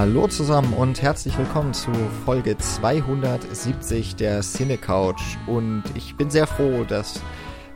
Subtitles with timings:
[0.00, 1.92] Hallo zusammen und herzlich willkommen zu
[2.24, 5.20] Folge 270 der Cine Couch.
[5.48, 7.20] Und ich bin sehr froh, dass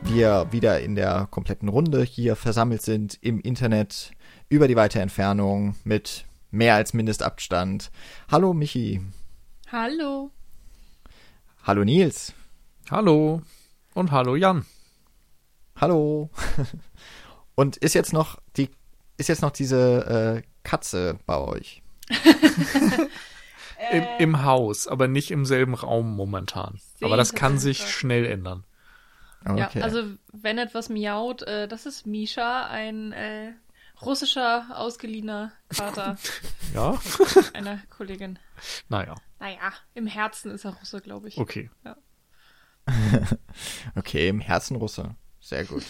[0.03, 4.13] wir wieder in der kompletten Runde hier versammelt sind im Internet
[4.49, 7.91] über die weite Entfernung mit mehr als Mindestabstand.
[8.31, 9.01] Hallo Michi.
[9.73, 10.31] Hallo.
[11.65, 12.35] Hallo Nils.
[12.89, 13.43] Hallo.
[13.95, 14.65] Und hallo Jan.
[15.75, 16.31] Hallo.
[17.57, 18.71] Und ist jetzt noch die
[19.17, 21.82] ist jetzt noch diese äh, Katze bei euch?
[23.91, 26.81] Im, Im, Haus, aber nicht im selben Raum momentan.
[27.03, 28.65] Aber das kann sich schnell ändern.
[29.45, 29.81] Okay.
[29.81, 33.53] Ja, also wenn etwas miaut, äh, das ist Misha, ein äh,
[34.01, 36.17] russischer ausgeliehener Kater.
[36.75, 36.99] ja.
[37.55, 38.39] Einer Kollegin.
[38.89, 39.17] Naja.
[39.41, 41.39] Naja, im Herzen ist er Russe, glaube ich.
[41.39, 41.71] Okay.
[41.85, 41.97] Ja.
[43.97, 45.15] okay, im Herzen Russe.
[45.41, 45.85] Sehr gut.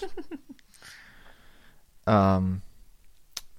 [2.07, 2.63] ähm,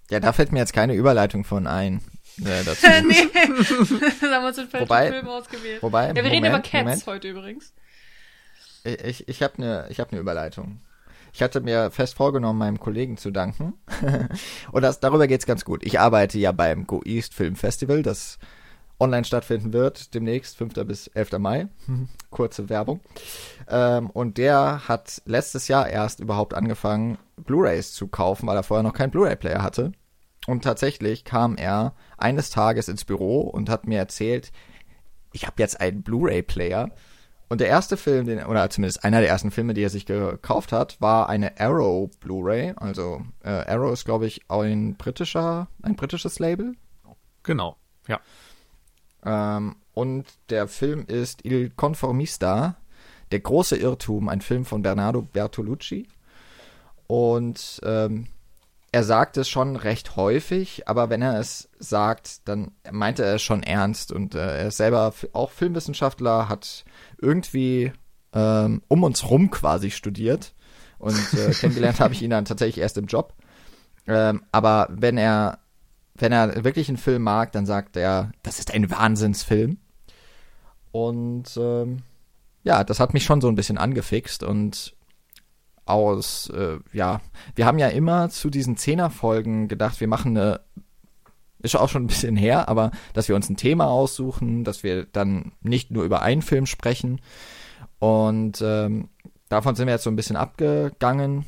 [0.10, 2.02] ja, da fällt mir jetzt keine Überleitung von ein.
[2.40, 2.88] Äh, dazu.
[3.06, 3.28] nee,
[4.22, 5.84] da haben wir uns den falschen wobei, Film ausgewählt.
[5.84, 7.06] Wobei, ja, wir Moment, reden über Cats Moment.
[7.08, 7.74] heute übrigens.
[8.84, 10.80] Ich, ich habe eine hab ne Überleitung.
[11.32, 13.74] Ich hatte mir fest vorgenommen, meinem Kollegen zu danken.
[14.72, 15.84] Und das, darüber geht's ganz gut.
[15.84, 18.38] Ich arbeite ja beim Go East Film Festival, das
[19.00, 20.74] online stattfinden wird, demnächst, 5.
[20.86, 21.40] bis 11.
[21.40, 21.68] Mai.
[22.30, 23.00] Kurze Werbung.
[23.68, 28.84] Ähm, und der hat letztes Jahr erst überhaupt angefangen, Blu-rays zu kaufen, weil er vorher
[28.84, 29.92] noch keinen Blu-ray-Player hatte.
[30.46, 34.52] Und tatsächlich kam er eines Tages ins Büro und hat mir erzählt,
[35.32, 36.92] ich habe jetzt einen Blu-ray-Player.
[37.50, 40.72] Und der erste Film, den, oder zumindest einer der ersten Filme, die er sich gekauft
[40.72, 42.74] hat, war eine Arrow Blu-ray.
[42.78, 46.74] Also äh, Arrow ist, glaube ich, ein britischer, ein britisches Label.
[47.44, 47.78] Genau,
[48.08, 48.20] ja.
[49.26, 52.78] Ähm, und der Film ist Il Conformista,
[53.32, 56.08] der große Irrtum, ein Film von Bernardo Bertolucci.
[57.08, 58.28] Und ähm,
[58.94, 63.42] er sagt es schon recht häufig, aber wenn er es sagt, dann meint er es
[63.42, 64.12] schon ernst.
[64.12, 66.86] Und äh, er ist selber auch Filmwissenschaftler, hat
[67.20, 67.92] irgendwie
[68.34, 70.54] ähm, um uns rum quasi studiert.
[71.00, 73.34] Und äh, kennengelernt habe ich ihn dann tatsächlich erst im Job.
[74.06, 75.58] Ähm, aber wenn er
[76.14, 79.80] wenn er wirklich einen Film mag, dann sagt er, das ist ein Wahnsinnsfilm.
[80.92, 82.04] Und ähm,
[82.62, 84.96] ja, das hat mich schon so ein bisschen angefixt und
[85.86, 87.22] aus, äh, ja,
[87.56, 90.62] wir haben ja immer zu diesen Zehner-Folgen gedacht, wir machen eine,
[91.60, 95.06] ist auch schon ein bisschen her, aber dass wir uns ein Thema aussuchen, dass wir
[95.06, 97.22] dann nicht nur über einen Film sprechen.
[98.00, 99.10] Und ähm,
[99.50, 101.46] davon sind wir jetzt so ein bisschen abgegangen.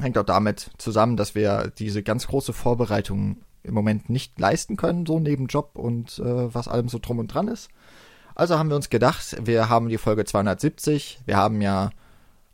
[0.00, 5.06] Hängt auch damit zusammen, dass wir diese ganz große Vorbereitung im Moment nicht leisten können,
[5.06, 7.70] so neben Job und äh, was allem so drum und dran ist.
[8.34, 11.90] Also haben wir uns gedacht, wir haben die Folge 270, wir haben ja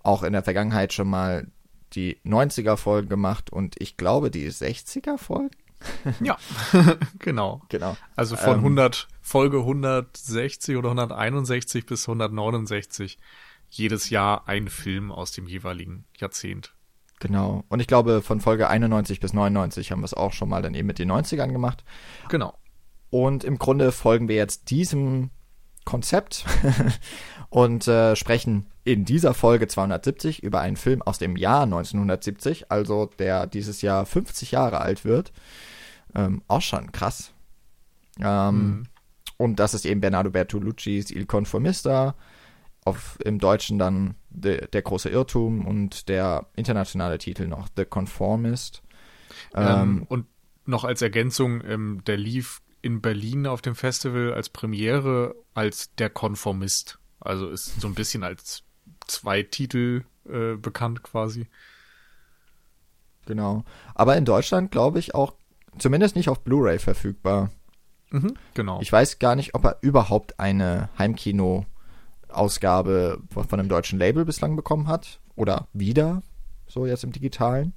[0.03, 1.47] auch in der Vergangenheit schon mal
[1.95, 5.51] die 90er Folgen gemacht und ich glaube die 60er Folgen.
[6.21, 6.37] ja,
[7.19, 7.63] genau.
[7.69, 7.97] Genau.
[8.17, 13.19] Also von ähm, 100 Folge 160 oder 161 bis 169
[13.71, 16.75] jedes Jahr ein Film aus dem jeweiligen Jahrzehnt.
[17.21, 17.65] Genau.
[17.69, 20.75] Und ich glaube, von Folge 91 bis 99 haben wir es auch schon mal dann
[20.75, 21.85] eben mit den 90ern gemacht.
[22.29, 22.59] Genau.
[23.11, 25.31] Und im Grunde folgen wir jetzt diesem
[25.85, 26.47] Konzept
[27.51, 33.11] und äh, sprechen in dieser Folge 270 über einen Film aus dem Jahr 1970, also
[33.19, 35.33] der dieses Jahr 50 Jahre alt wird.
[36.15, 37.33] Ähm, auch schon krass.
[38.19, 38.83] Ähm, mhm.
[39.37, 42.15] Und das ist eben Bernardo Bertolucci's Il Conformista,
[42.85, 48.83] auf, im Deutschen dann de, Der große Irrtum und der internationale Titel noch The Conformist.
[49.55, 50.27] Ähm, ähm, und
[50.65, 56.11] noch als Ergänzung, ähm, der lief in Berlin auf dem Festival als Premiere als Der
[56.11, 56.99] Konformist.
[57.21, 58.63] Also ist so ein bisschen als
[59.11, 61.47] zwei Titel äh, bekannt quasi.
[63.27, 63.65] Genau.
[63.95, 65.35] Aber in Deutschland glaube ich auch
[65.79, 67.51] zumindest nicht auf Blu-ray verfügbar.
[68.11, 68.81] Mhm, genau.
[68.81, 71.67] Ich weiß gar nicht, ob er überhaupt eine Heimkino
[72.29, 75.21] Ausgabe von einem deutschen Label bislang bekommen hat.
[75.37, 76.23] Oder wieder,
[76.67, 77.73] so jetzt im digitalen.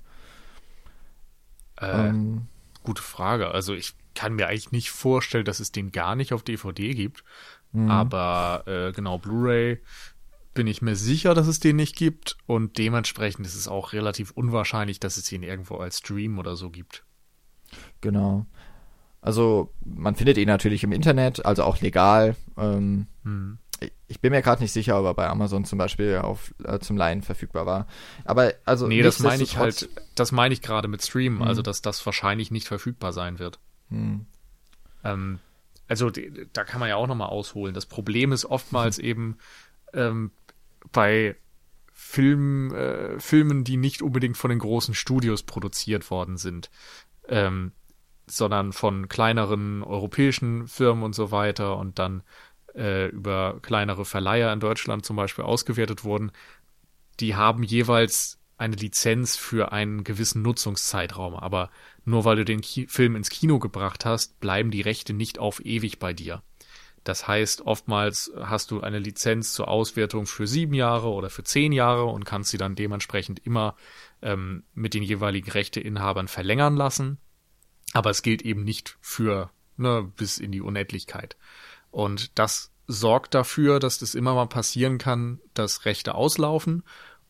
[1.79, 2.47] Äh, ähm,
[2.83, 3.49] gute Frage.
[3.51, 7.23] Also ich kann mir eigentlich nicht vorstellen, dass es den gar nicht auf DVD gibt.
[7.71, 7.89] Mhm.
[7.89, 9.81] Aber äh, genau, Blu-ray
[10.53, 12.37] bin ich mir sicher, dass es den nicht gibt.
[12.45, 16.69] Und dementsprechend ist es auch relativ unwahrscheinlich, dass es ihn irgendwo als Stream oder so
[16.69, 17.03] gibt.
[18.01, 18.45] Genau.
[19.21, 22.35] Also man findet ihn natürlich im Internet, also auch legal.
[22.57, 23.57] Ähm, hm
[24.07, 26.97] ich bin mir gerade nicht sicher, ob er bei Amazon zum Beispiel auf, äh, zum
[26.97, 27.87] Leihen verfügbar war.
[28.25, 28.87] Aber also.
[28.87, 31.47] Nee, das meine ich halt, das meine ich gerade mit Stream, hm.
[31.47, 33.59] also dass das wahrscheinlich nicht verfügbar sein wird.
[33.89, 34.25] Hm.
[35.03, 35.39] Ähm,
[35.87, 37.73] also da kann man ja auch nochmal ausholen.
[37.73, 39.37] Das Problem ist oftmals eben
[39.93, 40.31] ähm,
[40.91, 41.35] bei
[41.91, 46.69] Film, äh, Filmen, die nicht unbedingt von den großen Studios produziert worden sind.
[47.27, 47.71] Ähm,
[48.25, 52.23] sondern von kleineren europäischen Firmen und so weiter und dann
[52.75, 56.31] äh, über kleinere Verleiher in Deutschland zum Beispiel ausgewertet wurden,
[57.19, 61.35] die haben jeweils eine Lizenz für einen gewissen Nutzungszeitraum.
[61.35, 61.69] Aber
[62.05, 65.63] nur weil du den Ki Film ins Kino gebracht hast, bleiben die Rechte nicht auf
[65.65, 66.41] ewig bei dir.
[67.03, 71.71] Das heißt, oftmals hast du eine Lizenz zur Auswertung für sieben Jahre oder für zehn
[71.71, 73.75] Jahre und kannst sie dann dementsprechend immer
[74.21, 77.17] ähm, mit den jeweiligen Rechteinhabern verlängern lassen.
[77.91, 81.35] Aber es gilt eben nicht für ne, bis in die Unendlichkeit.
[81.91, 86.83] Und das sorgt dafür, dass das immer mal passieren kann, dass Rechte auslaufen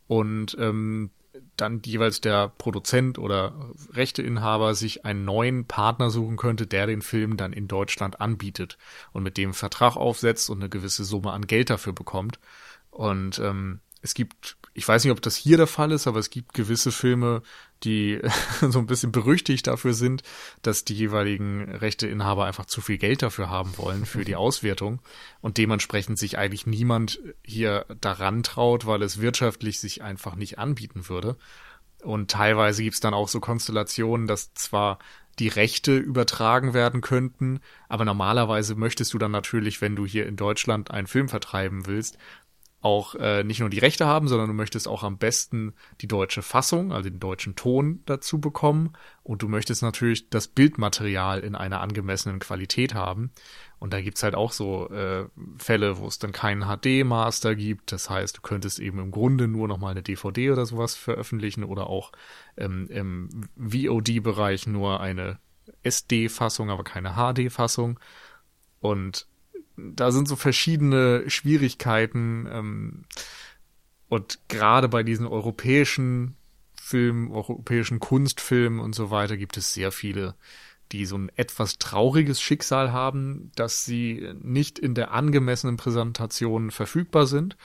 [0.08, 1.12] und ähm,
[1.58, 3.54] dann jeweils der Produzent oder
[3.92, 8.78] Rechteinhaber sich einen neuen Partner suchen könnte, der den Film dann in Deutschland anbietet
[9.12, 12.40] und mit dem Vertrag aufsetzt und eine gewisse Summe an Geld dafür bekommt.
[12.92, 16.30] Und ähm, es gibt, ich weiß nicht, ob das hier der Fall ist, aber es
[16.30, 17.44] gibt gewisse Filme,
[17.84, 18.20] die
[18.62, 20.24] so ein bisschen berüchtigt dafür sind,
[20.62, 25.02] dass die jeweiligen Rechteinhaber einfach zu viel Geld dafür haben wollen für die Auswertung
[25.42, 31.08] und dementsprechend sich eigentlich niemand hier daran traut, weil es wirtschaftlich sich einfach nicht anbieten
[31.08, 31.38] würde.
[32.02, 35.00] Und teilweise gibt's dann auch so Konstellationen, dass zwar
[35.40, 37.60] die Rechte übertragen werden könnten,
[37.90, 42.18] aber normalerweise möchtest du dann natürlich, wenn du hier in Deutschland einen Film vertreiben willst,
[42.84, 46.42] auch äh, nicht nur die Rechte haben, sondern du möchtest auch am besten die deutsche
[46.42, 48.92] Fassung, also den deutschen Ton dazu bekommen.
[49.24, 53.32] Und du möchtest natürlich das Bildmaterial in einer angemessenen Qualität haben.
[53.80, 55.28] Und da gibt's halt auch so äh,
[55.58, 57.94] Fälle, wo es dann keinen HD-Master gibt.
[57.94, 61.88] Das heißt, du könntest eben im Grunde nur nochmal eine DVD oder sowas veröffentlichen oder
[61.88, 62.12] auch
[62.58, 65.40] ähm, im VOD-Bereich nur eine
[65.84, 67.98] SD-Fassung, aber keine HD-Fassung.
[68.82, 69.26] Und
[69.78, 73.06] da sind so verschiedene Schwierigkeiten ähm,
[74.10, 76.36] und gerade bei diesen europäischen
[76.80, 80.36] Filmen, europäischen Kunstfilmen und so weiter gibt es sehr viele,
[80.92, 87.26] die so ein etwas trauriges Schicksal haben, dass sie nicht in der angemessenen Präsentation verfügbar
[87.26, 87.58] sind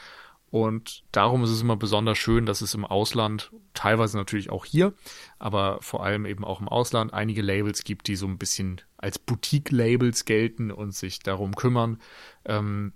[0.51, 4.95] und darum ist es immer besonders schön, dass es im Ausland, teilweise natürlich auch hier,
[5.39, 9.19] aber vor allem eben auch im Ausland, einige Labels gibt, die so ein bisschen als
[9.19, 12.01] Boutique-Labels gelten und sich darum kümmern,
[12.47, 12.95] ähm,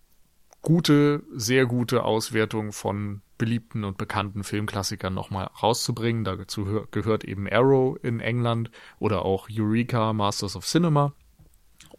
[0.63, 6.25] gute, sehr gute Auswertungen von beliebten und bekannten Filmklassikern nochmal rauszubringen.
[6.25, 11.13] Dazu gehört eben Arrow in England oder auch Eureka Masters of Cinema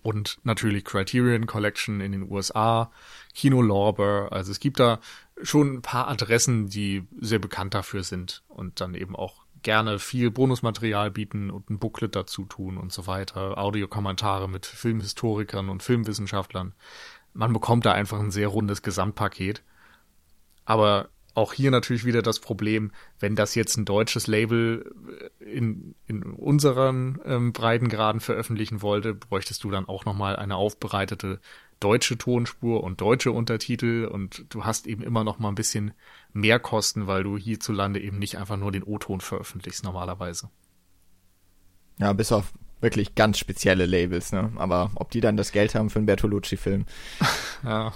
[0.04, 2.92] und natürlich Criterion Collection in den USA,
[3.34, 4.28] Kino Lorber.
[4.32, 5.00] Also es gibt da
[5.42, 10.30] schon ein paar Adressen, die sehr bekannt dafür sind und dann eben auch gerne viel
[10.30, 16.74] Bonusmaterial bieten und ein Booklet dazu tun und so weiter, Audiokommentare mit Filmhistorikern und Filmwissenschaftlern.
[17.34, 19.64] Man bekommt da einfach ein sehr rundes Gesamtpaket.
[20.66, 24.94] Aber auch hier natürlich wieder das Problem, wenn das jetzt ein deutsches Label
[25.40, 31.40] in, in unseren ähm, Breitengraden veröffentlichen wollte, bräuchtest du dann auch nochmal eine aufbereitete
[31.80, 35.94] deutsche Tonspur und deutsche Untertitel und du hast eben immer noch mal ein bisschen
[36.32, 40.50] mehr Kosten, weil du hierzulande eben nicht einfach nur den O-Ton veröffentlichst normalerweise.
[42.00, 44.52] Ja, bis auf wirklich ganz spezielle Labels, ne?
[44.56, 46.86] Aber ob die dann das Geld haben für einen Bertolucci-Film?
[47.64, 47.94] ja.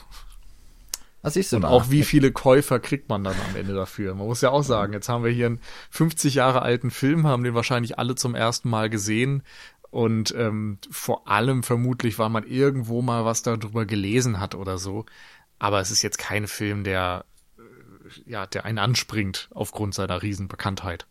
[1.27, 4.15] Was siehst du Und auch wie viele Käufer kriegt man dann am Ende dafür?
[4.15, 7.43] Man muss ja auch sagen, jetzt haben wir hier einen 50 Jahre alten Film, haben
[7.43, 9.43] den wahrscheinlich alle zum ersten Mal gesehen
[9.89, 15.05] und ähm, vor allem vermutlich, weil man irgendwo mal was darüber gelesen hat oder so.
[15.59, 17.25] Aber es ist jetzt kein Film, der,
[17.57, 21.07] äh, ja, der einen anspringt aufgrund seiner Riesenbekanntheit.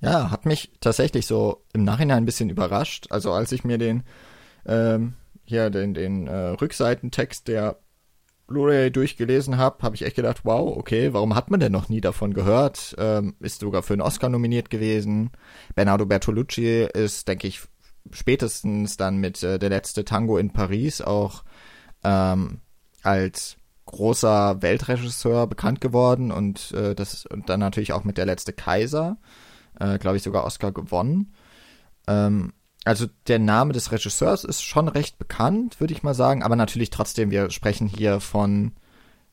[0.00, 3.08] Ja, hat mich tatsächlich so im Nachhinein ein bisschen überrascht.
[3.10, 4.04] Also als ich mir den
[4.66, 5.14] ähm,
[5.46, 7.80] hier den, den äh, Rückseitentext der
[8.50, 12.00] Blu-ray durchgelesen habe, habe ich echt gedacht, wow, okay, warum hat man denn noch nie
[12.00, 12.96] davon gehört?
[12.98, 15.30] Ähm, ist sogar für einen Oscar nominiert gewesen.
[15.76, 17.60] Bernardo Bertolucci ist, denke ich,
[18.10, 21.44] spätestens dann mit äh, Der letzte Tango in Paris auch
[22.02, 22.60] ähm,
[23.02, 28.52] als großer Weltregisseur bekannt geworden und äh, das und dann natürlich auch mit Der letzte
[28.52, 29.18] Kaiser,
[29.78, 31.34] äh, glaube ich, sogar Oscar gewonnen.
[32.08, 32.52] Ähm,
[32.84, 36.90] also der Name des Regisseurs ist schon recht bekannt, würde ich mal sagen, aber natürlich
[36.90, 38.72] trotzdem, wir sprechen hier von,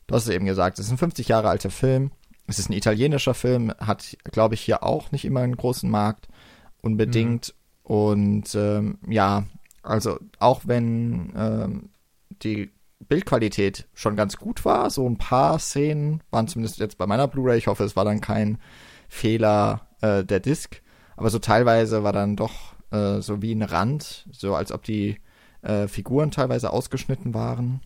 [0.08, 2.12] du hast es eben gesagt, es ist ein 50 Jahre alter Film,
[2.48, 6.28] es ist ein italienischer Film, hat, glaube ich, hier auch nicht immer einen großen Markt,
[6.82, 7.54] unbedingt.
[7.84, 7.94] Mhm.
[7.96, 9.46] Und ähm, ja,
[9.84, 11.90] also auch wenn ähm,
[12.44, 17.28] die Bildqualität schon ganz gut war, so ein paar Szenen waren zumindest jetzt bei meiner
[17.28, 18.58] Blu-ray, ich hoffe, es war dann kein
[19.08, 20.82] Fehler äh, der Disc,
[21.16, 25.20] aber so teilweise war dann doch äh, so wie ein Rand, so als ob die
[25.62, 27.82] äh, Figuren teilweise ausgeschnitten waren,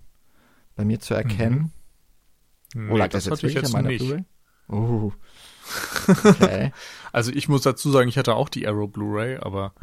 [0.75, 1.71] bei mir zu erkennen.
[2.73, 2.85] Mhm.
[2.85, 4.23] Nee, oh, lag das, das jetzt wirklich an meiner Blu-ray?
[4.69, 5.11] Oh.
[6.25, 6.73] Okay.
[7.13, 9.73] also ich muss dazu sagen, ich hatte auch die Arrow Blu-ray, aber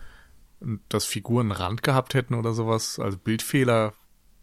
[0.89, 2.99] dass Figuren einen Rand gehabt hätten oder sowas.
[2.99, 3.95] Also Bildfehler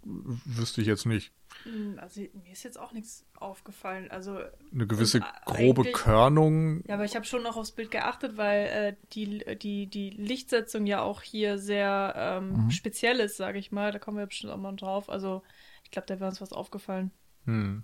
[0.03, 1.31] wüsste ich jetzt nicht.
[1.65, 4.09] Hm, also mir ist jetzt auch nichts aufgefallen.
[4.11, 4.39] Also
[4.71, 6.83] eine gewisse grobe Körnung.
[6.87, 10.85] Ja, aber ich habe schon noch aufs Bild geachtet, weil äh, die, die, die Lichtsetzung
[10.85, 12.71] ja auch hier sehr ähm, mhm.
[12.71, 13.91] speziell ist, sage ich mal.
[13.91, 15.09] Da kommen wir bestimmt auch mal drauf.
[15.09, 15.41] Also
[15.83, 17.11] ich glaube, da wäre uns was aufgefallen.
[17.45, 17.83] Hm.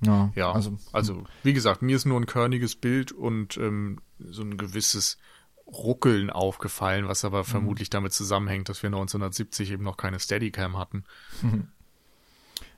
[0.00, 4.42] Ja, ja also, also wie gesagt, mir ist nur ein körniges Bild und ähm, so
[4.42, 5.18] ein gewisses
[5.66, 7.44] Ruckeln aufgefallen, was aber mhm.
[7.44, 11.04] vermutlich damit zusammenhängt, dass wir 1970 eben noch keine Steadicam hatten.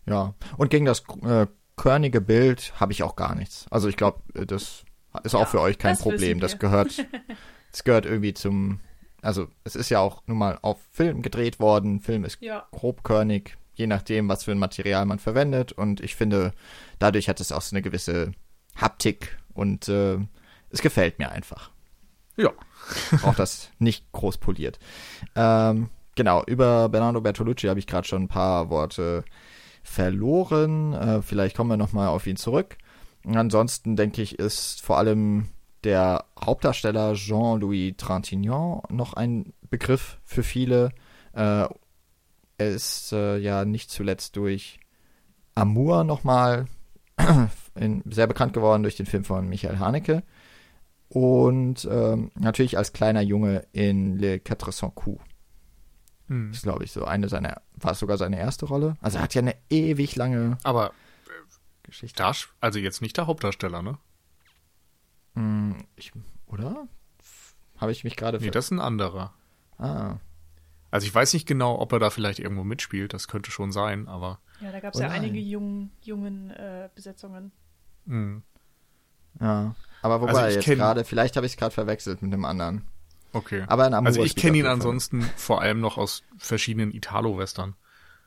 [0.07, 1.47] Ja, und gegen das äh,
[1.77, 3.67] körnige Bild habe ich auch gar nichts.
[3.71, 4.85] Also ich glaube, äh, das
[5.25, 6.41] ist ja, auch für euch kein Problem.
[6.41, 7.07] Das gehört,
[7.73, 8.81] das gehört irgendwie zum,
[9.23, 12.01] also es ist ja auch nun mal auf Film gedreht worden.
[12.01, 12.67] Film ist ja.
[12.73, 15.73] grobkörnig, je nachdem, was für ein Material man verwendet.
[15.73, 16.53] Und ich finde,
[16.99, 18.33] dadurch hat es auch so eine gewisse
[18.77, 20.19] Haptik und äh,
[20.71, 21.71] es gefällt mir einfach.
[22.37, 22.53] Ja.
[23.23, 24.79] auch das nicht groß poliert.
[25.35, 29.25] Ähm, genau, über Bernardo Bertolucci habe ich gerade schon ein paar Worte
[29.87, 30.93] verloren.
[30.93, 32.77] Äh, vielleicht kommen wir nochmal auf ihn zurück.
[33.25, 35.49] Ansonsten denke ich, ist vor allem
[35.85, 40.91] der Hauptdarsteller Jean-Louis Trintignant noch ein Begriff für viele.
[41.33, 41.69] Äh,
[42.59, 44.81] er ist äh, ja nicht zuletzt durch
[45.55, 46.67] Amour nochmal
[48.07, 50.23] sehr bekannt geworden durch den Film von Michael Haneke.
[51.09, 55.23] Und ähm, natürlich als kleiner Junge in Le Quatre Cents Coups.
[56.29, 56.49] Hm.
[56.49, 58.97] Das ist, glaube ich, so eine seiner, war es sogar seine erste Rolle?
[59.01, 60.93] Also er hat ja eine ewig lange Aber äh,
[61.85, 62.23] Geschichte.
[62.23, 63.99] Das, also jetzt nicht der Hauptdarsteller, ne?
[65.35, 66.13] Hm, ich,
[66.47, 66.89] oder?
[67.79, 68.39] Habe ich mich gerade.
[68.39, 69.35] Nee, das ist ein anderer.
[69.79, 70.17] Ah.
[70.91, 74.09] Also ich weiß nicht genau, ob er da vielleicht irgendwo mitspielt, das könnte schon sein,
[74.09, 74.41] aber.
[74.61, 77.53] Ja, da gab es ja einige jungen, jungen äh, Besetzungen.
[78.07, 78.43] Mhm.
[79.41, 79.75] Ja.
[80.03, 82.87] Aber wobei, also jetzt gerade, vielleicht habe ich es gerade verwechselt mit dem anderen.
[83.37, 83.65] Okay.
[83.67, 87.75] Aber in Also ich kenne ihn ansonsten vor allem noch aus verschiedenen Italo-Western.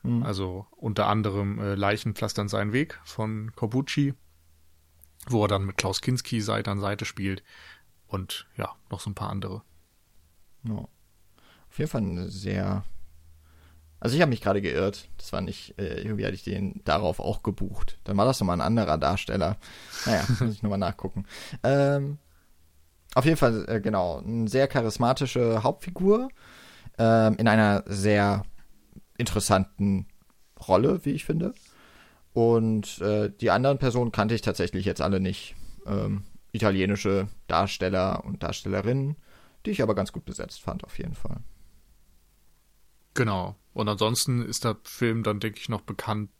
[0.04, 0.22] Mhm.
[0.22, 4.14] Also unter anderem äh, Leichenpflastern seinen Weg von Corbucci,
[5.28, 7.42] wo er dann mit Klaus Kinski Seite an Seite spielt.
[8.06, 9.62] Und ja, noch so ein paar andere.
[10.62, 10.76] Ja.
[11.68, 12.84] Auf jeden Fall eine sehr.
[13.98, 15.08] Also ich habe mich gerade geirrt.
[15.18, 17.98] Das war nicht, äh, irgendwie hatte ich den darauf auch gebucht.
[18.04, 19.56] Dann war das nochmal ein anderer Darsteller.
[20.06, 21.26] Naja, muss ich nochmal nachgucken.
[21.64, 22.18] Ähm,
[23.14, 26.28] auf jeden Fall, äh, genau, eine sehr charismatische Hauptfigur
[26.98, 28.44] ähm, in einer sehr
[29.18, 30.06] interessanten
[30.68, 31.54] Rolle, wie ich finde.
[32.32, 35.56] Und äh, die anderen Personen kannte ich tatsächlich jetzt alle nicht.
[35.86, 39.16] Ähm, italienische Darsteller und Darstellerinnen,
[39.66, 41.38] die ich aber ganz gut besetzt fand, auf jeden Fall.
[43.14, 43.56] Genau.
[43.72, 46.30] Und ansonsten ist der Film dann, denke ich, noch bekannt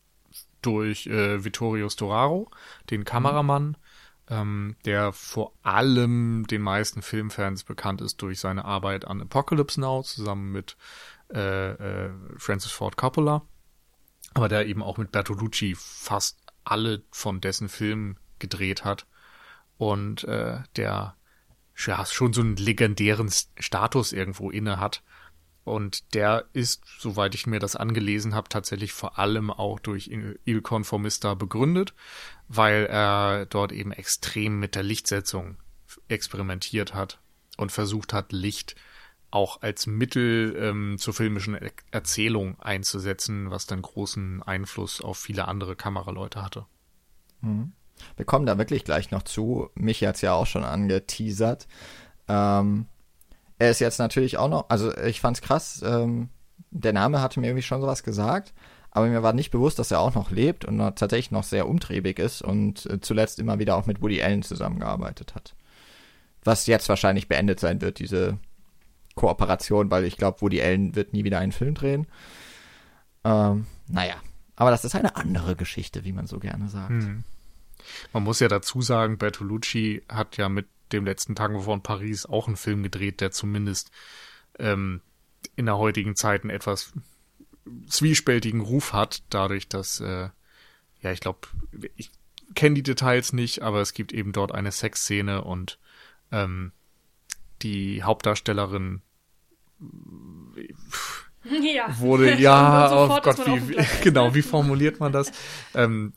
[0.62, 2.50] durch äh, Vittorio Storaro,
[2.90, 3.76] den Kameramann.
[4.30, 10.02] Ähm, der vor allem den meisten Filmfans bekannt ist durch seine Arbeit an Apocalypse Now
[10.02, 10.76] zusammen mit
[11.34, 13.42] äh, äh, Francis Ford Coppola,
[14.34, 19.06] aber der eben auch mit Bertolucci fast alle von dessen Filmen gedreht hat
[19.78, 21.16] und äh, der
[21.86, 25.02] ja, schon so einen legendären Status irgendwo inne hat.
[25.70, 30.62] Und der ist, soweit ich mir das angelesen habe, tatsächlich vor allem auch durch Il
[30.62, 31.94] Conformista begründet,
[32.48, 35.56] weil er dort eben extrem mit der Lichtsetzung
[36.08, 37.20] experimentiert hat
[37.56, 38.76] und versucht hat, Licht
[39.30, 45.46] auch als Mittel ähm, zur filmischen er Erzählung einzusetzen, was dann großen Einfluss auf viele
[45.46, 46.66] andere Kameraleute hatte.
[47.40, 47.72] Mhm.
[48.16, 49.70] Wir kommen da wirklich gleich noch zu.
[49.74, 51.68] Mich hat es ja auch schon angeteasert.
[52.28, 52.86] Ähm,
[53.60, 56.30] er ist jetzt natürlich auch noch, also ich fand's krass, ähm,
[56.70, 58.54] der Name hatte mir irgendwie schon sowas gesagt,
[58.90, 61.68] aber mir war nicht bewusst, dass er auch noch lebt und noch, tatsächlich noch sehr
[61.68, 65.54] umtriebig ist und äh, zuletzt immer wieder auch mit Woody Allen zusammengearbeitet hat.
[66.42, 68.38] Was jetzt wahrscheinlich beendet sein wird, diese
[69.14, 72.06] Kooperation, weil ich glaube, Woody Allen wird nie wieder einen Film drehen.
[73.24, 74.14] Ähm, naja,
[74.56, 76.88] aber das ist eine andere Geschichte, wie man so gerne sagt.
[76.88, 77.24] Hm.
[78.14, 82.46] Man muss ja dazu sagen, Bertolucci hat ja mit dem letzten Tango von Paris auch
[82.46, 83.90] einen Film gedreht, der zumindest
[84.58, 85.00] ähm,
[85.56, 86.92] in der heutigen Zeit einen etwas
[87.86, 90.28] zwiespältigen Ruf hat, dadurch, dass, äh,
[91.02, 91.40] ja, ich glaube,
[91.96, 92.10] ich
[92.54, 95.78] kenne die Details nicht, aber es gibt eben dort eine Sexszene und
[96.32, 96.72] ähm,
[97.62, 99.02] die Hauptdarstellerin
[101.44, 101.98] ja.
[101.98, 105.32] wurde, ja, oh Gott, wie, wie genau, wie formuliert man das?
[105.74, 106.12] Ähm,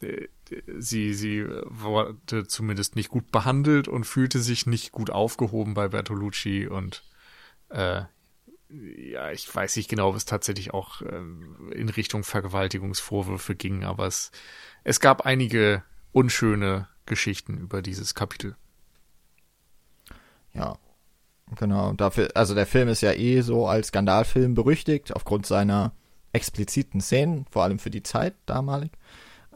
[0.77, 6.67] sie, sie wurde zumindest nicht gut behandelt und fühlte sich nicht gut aufgehoben bei Bertolucci
[6.67, 7.03] und
[7.69, 8.03] äh,
[8.69, 14.07] ja, ich weiß nicht genau, ob es tatsächlich auch ähm, in Richtung Vergewaltigungsvorwürfe ging, aber
[14.07, 14.31] es,
[14.83, 18.55] es gab einige unschöne Geschichten über dieses Kapitel.
[20.53, 20.77] Ja.
[21.57, 25.93] Genau, dafür, also der Film ist ja eh so als Skandalfilm berüchtigt, aufgrund seiner
[26.31, 28.91] expliziten Szenen, vor allem für die Zeit damalig,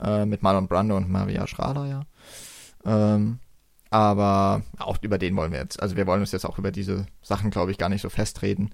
[0.01, 2.01] äh, mit Marlon Brando und Maria Schrader, ja.
[2.86, 3.39] Ähm,
[3.89, 7.06] aber auch über den wollen wir jetzt, also wir wollen uns jetzt auch über diese
[7.22, 8.74] Sachen, glaube ich, gar nicht so festreden.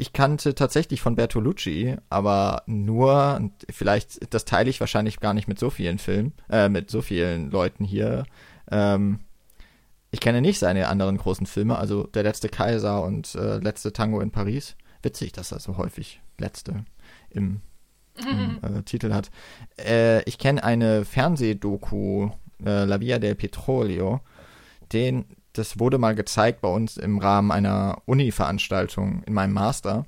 [0.00, 5.58] Ich kannte tatsächlich von Bertolucci, aber nur, vielleicht, das teile ich wahrscheinlich gar nicht mit
[5.58, 8.24] so vielen Filmen, äh, mit so vielen Leuten hier.
[8.70, 9.20] Ähm,
[10.10, 14.20] ich kenne nicht seine anderen großen Filme, also Der letzte Kaiser und äh, Letzte Tango
[14.20, 14.76] in Paris.
[15.02, 16.84] Witzig, dass er so häufig Letzte
[17.30, 17.60] im,
[18.26, 19.30] im äh, Titel hat.
[19.78, 22.30] Äh, ich kenne eine Fernsehdoku,
[22.64, 24.20] äh, La Via del Petrolio.
[24.92, 30.06] Den, das wurde mal gezeigt bei uns im Rahmen einer Uni-Veranstaltung in meinem Master.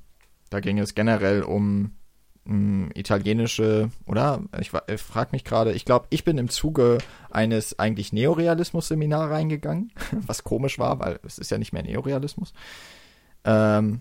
[0.49, 1.93] Da ging es generell um
[2.47, 4.43] um italienische, oder?
[4.59, 6.99] Ich, ich frage mich gerade, ich glaube, ich bin im Zuge
[7.31, 12.53] eines eigentlich Neorealismus-Seminar reingegangen, was komisch war, weil es ist ja nicht mehr Neorealismus.
[13.45, 14.01] Ähm,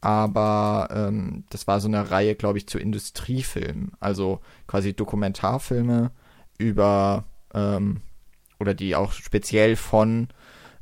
[0.00, 6.12] aber ähm, das war so eine Reihe, glaube ich, zu Industriefilmen, also quasi Dokumentarfilme
[6.58, 7.24] über
[7.54, 8.00] ähm,
[8.60, 10.28] oder die auch speziell von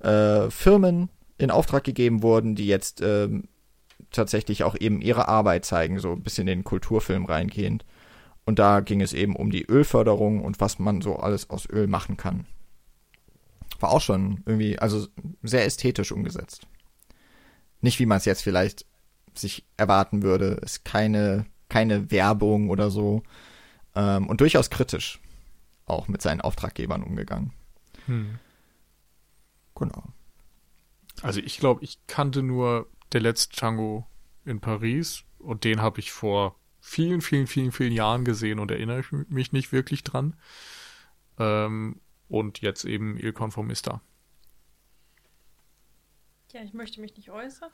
[0.00, 3.48] äh, Firmen in Auftrag gegeben wurden, die jetzt ähm,
[4.10, 7.84] tatsächlich auch eben ihre Arbeit zeigen, so ein bisschen in den Kulturfilm reingehend.
[8.44, 11.86] Und da ging es eben um die Ölförderung und was man so alles aus Öl
[11.86, 12.46] machen kann.
[13.80, 15.06] War auch schon irgendwie, also
[15.42, 16.66] sehr ästhetisch umgesetzt.
[17.80, 18.86] Nicht wie man es jetzt vielleicht
[19.38, 20.60] sich erwarten würde.
[20.62, 23.22] Ist keine, keine Werbung oder so.
[23.94, 25.20] Ähm, und durchaus kritisch
[25.86, 27.52] auch mit seinen Auftraggebern umgegangen.
[28.06, 28.38] Hm.
[29.74, 30.04] Genau.
[31.22, 34.06] Also ich glaube, ich kannte nur der letzte Tango
[34.44, 39.02] in Paris und den habe ich vor vielen, vielen, vielen, vielen Jahren gesehen und erinnere
[39.28, 40.36] mich nicht wirklich dran.
[41.38, 44.02] Ähm, und jetzt eben Il Conformista.
[46.56, 47.70] Ja, ich möchte mich nicht äußern.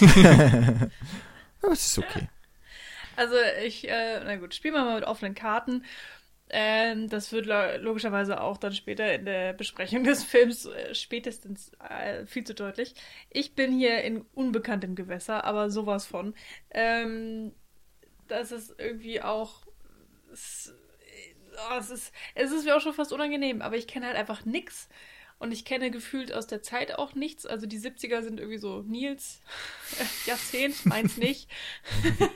[1.62, 2.28] das ist okay.
[3.14, 5.84] Also ich, äh, na gut, spielen wir mal mit offenen Karten.
[6.50, 7.46] Ähm, das wird
[7.80, 12.96] logischerweise auch dann später in der Besprechung des Films äh, spätestens äh, viel zu deutlich.
[13.30, 16.34] Ich bin hier in unbekanntem Gewässer, aber sowas von.
[16.70, 17.54] Ähm,
[18.26, 19.64] das ist irgendwie auch.
[20.32, 20.74] Es,
[21.52, 24.44] oh, es, ist, es ist mir auch schon fast unangenehm, aber ich kenne halt einfach
[24.44, 24.88] nichts.
[25.38, 27.44] Und ich kenne gefühlt aus der Zeit auch nichts.
[27.44, 29.40] Also die 70er sind irgendwie so Nils
[30.26, 31.50] Jahrzehnt, meins nicht.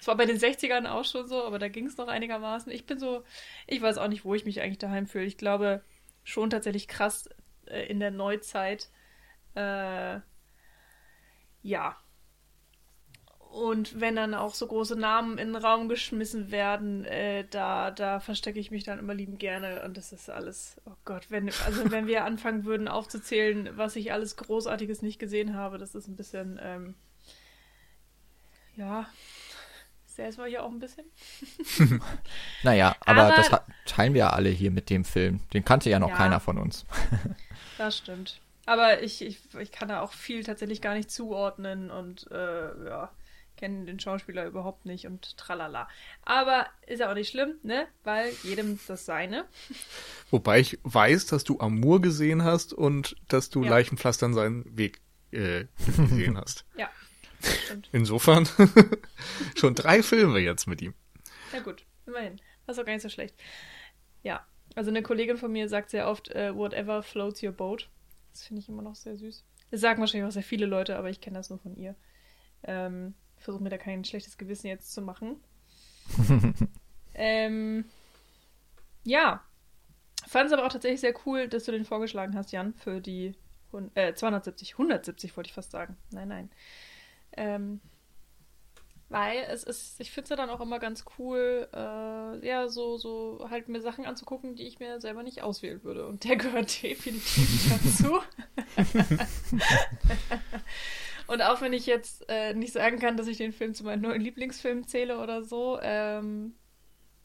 [0.00, 2.70] Es war bei den 60ern auch schon so, aber da ging es noch einigermaßen.
[2.72, 3.24] Ich bin so,
[3.66, 5.24] ich weiß auch nicht, wo ich mich eigentlich daheim fühle.
[5.24, 5.82] Ich glaube
[6.24, 7.28] schon tatsächlich krass
[7.66, 8.90] äh, in der Neuzeit.
[9.54, 10.20] Äh,
[11.62, 11.96] ja,
[13.54, 18.18] und wenn dann auch so große Namen in den Raum geschmissen werden, äh, da, da
[18.18, 19.82] verstecke ich mich dann immer lieben gerne.
[19.84, 24.12] Und das ist alles, oh Gott, wenn, also wenn wir anfangen würden aufzuzählen, was ich
[24.12, 26.94] alles Großartiges nicht gesehen habe, das ist ein bisschen, ähm,
[28.74, 29.06] ja,
[30.06, 31.04] selbst war ich auch ein bisschen.
[32.64, 35.38] naja, aber, aber das teilen wir ja alle hier mit dem Film.
[35.52, 36.86] Den kannte ja noch ja, keiner von uns.
[37.78, 38.40] das stimmt.
[38.66, 43.10] Aber ich, ich, ich kann da auch viel tatsächlich gar nicht zuordnen und äh, ja
[43.56, 45.88] kennen den Schauspieler überhaupt nicht und tralala.
[46.22, 47.86] Aber ist ja auch nicht schlimm, ne?
[48.02, 49.44] Weil jedem das seine.
[50.30, 53.70] Wobei ich weiß, dass du Amour gesehen hast und dass du ja.
[53.70, 56.64] Leichenpflastern seinen Weg äh, gesehen hast.
[56.76, 56.90] ja.
[57.64, 57.88] Stimmt.
[57.92, 58.48] Insofern
[59.56, 60.94] schon drei Filme jetzt mit ihm.
[61.52, 62.40] Ja gut, immerhin.
[62.66, 63.34] Das ist auch gar nicht so schlecht.
[64.22, 67.90] Ja, also eine Kollegin von mir sagt sehr oft, uh, whatever floats your boat.
[68.32, 69.44] Das finde ich immer noch sehr süß.
[69.70, 71.94] Das sagen wahrscheinlich auch sehr viele Leute, aber ich kenne das nur von ihr.
[72.62, 73.14] Ähm,
[73.44, 75.36] versuche mir da kein schlechtes Gewissen jetzt zu machen.
[77.14, 77.84] ähm,
[79.04, 79.42] ja.
[80.26, 83.34] Fand es aber auch tatsächlich sehr cool, dass du den vorgeschlagen hast, Jan, für die
[83.94, 85.96] äh, 270, 170 wollte ich fast sagen.
[86.10, 86.50] Nein, nein.
[87.36, 87.80] Ähm,
[89.10, 92.96] weil es ist, ich finde es ja dann auch immer ganz cool, äh, ja, so,
[92.96, 96.06] so halt mir Sachen anzugucken, die ich mir selber nicht auswählen würde.
[96.06, 98.20] Und der gehört definitiv dazu.
[101.26, 104.02] Und auch wenn ich jetzt äh, nicht sagen kann, dass ich den Film zu meinen
[104.02, 106.54] neuen Lieblingsfilmen zähle oder so, ähm,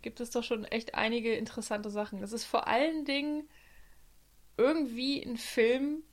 [0.02, 2.24] gibt es doch schon echt einige interessante Sachen.
[2.24, 3.50] Es ist vor allen Dingen
[4.58, 6.04] irgendwie ein Film,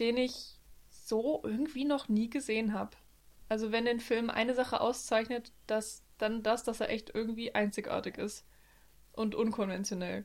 [0.00, 2.96] den ich so irgendwie noch nie gesehen habe.
[3.48, 8.18] Also wenn den Film eine Sache auszeichnet, dass dann das, dass er echt irgendwie einzigartig
[8.18, 8.46] ist
[9.12, 10.24] und unkonventionell.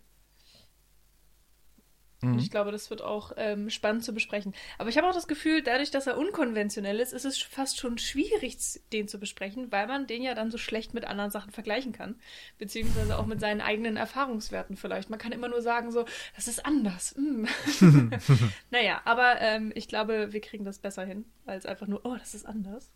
[2.31, 4.53] Und ich glaube, das wird auch ähm, spannend zu besprechen.
[4.77, 7.97] Aber ich habe auch das Gefühl, dadurch, dass er unkonventionell ist, ist es fast schon
[7.97, 8.57] schwierig,
[8.91, 12.15] den zu besprechen, weil man den ja dann so schlecht mit anderen Sachen vergleichen kann.
[12.57, 15.09] Beziehungsweise auch mit seinen eigenen Erfahrungswerten vielleicht.
[15.09, 16.05] Man kann immer nur sagen, so,
[16.35, 17.15] das ist anders.
[17.17, 17.45] Mm.
[18.71, 22.33] naja, aber ähm, ich glaube, wir kriegen das besser hin, als einfach nur, oh, das
[22.33, 22.91] ist anders.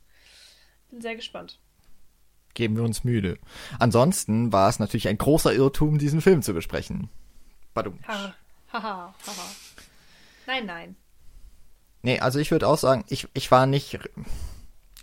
[0.90, 1.60] Bin sehr gespannt.
[2.54, 3.38] Geben wir uns müde.
[3.78, 7.10] Ansonsten war es natürlich ein großer Irrtum, diesen Film zu besprechen.
[7.74, 8.00] Badum.
[8.08, 8.34] Ha.
[8.78, 9.50] Haha, haha.
[10.46, 10.96] Nein, nein.
[12.04, 14.00] Nee, also ich würde auch sagen, ich, ich war nicht.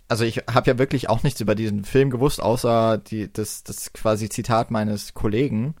[0.07, 3.91] Also ich habe ja wirklich auch nichts über diesen Film gewusst, außer die, das, das
[3.91, 5.75] quasi Zitat meines Kollegen.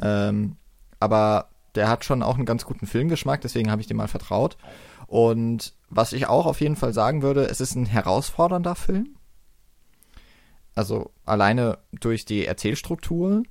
[0.00, 0.56] Ähm,
[1.00, 4.56] aber der hat schon auch einen ganz guten Filmgeschmack, deswegen habe ich dem mal vertraut.
[5.08, 9.16] Und was ich auch auf jeden Fall sagen würde, es ist ein herausfordernder Film.
[10.74, 13.42] Also alleine durch die Erzählstruktur.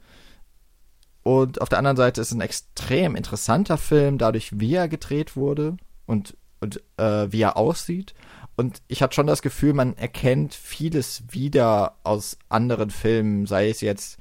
[1.23, 5.35] Und auf der anderen Seite ist es ein extrem interessanter Film, dadurch, wie er gedreht
[5.35, 8.13] wurde und, und äh, wie er aussieht.
[8.55, 13.81] Und ich hatte schon das Gefühl, man erkennt vieles wieder aus anderen Filmen, sei es
[13.81, 14.17] jetzt,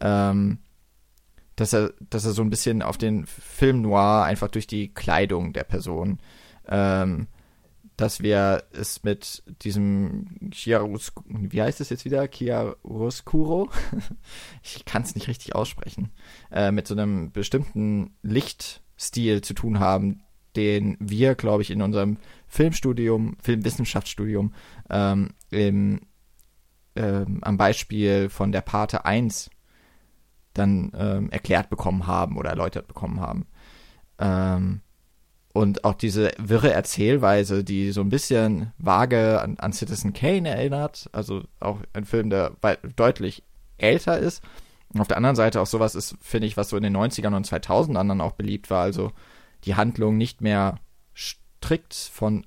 [0.00, 0.58] ähm,
[1.56, 5.52] dass er, dass er so ein bisschen auf den Film noir einfach durch die Kleidung
[5.52, 6.18] der Person
[6.68, 7.28] ähm,
[7.96, 12.28] dass wir es mit diesem Chiaroscuro, wie heißt es jetzt wieder?
[12.28, 13.70] Chiaroscuro?
[14.62, 16.12] ich kann es nicht richtig aussprechen.
[16.50, 20.22] Äh, mit so einem bestimmten Lichtstil zu tun haben,
[20.56, 24.52] den wir, glaube ich, in unserem Filmstudium, Filmwissenschaftsstudium,
[24.90, 26.00] ähm, im,
[26.96, 29.50] ähm, am Beispiel von der Pate 1
[30.52, 33.46] dann ähm, erklärt bekommen haben oder erläutert bekommen haben.
[35.56, 41.08] Und auch diese wirre Erzählweise, die so ein bisschen vage an, an Citizen Kane erinnert,
[41.12, 42.52] also auch ein Film, der
[42.94, 43.42] deutlich
[43.78, 44.44] älter ist.
[44.92, 47.34] Und auf der anderen Seite auch sowas ist, finde ich, was so in den 90ern
[47.34, 49.12] und 2000ern dann auch beliebt war, also
[49.64, 50.78] die Handlung nicht mehr
[51.14, 52.44] strikt von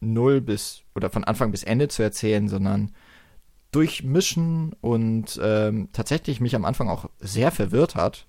[0.00, 2.92] null bis oder von Anfang bis Ende zu erzählen, sondern
[3.72, 8.26] durchmischen und ähm, tatsächlich mich am Anfang auch sehr verwirrt hat,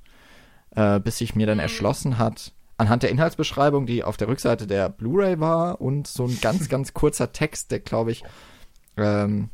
[0.73, 1.63] äh, bis sich mir dann mhm.
[1.63, 6.39] erschlossen hat, anhand der Inhaltsbeschreibung, die auf der Rückseite der Blu-ray war und so ein
[6.41, 8.23] ganz, ganz kurzer Text, der glaube ich,
[8.97, 9.49] ähm,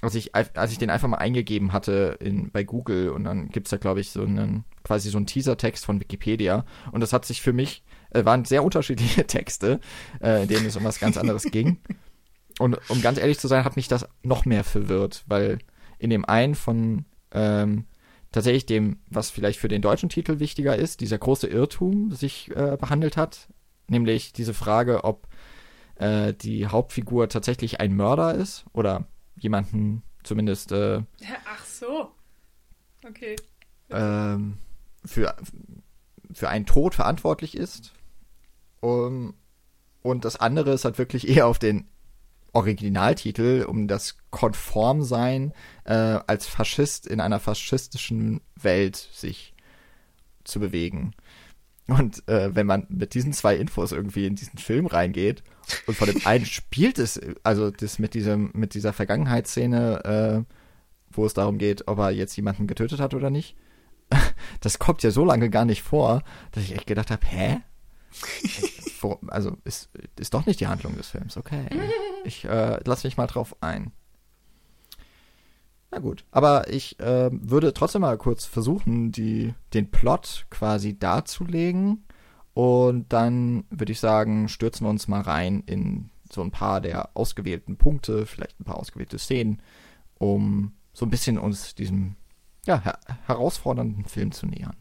[0.00, 3.66] als ich, als ich den einfach mal eingegeben hatte in, bei Google und dann gibt
[3.66, 7.26] es da, glaube ich, so einen, quasi so einen Teaser-Text von Wikipedia und das hat
[7.26, 9.78] sich für mich, äh, waren sehr unterschiedliche Texte,
[10.22, 11.78] äh, in denen es um was ganz anderes ging.
[12.58, 15.58] Und um ganz ehrlich zu sein, hat mich das noch mehr verwirrt, weil
[15.98, 17.84] in dem einen von ähm,
[18.32, 22.76] tatsächlich dem, was vielleicht für den deutschen Titel wichtiger ist, dieser große Irrtum sich äh,
[22.80, 23.48] behandelt hat,
[23.88, 25.28] nämlich diese Frage, ob
[25.96, 30.72] äh, die Hauptfigur tatsächlich ein Mörder ist oder jemanden zumindest.
[30.72, 31.02] Äh,
[31.44, 32.10] Ach so.
[33.06, 33.36] Okay.
[33.90, 34.58] Ähm,
[35.04, 35.36] für,
[36.32, 37.92] für einen Tod verantwortlich ist.
[38.80, 39.34] Um,
[40.02, 41.86] und das andere ist halt wirklich eher auf den
[42.52, 45.52] Originaltitel um das Konformsein
[45.84, 49.54] äh, als Faschist in einer faschistischen Welt sich
[50.44, 51.12] zu bewegen.
[51.88, 55.42] Und äh, wenn man mit diesen zwei Infos irgendwie in diesen Film reingeht
[55.86, 60.54] und von dem einen spielt es, also das mit diesem, mit dieser Vergangenheitsszene, äh,
[61.10, 63.56] wo es darum geht, ob er jetzt jemanden getötet hat oder nicht,
[64.60, 67.60] das kommt ja so lange gar nicht vor, dass ich echt gedacht habe, hä?
[69.28, 71.66] also ist, ist doch nicht die Handlung des Films, okay.
[72.24, 73.90] Ich äh, lasse mich mal drauf ein.
[75.90, 82.04] Na gut, aber ich äh, würde trotzdem mal kurz versuchen, die, den Plot quasi darzulegen.
[82.54, 87.10] Und dann würde ich sagen, stürzen wir uns mal rein in so ein paar der
[87.14, 89.60] ausgewählten Punkte, vielleicht ein paar ausgewählte Szenen,
[90.18, 92.16] um so ein bisschen uns diesem
[92.66, 94.76] ja, her herausfordernden Film zu nähern.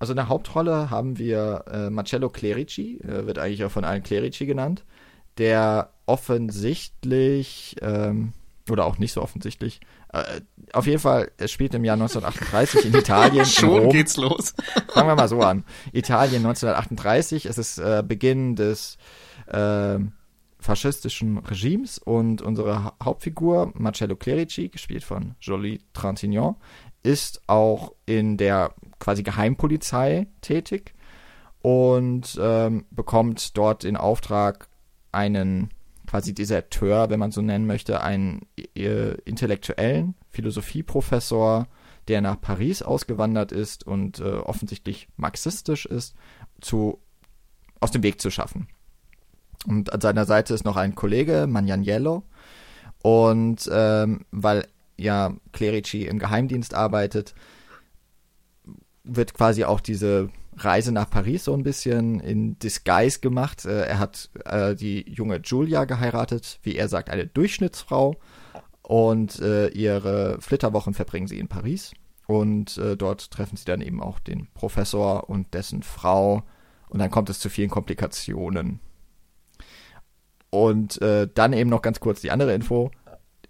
[0.00, 4.02] Also in der Hauptrolle haben wir äh, Marcello Clerici, äh, wird eigentlich auch von allen
[4.02, 4.84] Clerici genannt,
[5.36, 8.32] der offensichtlich, ähm,
[8.70, 9.80] oder auch nicht so offensichtlich,
[10.12, 10.40] äh,
[10.72, 13.44] auf jeden Fall, er spielt im Jahr 1938 in Italien.
[13.46, 14.54] Schon in geht's los.
[14.88, 15.64] Fangen wir mal so an.
[15.92, 18.96] Italien 1938, es ist äh, Beginn des
[19.48, 19.98] äh,
[20.60, 26.56] faschistischen Regimes und unsere Hauptfigur, Marcello Clerici, gespielt von Jolie Trintignant,
[27.02, 30.94] ist auch in der quasi Geheimpolizei tätig
[31.62, 34.68] und ähm, bekommt dort in Auftrag
[35.12, 35.70] einen
[36.06, 41.68] quasi Deserteur, wenn man so nennen möchte, einen äh, intellektuellen Philosophieprofessor,
[42.08, 46.14] der nach Paris ausgewandert ist und äh, offensichtlich marxistisch ist,
[46.60, 46.98] zu,
[47.78, 48.66] aus dem Weg zu schaffen.
[49.66, 52.24] Und an seiner Seite ist noch ein Kollege, Magnaniello.
[53.02, 54.66] Und ähm, weil
[55.00, 57.34] ja Clerici im Geheimdienst arbeitet,
[59.04, 63.64] wird quasi auch diese Reise nach Paris so ein bisschen in Disguise gemacht.
[63.64, 68.16] Äh, er hat äh, die junge Julia geheiratet, wie er sagt, eine Durchschnittsfrau.
[68.82, 71.92] Und äh, ihre Flitterwochen verbringen sie in Paris.
[72.26, 76.42] Und äh, dort treffen sie dann eben auch den Professor und dessen Frau.
[76.88, 78.80] Und dann kommt es zu vielen Komplikationen.
[80.50, 82.90] Und äh, dann eben noch ganz kurz die andere Info.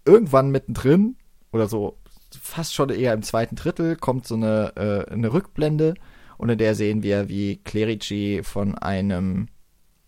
[0.04, 1.16] Irgendwann mittendrin,
[1.52, 1.98] oder so
[2.38, 5.94] fast schon eher im zweiten Drittel, kommt so eine, äh, eine Rückblende
[6.38, 9.48] und in der sehen wir, wie Clerici von einem,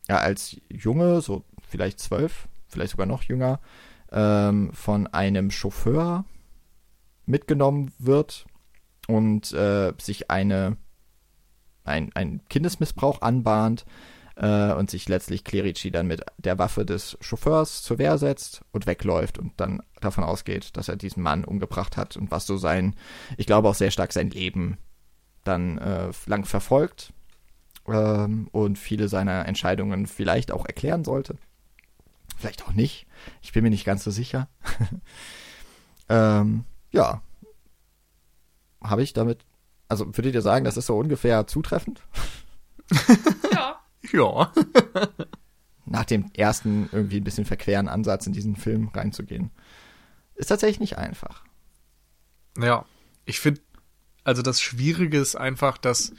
[0.08, 3.60] ja, als Junge, so vielleicht zwölf, vielleicht sogar noch jünger,
[4.10, 6.24] ähm, von einem Chauffeur
[7.26, 8.46] mitgenommen wird
[9.08, 10.76] und äh, sich eine,
[11.84, 13.84] ein, ein Kindesmissbrauch anbahnt
[14.36, 18.86] äh, und sich letztlich Clerici dann mit der Waffe des Chauffeurs zur Wehr setzt und
[18.86, 22.94] wegläuft und dann davon ausgeht, dass er diesen Mann umgebracht hat und was so sein,
[23.36, 24.78] ich glaube auch sehr stark sein Leben
[25.44, 27.12] dann äh, lang verfolgt
[27.86, 31.36] ähm, und viele seiner Entscheidungen vielleicht auch erklären sollte.
[32.36, 33.06] Vielleicht auch nicht.
[33.40, 34.48] Ich bin mir nicht ganz so sicher.
[36.08, 37.22] ähm, ja.
[38.82, 39.44] Habe ich damit.
[39.88, 42.02] Also würdet ihr sagen, das ist so ungefähr zutreffend?
[43.52, 43.81] Ja.
[44.10, 44.52] Ja.
[45.86, 49.50] Nach dem ersten irgendwie ein bisschen verqueren Ansatz in diesen Film reinzugehen.
[50.34, 51.44] Ist tatsächlich nicht einfach.
[52.58, 52.86] Ja,
[53.24, 53.60] ich finde,
[54.24, 56.12] also das Schwierige ist einfach, dass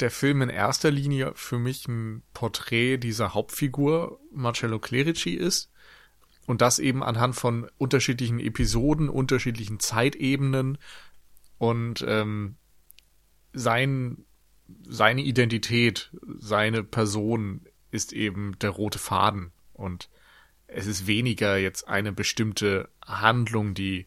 [0.00, 5.70] der Film in erster Linie für mich ein Porträt dieser Hauptfigur Marcello Clerici ist
[6.46, 10.78] und das eben anhand von unterschiedlichen Episoden, unterschiedlichen Zeitebenen
[11.58, 12.56] und ähm,
[13.52, 14.24] sein,
[14.88, 20.08] seine Identität, seine Person ist eben der rote Faden und
[20.66, 24.06] es ist weniger jetzt eine bestimmte Handlung, die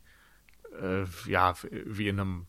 [0.82, 2.48] äh, ja wie in einem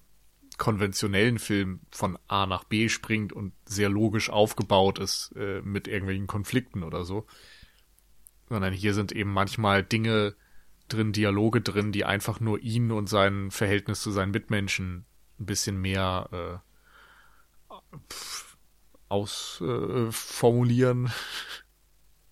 [0.57, 6.27] konventionellen Film von A nach B springt und sehr logisch aufgebaut ist äh, mit irgendwelchen
[6.27, 7.27] Konflikten oder so.
[8.49, 10.35] Sondern hier sind eben manchmal Dinge
[10.89, 15.07] drin, Dialoge drin, die einfach nur ihn und sein Verhältnis zu seinen Mitmenschen
[15.41, 16.74] ein bisschen mehr äh,
[19.09, 21.07] ausformulieren.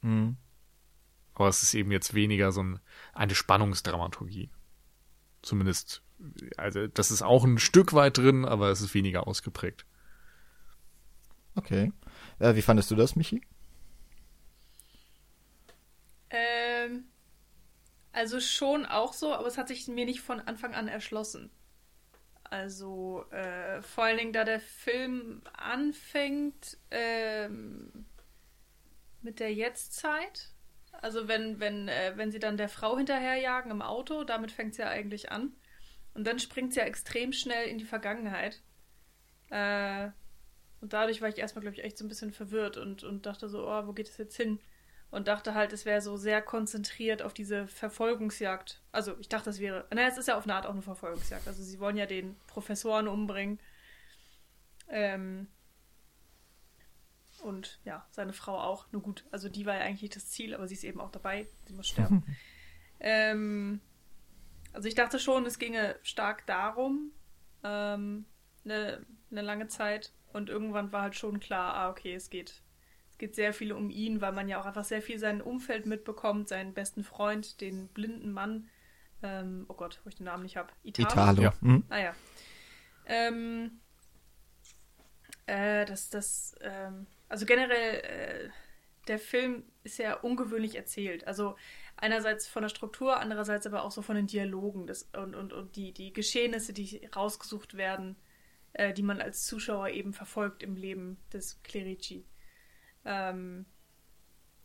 [0.02, 0.36] Äh, mhm.
[1.34, 2.80] Aber es ist eben jetzt weniger so ein,
[3.12, 4.50] eine Spannungsdramaturgie.
[5.42, 6.02] Zumindest
[6.56, 9.84] also das ist auch ein Stück weit drin, aber es ist weniger ausgeprägt.
[11.54, 11.92] Okay.
[12.38, 13.42] Äh, wie fandest du das, Michi?
[16.30, 17.04] Ähm,
[18.12, 21.50] also schon auch so, aber es hat sich mir nicht von Anfang an erschlossen.
[22.52, 28.04] Also äh, vor allen Dingen, da der Film anfängt ähm,
[29.22, 30.50] mit der Jetztzeit.
[31.00, 34.76] Also wenn, wenn, äh, wenn sie dann der Frau hinterherjagen im Auto, damit fängt es
[34.76, 35.56] ja eigentlich an.
[36.12, 38.60] Und dann springt sie ja extrem schnell in die Vergangenheit.
[39.48, 40.10] Äh,
[40.82, 43.48] und dadurch war ich erstmal, glaube ich, echt so ein bisschen verwirrt und, und dachte
[43.48, 44.60] so, oh, wo geht es jetzt hin?
[45.12, 48.80] Und dachte halt, es wäre so sehr konzentriert auf diese Verfolgungsjagd.
[48.92, 49.86] Also ich dachte, es wäre.
[49.92, 51.46] Naja, es ist ja auf eine Art auch eine Verfolgungsjagd.
[51.46, 53.60] Also sie wollen ja den Professoren umbringen.
[54.88, 55.48] Ähm,
[57.42, 58.90] und ja, seine Frau auch.
[58.90, 61.46] Nur gut, also die war ja eigentlich das Ziel, aber sie ist eben auch dabei.
[61.66, 62.24] Sie muss sterben.
[63.00, 63.82] ähm,
[64.72, 67.12] also ich dachte schon, es ginge stark darum,
[67.62, 68.24] ähm,
[68.64, 70.14] eine, eine lange Zeit.
[70.32, 72.62] Und irgendwann war halt schon klar, ah, okay, es geht,
[73.22, 76.48] geht sehr viel um ihn, weil man ja auch einfach sehr viel sein Umfeld mitbekommt,
[76.48, 78.68] seinen besten Freund, den blinden Mann.
[79.22, 80.72] Ähm, oh Gott, wo ich den Namen nicht habe.
[80.82, 81.08] Italo.
[81.08, 81.42] Italo.
[81.42, 81.54] Ja.
[81.60, 81.84] Mhm.
[81.88, 82.14] Ah ja.
[83.06, 83.78] Ähm,
[85.46, 88.50] äh, das, das, ähm, also generell, äh,
[89.06, 91.24] der Film ist ja ungewöhnlich erzählt.
[91.28, 91.54] Also
[91.96, 95.76] einerseits von der Struktur, andererseits aber auch so von den Dialogen das, und, und, und
[95.76, 98.16] die, die Geschehnisse, die rausgesucht werden,
[98.72, 102.26] äh, die man als Zuschauer eben verfolgt im Leben des Clerici.
[103.04, 103.66] Ähm,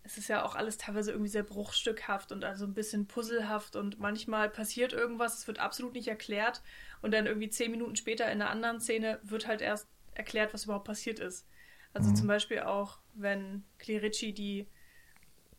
[0.04, 4.00] es ist ja auch alles teilweise irgendwie sehr bruchstückhaft und also ein bisschen puzzlehaft und
[4.00, 6.62] manchmal passiert irgendwas, es wird absolut nicht erklärt
[7.02, 10.64] und dann irgendwie zehn Minuten später in einer anderen Szene wird halt erst erklärt, was
[10.64, 11.46] überhaupt passiert ist.
[11.94, 12.16] Also mhm.
[12.16, 14.68] zum Beispiel auch, wenn Clerici die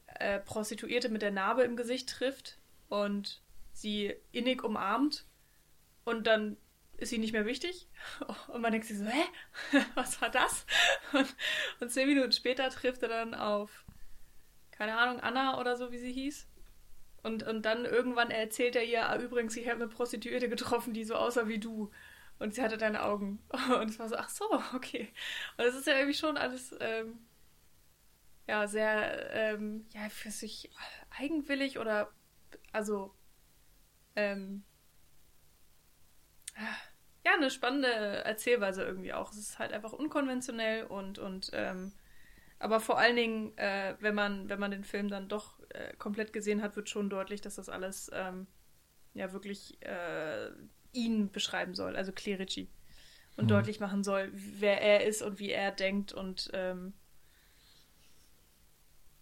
[0.07, 5.27] äh, Prostituierte mit der Narbe im Gesicht trifft und sie innig umarmt
[6.05, 6.57] und dann
[6.99, 7.89] ist sie nicht mehr wichtig.
[8.49, 9.25] Und man denkt sich so, hä?
[9.95, 10.67] Was war das?
[11.13, 11.35] Und,
[11.81, 13.85] und zehn Minuten später trifft er dann auf,
[14.71, 16.47] keine Ahnung, Anna oder so, wie sie hieß.
[17.23, 21.05] Und, und dann irgendwann erzählt er ihr, ah, übrigens, ich habe eine Prostituierte getroffen, die
[21.05, 21.91] so aussah wie du.
[22.39, 23.41] Und sie hatte deine Augen.
[23.81, 25.13] Und es war so, ach so, okay.
[25.57, 27.19] Und es ist ja irgendwie schon alles ähm,
[28.49, 30.71] ja sehr ähm, ja für sich
[31.11, 32.11] eigenwillig oder
[32.73, 33.15] also
[34.17, 34.65] ähm,
[37.29, 39.31] ja, eine spannende Erzählweise irgendwie auch.
[39.31, 41.93] Es ist halt einfach unkonventionell und, und ähm,
[42.59, 46.33] aber vor allen Dingen, äh, wenn man, wenn man den Film dann doch äh, komplett
[46.33, 48.47] gesehen hat, wird schon deutlich, dass das alles ähm,
[49.15, 50.51] ja wirklich äh,
[50.93, 52.71] ihn beschreiben soll, also Clerici.
[53.37, 53.49] Und mhm.
[53.49, 56.95] deutlich machen soll, wer er ist und wie er denkt und ähm,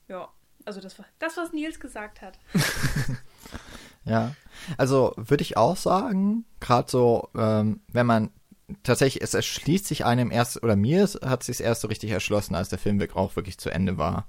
[0.09, 0.33] ja,
[0.65, 2.39] also das war das, was Nils gesagt hat.
[4.07, 4.35] ja,
[4.79, 8.31] also würde ich auch sagen, gerade so, ähm, wenn man
[8.83, 12.55] tatsächlich, es erschließt sich einem erst, oder mir hat es sich erst so richtig erschlossen,
[12.55, 14.27] als der Film auch wirklich zu Ende war.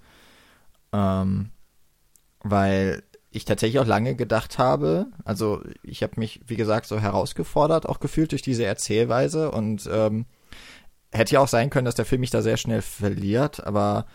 [0.93, 1.51] Ähm,
[2.41, 7.87] weil ich tatsächlich auch lange gedacht habe, also ich habe mich, wie gesagt, so herausgefordert,
[7.87, 10.25] auch gefühlt durch diese Erzählweise und ähm,
[11.11, 14.05] hätte ja auch sein können, dass der Film mich da sehr schnell verliert, aber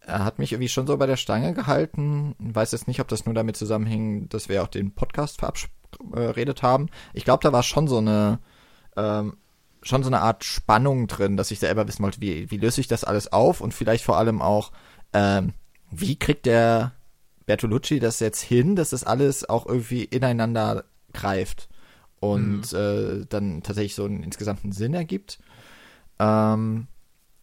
[0.00, 2.34] er hat mich irgendwie schon so bei der Stange gehalten.
[2.38, 6.88] Weiß jetzt nicht, ob das nur damit zusammenhing, dass wir auch den Podcast verabredet haben.
[7.12, 8.38] Ich glaube, da war schon so eine
[8.96, 9.36] ähm,
[9.82, 12.88] schon so eine Art Spannung drin, dass ich selber wissen wollte, wie, wie löse ich
[12.88, 14.72] das alles auf und vielleicht vor allem auch,
[15.12, 15.54] ähm,
[15.90, 16.92] wie kriegt der
[17.46, 21.68] Bertolucci das jetzt hin, dass das alles auch irgendwie ineinander greift
[22.20, 22.78] und mhm.
[22.78, 25.38] äh, dann tatsächlich so einen insgesamten Sinn ergibt.
[26.18, 26.86] Ähm,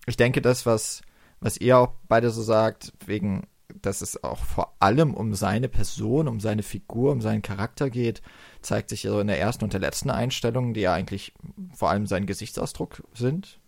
[0.06, 1.02] ich denke, das, was,
[1.40, 3.48] was ihr auch beide so sagt, wegen
[3.82, 8.22] dass es auch vor allem um seine Person, um seine Figur, um seinen Charakter geht,
[8.62, 11.34] zeigt sich also in der ersten und der letzten Einstellung, die ja eigentlich
[11.74, 13.60] vor allem sein Gesichtsausdruck sind.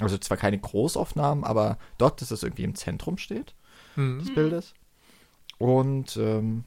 [0.00, 3.54] Also zwar keine Großaufnahmen, aber dort, dass es irgendwie im Zentrum steht
[3.96, 4.18] mhm.
[4.18, 4.74] des Bildes.
[5.58, 6.64] Und ähm,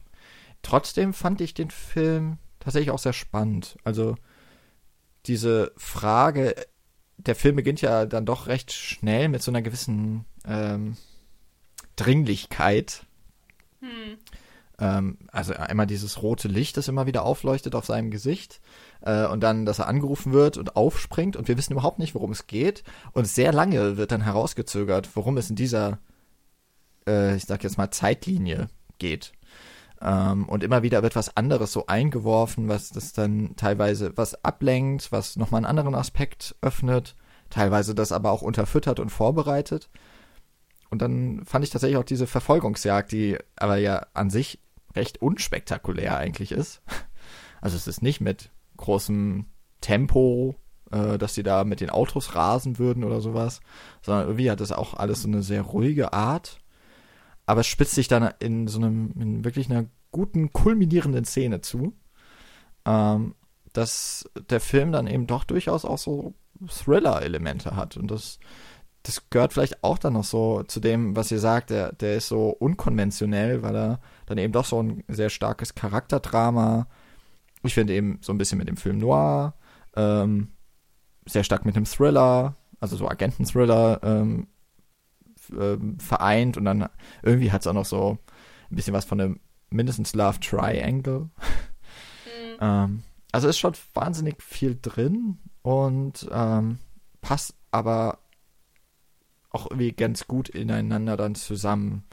[0.62, 3.78] trotzdem fand ich den Film tatsächlich auch sehr spannend.
[3.84, 4.16] Also
[5.26, 6.56] diese Frage,
[7.18, 10.98] der Film beginnt ja dann doch recht schnell mit so einer gewissen ähm,
[11.96, 13.06] Dringlichkeit.
[13.82, 14.18] Hm.
[14.80, 18.62] Ähm, also einmal dieses rote Licht, das immer wieder aufleuchtet auf seinem Gesicht.
[19.02, 22.32] Äh, und dann, dass er angerufen wird und aufspringt und wir wissen überhaupt nicht, worum
[22.32, 22.84] es geht.
[23.14, 26.00] Und sehr lange wird dann herausgezögert, worum es in dieser,
[27.08, 28.68] äh, ich sag jetzt mal, Zeitlinie
[29.00, 29.34] geht.
[30.02, 35.12] Ähm, und immer wieder wird was anderes so eingeworfen, was das dann teilweise was ablenkt,
[35.12, 37.16] was nochmal einen anderen Aspekt öffnet,
[37.50, 39.90] teilweise das aber auch unterfüttert und vorbereitet.
[40.89, 44.60] Und dann fand ich tatsächlich auch diese Verfolgungsjagd, die aber ja an sich
[44.95, 46.82] recht unspektakulär eigentlich ist.
[47.60, 49.45] Also es ist nicht mit großem
[49.82, 50.56] Tempo,
[50.91, 53.62] äh, dass sie da mit den Autos rasen würden oder sowas,
[54.04, 56.60] sondern irgendwie hat das auch alles so eine sehr ruhige Art.
[57.47, 61.93] Aber es spitzt sich dann in so einem, in wirklich einer guten, kulminierenden Szene zu,
[62.86, 63.36] ähm,
[63.73, 66.34] dass der Film dann eben doch durchaus auch so
[66.67, 67.97] Thriller-Elemente hat.
[67.97, 68.39] Und das
[69.08, 72.28] das gehört vielleicht auch dann noch so zu dem, was ihr sagt, der, der ist
[72.28, 76.88] so unkonventionell, weil er dann eben doch so ein sehr starkes Charakterdrama,
[77.63, 79.54] ich finde eben so ein bisschen mit dem Film Noir,
[79.96, 80.50] ähm,
[81.26, 84.48] sehr stark mit dem Thriller, also so Agenten-Thriller ähm,
[85.58, 86.89] äh, vereint und dann
[87.24, 88.17] irgendwie hat es auch noch so
[88.70, 89.39] ein bisschen was von einem
[89.70, 91.20] mindestens Love Triangle.
[91.20, 92.58] Mhm.
[92.60, 96.80] ähm, also ist schon wahnsinnig viel drin und ähm,
[97.22, 98.20] passt aber
[99.58, 102.04] auch irgendwie ganz gut ineinander dann zusammen.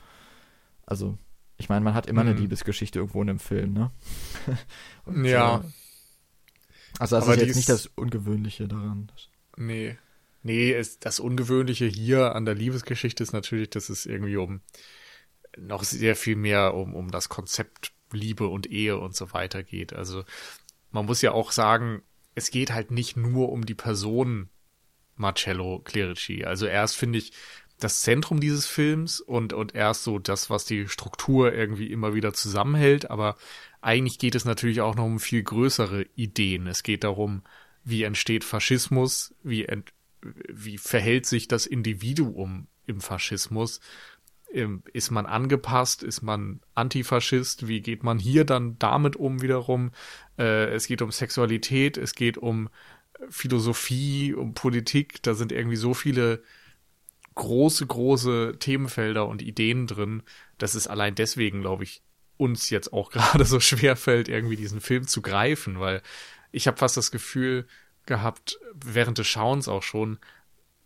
[0.87, 1.18] Also,
[1.59, 2.30] ich meine, man hat immer mhm.
[2.30, 3.90] eine Liebesgeschichte irgendwo in einem Film, ne?
[5.04, 5.59] Und, ja.
[5.59, 5.62] Äh,
[6.98, 9.11] also, das Aber ist jetzt nicht das Ungewöhnliche daran.
[9.57, 9.98] Nee.
[10.42, 14.61] Nee, ist, das Ungewöhnliche hier an der Liebesgeschichte ist natürlich, dass es irgendwie um
[15.57, 19.92] noch sehr viel mehr um, um das Konzept Liebe und Ehe und so weiter geht.
[19.92, 20.24] Also
[20.90, 22.02] man muss ja auch sagen,
[22.35, 24.50] es geht halt nicht nur um die Person
[25.16, 26.44] Marcello Clerici.
[26.44, 27.33] Also er ist, finde ich,
[27.79, 32.14] das Zentrum dieses Films und, und er ist so das, was die Struktur irgendwie immer
[32.14, 33.11] wieder zusammenhält.
[33.11, 33.37] Aber
[33.81, 36.66] eigentlich geht es natürlich auch noch um viel größere Ideen.
[36.66, 37.42] Es geht darum,
[37.85, 43.80] wie entsteht Faschismus, wie, ent, wie verhält sich das Individuum im Faschismus.
[44.53, 46.03] Ähm, ist man angepasst?
[46.03, 47.66] Ist man Antifaschist?
[47.66, 49.91] Wie geht man hier dann damit um wiederum?
[50.38, 52.70] Äh, es geht um Sexualität, es geht um
[53.31, 56.43] Philosophie, um Politik, da sind irgendwie so viele
[57.35, 60.22] große, große Themenfelder und Ideen drin,
[60.59, 62.03] dass es allein deswegen, glaube ich,
[62.37, 66.03] uns jetzt auch gerade so schwer fällt, irgendwie diesen Film zu greifen, weil
[66.53, 67.66] ich habe fast das Gefühl
[68.07, 70.18] gehabt, während des Schauens auch schon,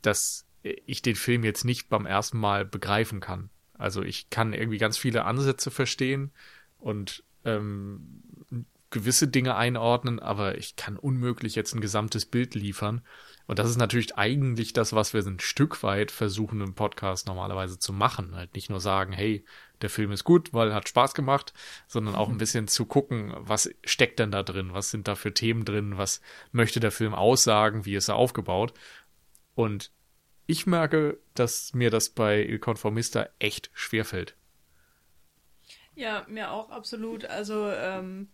[0.03, 3.51] dass ich den Film jetzt nicht beim ersten Mal begreifen kann.
[3.75, 6.33] Also ich kann irgendwie ganz viele Ansätze verstehen
[6.79, 8.23] und ähm,
[8.91, 13.03] gewisse Dinge einordnen, aber ich kann unmöglich jetzt ein gesamtes Bild liefern.
[13.47, 17.79] Und das ist natürlich eigentlich das, was wir ein Stück weit versuchen im Podcast normalerweise
[17.79, 18.35] zu machen.
[18.35, 19.45] Halt nicht nur sagen, hey,
[19.81, 21.53] der Film ist gut, weil hat Spaß gemacht,
[21.87, 22.39] sondern auch ein mhm.
[22.39, 26.21] bisschen zu gucken, was steckt denn da drin, was sind da für Themen drin, was
[26.53, 28.75] möchte der Film aussagen, wie ist er aufgebaut.
[29.55, 29.93] Und
[30.47, 34.35] ich merke, dass mir das bei Il Conformista echt schwerfällt.
[35.95, 37.25] Ja, mir auch absolut.
[37.25, 38.29] Also ähm,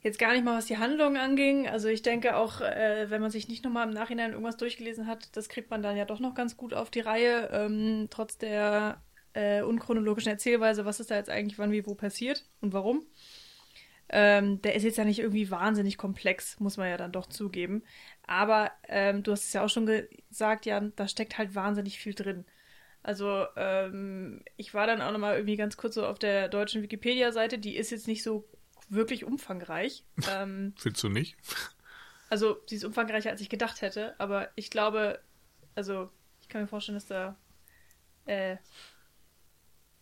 [0.00, 1.68] jetzt gar nicht mal, was die Handlung anging.
[1.68, 5.36] Also ich denke auch, äh, wenn man sich nicht nochmal im Nachhinein irgendwas durchgelesen hat,
[5.36, 9.02] das kriegt man dann ja doch noch ganz gut auf die Reihe, ähm, trotz der
[9.34, 13.04] äh, unchronologischen Erzählweise, was ist da jetzt eigentlich wann, wie, wo passiert und warum.
[14.10, 17.82] Ähm, der ist jetzt ja nicht irgendwie wahnsinnig komplex, muss man ja dann doch zugeben.
[18.26, 22.14] Aber ähm, du hast es ja auch schon gesagt, Jan, da steckt halt wahnsinnig viel
[22.14, 22.46] drin.
[23.02, 27.58] Also ähm, ich war dann auch nochmal irgendwie ganz kurz so auf der deutschen Wikipedia-Seite,
[27.58, 28.48] die ist jetzt nicht so
[28.88, 30.04] wirklich umfangreich.
[30.30, 31.36] Ähm, Findest du nicht?
[32.30, 35.20] Also sie ist umfangreicher, als ich gedacht hätte, aber ich glaube,
[35.74, 36.10] also
[36.42, 37.36] ich kann mir vorstellen, dass da
[38.26, 38.56] äh,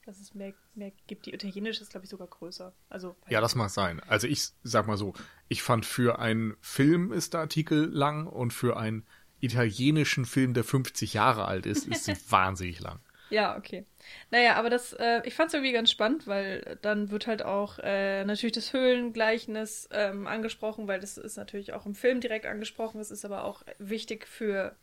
[0.06, 1.26] dass es mehr, mehr gibt.
[1.26, 2.72] Die italienische ist, glaube ich, sogar größer.
[2.88, 4.00] Also, ja, das mag sein.
[4.00, 5.14] Also ich sag mal so,
[5.48, 9.04] ich fand für einen Film ist der Artikel lang und für einen
[9.40, 13.00] italienischen Film, der 50 Jahre alt ist, ist sie wahnsinnig lang.
[13.28, 13.84] Ja, okay.
[14.30, 17.78] Naja, aber das, äh, ich fand es irgendwie ganz spannend, weil dann wird halt auch
[17.82, 23.00] äh, natürlich das Höhlengleichnis ähm, angesprochen, weil das ist natürlich auch im Film direkt angesprochen.
[23.00, 24.76] Es ist aber auch wichtig für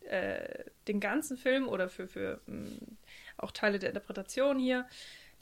[0.00, 2.96] äh, den ganzen Film oder für, für mh, mm,
[3.36, 4.86] auch Teile der Interpretation hier,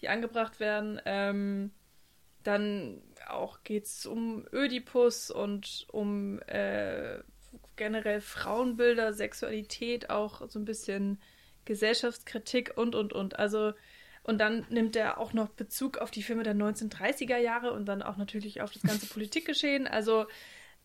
[0.00, 1.00] die angebracht werden.
[1.04, 1.70] Ähm,
[2.42, 7.18] dann auch geht es um Ödipus und um äh,
[7.76, 11.20] generell Frauenbilder, Sexualität, auch so ein bisschen
[11.68, 13.38] Gesellschaftskritik und, und, und.
[13.38, 13.72] Also,
[14.24, 18.02] und dann nimmt er auch noch Bezug auf die Filme der 1930er Jahre und dann
[18.02, 19.86] auch natürlich auf das ganze Politikgeschehen.
[19.86, 20.26] Also,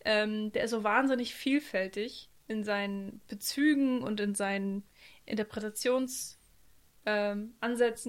[0.04, 4.84] ähm, der ist so wahnsinnig vielfältig in seinen Bezügen und in seinen
[5.26, 6.36] Interpretations-
[7.06, 7.54] ähm,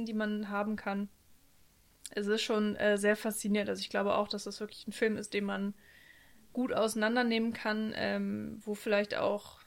[0.05, 1.09] die man haben kann.
[2.11, 3.69] Es ist schon äh, sehr faszinierend.
[3.69, 5.73] Also ich glaube auch, dass das wirklich ein Film ist, den man
[6.53, 9.59] gut auseinandernehmen kann, ähm, wo vielleicht auch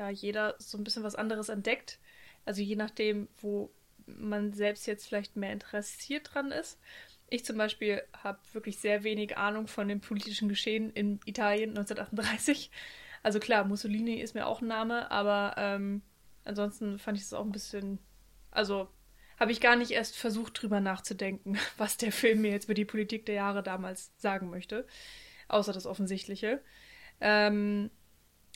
[0.00, 1.98] ja jeder so ein bisschen was anderes entdeckt.
[2.44, 3.70] Also je nachdem, wo
[4.06, 6.78] man selbst jetzt vielleicht mehr interessiert dran ist.
[7.28, 12.70] Ich zum Beispiel habe wirklich sehr wenig Ahnung von dem politischen Geschehen in Italien 1938.
[13.22, 16.02] Also klar, Mussolini ist mir auch ein Name, aber ähm,
[16.44, 18.00] ansonsten fand ich es auch ein bisschen
[18.50, 18.88] also
[19.38, 22.84] habe ich gar nicht erst versucht, drüber nachzudenken, was der Film mir jetzt über die
[22.84, 24.86] Politik der Jahre damals sagen möchte.
[25.48, 26.62] Außer das Offensichtliche.
[27.20, 27.90] Ähm,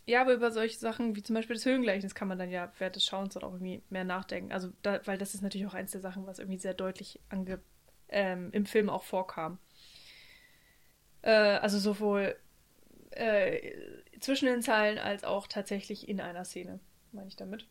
[0.06, 2.96] ja, aber über solche Sachen wie zum Beispiel das Höhengleichnis kann man dann ja während
[2.96, 4.52] des Schauens dann auch irgendwie mehr nachdenken.
[4.52, 7.60] Also, da, weil das ist natürlich auch eins der Sachen, was irgendwie sehr deutlich ange,
[8.08, 9.58] ähm, im Film auch vorkam.
[11.22, 12.36] Äh, also sowohl
[13.12, 13.72] äh,
[14.20, 16.80] zwischen den Zeilen als auch tatsächlich in einer Szene,
[17.12, 17.66] meine ich damit.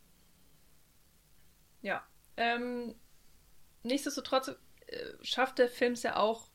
[1.81, 2.03] Ja.
[2.37, 2.95] Ähm,
[3.83, 4.55] nichtsdestotrotz äh,
[5.21, 6.49] schafft der Film es ja auch,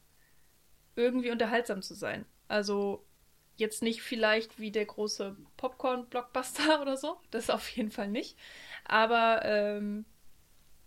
[0.96, 2.26] irgendwie unterhaltsam zu sein.
[2.48, 3.06] Also
[3.58, 7.20] jetzt nicht vielleicht wie der große Popcorn-Blockbuster oder so.
[7.30, 8.36] Das auf jeden Fall nicht.
[8.84, 10.04] Aber ähm,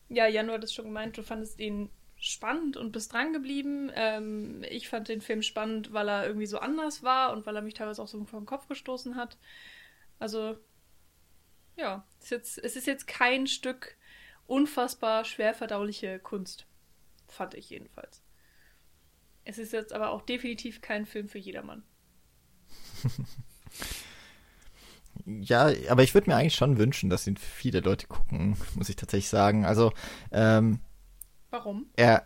[0.10, 3.92] ja, Jan, du hattest schon gemeint, du fandest ihn spannend und bist dran geblieben.
[3.96, 7.62] Ähm, ich fand den Film spannend, weil er irgendwie so anders war und weil er
[7.62, 9.38] mich teilweise auch so den Kopf gestoßen hat.
[10.20, 10.58] Also,
[11.76, 13.98] ja, ist jetzt, es ist jetzt kein Stück
[14.48, 16.66] unfassbar schwer verdauliche Kunst.
[17.28, 18.22] Fand ich jedenfalls.
[19.46, 21.84] Es ist jetzt aber auch definitiv kein Film für jedermann.
[25.26, 28.96] ja, aber ich würde mir eigentlich schon wünschen, dass ihn viele Leute gucken, muss ich
[28.96, 29.66] tatsächlich sagen.
[29.66, 29.92] Also,
[30.32, 30.80] ähm,
[31.50, 31.88] Warum?
[31.96, 32.24] Er,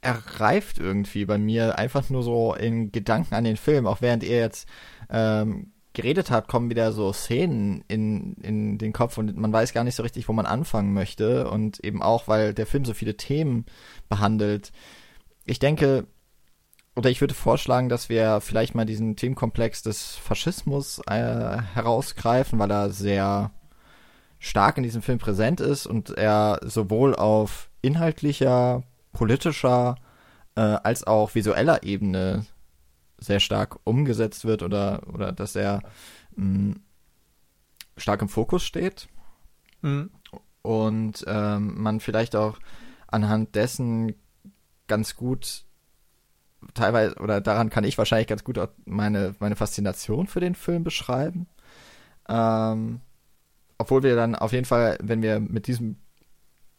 [0.00, 4.22] er reift irgendwie bei mir einfach nur so in Gedanken an den Film, auch während
[4.22, 4.68] er jetzt
[5.10, 9.82] ähm, geredet hat, kommen wieder so Szenen in, in den Kopf und man weiß gar
[9.82, 11.50] nicht so richtig, wo man anfangen möchte.
[11.50, 13.64] Und eben auch, weil der Film so viele Themen
[14.10, 14.72] behandelt.
[15.46, 16.06] Ich denke,
[16.96, 22.70] oder ich würde vorschlagen, dass wir vielleicht mal diesen Themenkomplex des Faschismus äh, herausgreifen, weil
[22.70, 23.50] er sehr
[24.38, 28.82] stark in diesem Film präsent ist und er sowohl auf inhaltlicher,
[29.12, 29.96] politischer
[30.54, 32.46] äh, als auch visueller Ebene
[33.18, 35.82] sehr stark umgesetzt wird oder, oder dass er
[36.34, 36.80] mh, mm,
[37.98, 39.08] stark im Fokus steht.
[39.82, 40.10] Mhm.
[40.62, 42.58] Und ähm, man vielleicht auch
[43.06, 44.14] anhand dessen
[44.86, 45.65] ganz gut
[46.74, 50.84] teilweise, oder daran kann ich wahrscheinlich ganz gut meine, meine Faszination für den Film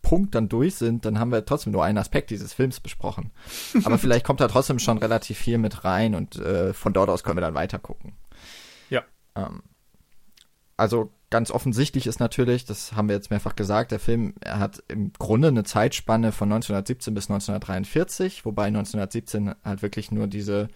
[0.01, 3.31] Punkt dann durch sind, dann haben wir trotzdem nur einen Aspekt dieses Films besprochen.
[3.83, 7.23] Aber vielleicht kommt da trotzdem schon relativ viel mit rein und äh, von dort aus
[7.23, 8.13] können wir dann weiter gucken.
[8.89, 9.03] Ja.
[9.35, 9.63] Ähm,
[10.77, 15.11] also ganz offensichtlich ist natürlich, das haben wir jetzt mehrfach gesagt, der Film hat im
[15.13, 20.67] Grunde eine Zeitspanne von 1917 bis 1943, wobei 1917 halt wirklich nur diese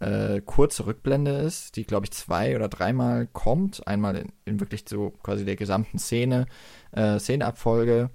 [0.00, 4.84] äh, kurze Rückblende ist, die glaube ich zwei oder dreimal kommt, einmal in, in, wirklich
[4.88, 6.46] so quasi der gesamten Szene,
[6.92, 8.10] äh, Szeneabfolge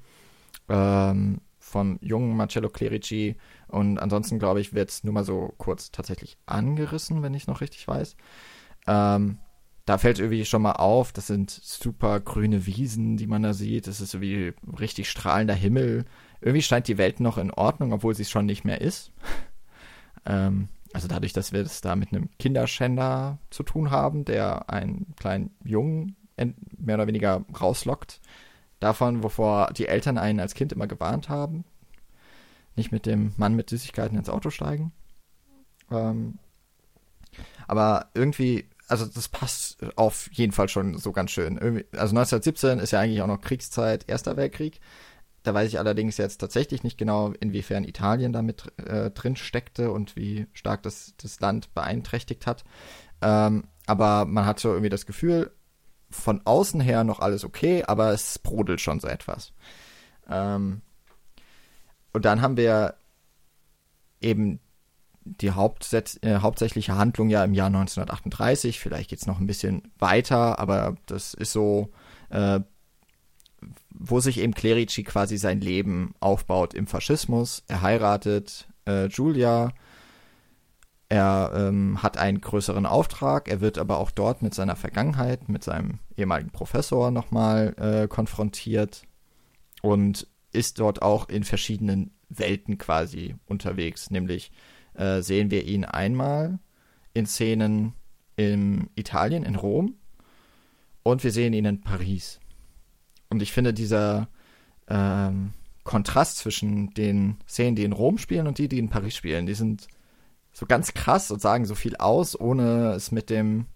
[0.67, 3.35] ähm, vom jungen Marcello Clerici
[3.67, 7.61] und ansonsten glaube ich wird es nur mal so kurz tatsächlich angerissen, wenn ich noch
[7.61, 8.17] richtig weiß.
[8.87, 9.37] Ähm,
[9.85, 13.85] da fällt irgendwie schon mal auf, das sind super grüne Wiesen, die man da sieht.
[13.85, 16.05] Das ist irgendwie richtig strahlender Himmel.
[16.41, 19.11] Irgendwie scheint die Welt noch in Ordnung, obwohl sie es schon nicht mehr ist.
[20.25, 25.13] ähm, also dadurch, dass wir es da mit einem Kinderschänder zu tun haben, der einen
[25.17, 26.15] kleinen Jungen
[26.77, 28.21] mehr oder weniger rauslockt.
[28.79, 31.63] Davon, wovor die Eltern einen als Kind immer gewarnt haben.
[32.75, 34.91] Nicht mit dem Mann mit Süßigkeiten ins Auto steigen.
[35.91, 36.39] Ähm,
[37.67, 41.57] aber irgendwie also das passt auf jeden Fall schon so ganz schön.
[41.57, 44.79] Also 1917 ist ja eigentlich auch noch Kriegszeit, Erster Weltkrieg.
[45.43, 50.15] Da weiß ich allerdings jetzt tatsächlich nicht genau, inwiefern Italien damit äh, drin steckte und
[50.15, 52.63] wie stark das, das Land beeinträchtigt hat.
[53.21, 55.51] Ähm, aber man hat so irgendwie das Gefühl,
[56.09, 59.53] von außen her noch alles okay, aber es brodelt schon so etwas.
[60.27, 60.81] Ähm,
[62.13, 62.95] und dann haben wir
[64.21, 64.59] eben
[65.25, 68.79] die Hauptsätz äh, hauptsächliche Handlung ja im Jahr 1938.
[68.79, 71.89] Vielleicht geht es noch ein bisschen weiter, aber das ist so,
[72.29, 72.59] äh,
[73.89, 77.63] wo sich eben Clerici quasi sein Leben aufbaut im Faschismus.
[77.67, 79.71] Er heiratet äh, Julia.
[81.09, 83.47] Er ähm, hat einen größeren Auftrag.
[83.47, 89.03] Er wird aber auch dort mit seiner Vergangenheit, mit seinem ehemaligen Professor nochmal äh, konfrontiert
[89.81, 94.51] und ist dort auch in verschiedenen Welten quasi unterwegs, nämlich
[94.95, 96.59] äh, sehen wir ihn einmal
[97.13, 97.93] in Szenen
[98.35, 99.95] in Italien, in Rom,
[101.03, 102.39] und wir sehen ihn in Paris.
[103.29, 104.27] Und ich finde dieser
[104.87, 109.45] ähm, Kontrast zwischen den Szenen, die in Rom spielen und die, die in Paris spielen,
[109.45, 109.87] die sind
[110.51, 113.67] so ganz krass und sagen so viel aus, ohne es mit dem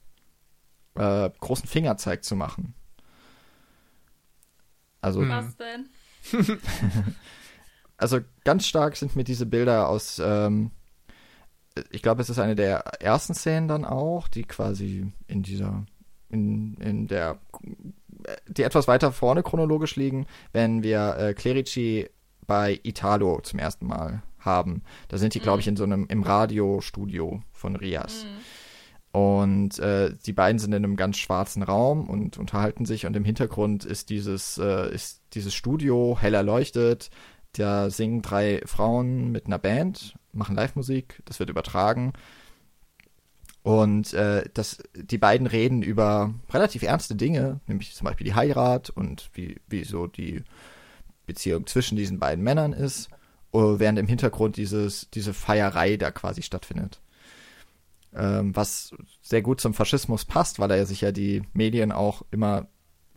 [0.95, 2.73] äh, großen Fingerzeig zu machen.
[5.01, 5.27] Also.
[5.27, 5.89] Was denn?
[7.97, 10.71] also ganz stark sind mir diese Bilder aus ähm,
[11.91, 15.85] ich glaube, es ist eine der ersten Szenen dann auch, die quasi in dieser,
[16.29, 17.37] in, in der,
[18.47, 22.09] die etwas weiter vorne chronologisch liegen, wenn wir äh, Clerici
[22.47, 24.83] bei Italo zum ersten Mal haben.
[25.07, 25.61] Da sind die, glaube mhm.
[25.61, 28.25] ich, in so einem, im Radiostudio von Rias.
[28.25, 28.39] Mhm.
[29.11, 33.25] Und äh, die beiden sind in einem ganz schwarzen Raum und unterhalten sich und im
[33.25, 37.09] Hintergrund ist dieses, äh, ist dieses Studio hell erleuchtet.
[37.53, 42.13] Da singen drei Frauen mit einer Band machen Live-Musik, das wird übertragen.
[43.61, 48.89] Und äh, das, die beiden reden über relativ ernste Dinge, nämlich zum Beispiel die Heirat
[48.89, 50.43] und wie, wie so die
[51.25, 53.09] Beziehung zwischen diesen beiden Männern ist,
[53.53, 57.01] uh, während im Hintergrund dieses, diese Feierei da quasi stattfindet.
[58.15, 62.67] Ähm, was sehr gut zum Faschismus passt, weil er sich ja die Medien auch immer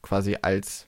[0.02, 0.86] quasi als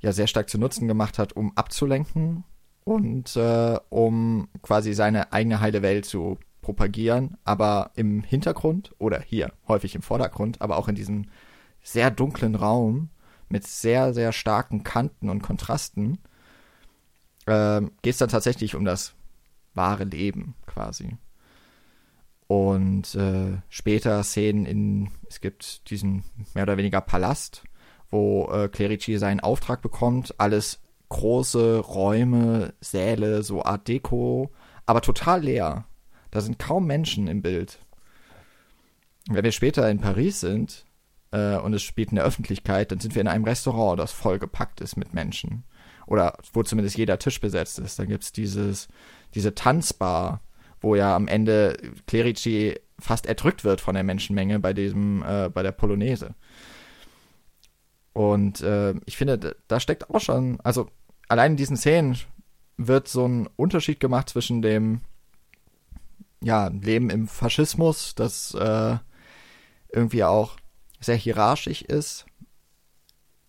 [0.00, 2.44] ja sehr stark zu Nutzen gemacht hat, um abzulenken
[2.86, 9.52] und äh, um quasi seine eigene heile Welt zu propagieren, aber im Hintergrund oder hier
[9.66, 11.26] häufig im Vordergrund, aber auch in diesem
[11.82, 13.10] sehr dunklen Raum
[13.48, 16.18] mit sehr, sehr starken Kanten und Kontrasten
[17.46, 19.14] äh, geht es dann tatsächlich um das
[19.74, 21.16] wahre Leben quasi.
[22.46, 26.22] Und äh, später Szenen in, es gibt diesen
[26.54, 27.64] mehr oder weniger Palast,
[28.12, 30.78] wo äh, Clerici seinen Auftrag bekommt, alles
[31.08, 34.50] große Räume, Säle, so Art Deko,
[34.86, 35.84] aber total leer.
[36.30, 37.78] Da sind kaum Menschen im Bild.
[39.28, 40.84] Wenn wir später in Paris sind
[41.32, 44.80] äh, und es spielt in der Öffentlichkeit, dann sind wir in einem Restaurant, das vollgepackt
[44.80, 45.64] ist mit Menschen.
[46.06, 47.98] Oder wo zumindest jeder Tisch besetzt ist.
[47.98, 50.40] Dann gibt es diese Tanzbar,
[50.80, 51.76] wo ja am Ende
[52.06, 56.34] Clerici fast erdrückt wird von der Menschenmenge bei diesem, äh, bei der Polonaise.
[58.16, 60.88] Und äh, ich finde, da steckt auch schon, also
[61.28, 62.16] allein in diesen Szenen
[62.78, 65.02] wird so ein Unterschied gemacht zwischen dem
[66.40, 68.96] ja, Leben im Faschismus, das äh,
[69.92, 70.56] irgendwie auch
[70.98, 72.24] sehr hierarchisch ist,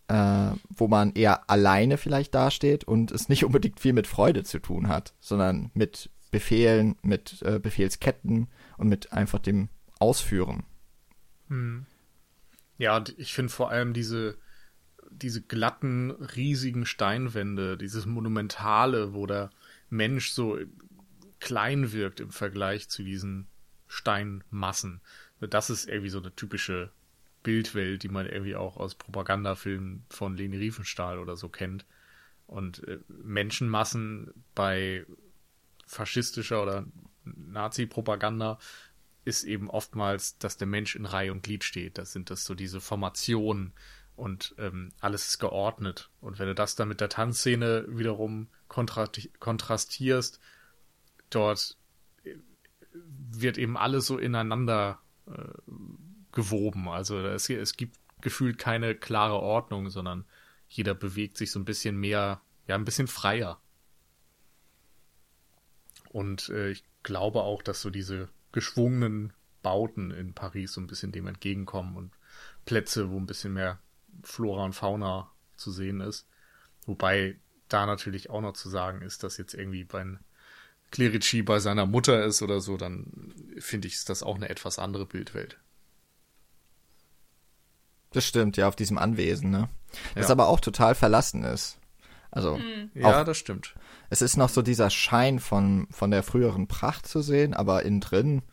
[0.09, 4.59] äh, wo man eher alleine vielleicht dasteht und es nicht unbedingt viel mit Freude zu
[4.59, 10.65] tun hat, sondern mit Befehlen, mit äh, Befehlsketten und mit einfach dem Ausführen.
[11.47, 11.85] Hm.
[12.77, 14.37] Ja, und ich finde vor allem diese
[15.11, 19.49] diese glatten, riesigen Steinwände, dieses Monumentale, wo der
[19.89, 20.59] Mensch so
[21.39, 23.47] klein wirkt im Vergleich zu diesen
[23.87, 25.01] Steinmassen.
[25.39, 26.91] Das ist irgendwie so eine typische
[27.43, 31.85] Bildwelt, die man irgendwie auch aus Propagandafilmen von Leni Riefenstahl oder so kennt.
[32.47, 35.05] Und äh, Menschenmassen bei
[35.85, 36.85] faschistischer oder
[37.23, 38.59] Nazi-Propaganda
[39.25, 41.97] ist eben oftmals, dass der Mensch in Reihe und Glied steht.
[41.97, 43.73] Das sind das so diese Formationen
[44.17, 46.09] und ähm, alles ist geordnet.
[46.19, 50.39] Und wenn du das dann mit der Tanzszene wiederum kontrastierst,
[51.29, 51.77] dort
[52.23, 52.35] äh,
[52.91, 55.71] wird eben alles so ineinander äh,
[56.31, 56.89] gewoben.
[56.89, 60.25] Also es, es gibt gefühlt keine klare Ordnung, sondern
[60.67, 63.61] jeder bewegt sich so ein bisschen mehr, ja, ein bisschen freier.
[66.09, 71.11] Und äh, ich glaube auch, dass so diese geschwungenen Bauten in Paris so ein bisschen
[71.11, 72.11] dem entgegenkommen und
[72.65, 73.79] Plätze, wo ein bisschen mehr
[74.23, 76.27] Flora und Fauna zu sehen ist.
[76.85, 77.37] Wobei
[77.69, 80.05] da natürlich auch noch zu sagen ist, dass jetzt irgendwie bei
[80.91, 84.79] Clerici bei seiner Mutter ist oder so, dann finde ich, ist das auch eine etwas
[84.79, 85.59] andere Bildwelt.
[88.11, 89.69] Das stimmt, ja, auf diesem Anwesen, ne?
[90.15, 90.31] Das ja.
[90.31, 91.77] aber auch total verlassen ist.
[92.31, 92.57] Also.
[92.57, 92.91] Mhm.
[92.93, 93.75] Ja, das stimmt.
[94.09, 97.99] Es ist noch so dieser Schein von, von der früheren Pracht zu sehen, aber innen
[97.99, 98.43] drin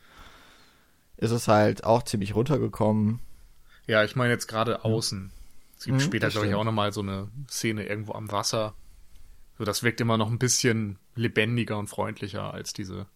[1.17, 3.21] ist es halt auch ziemlich runtergekommen.
[3.87, 5.31] Ja, ich meine jetzt gerade außen.
[5.85, 8.75] Es gibt mhm, später, glaube ich, auch nochmal so eine Szene irgendwo am Wasser.
[9.59, 13.07] So, das wirkt immer noch ein bisschen lebendiger und freundlicher als diese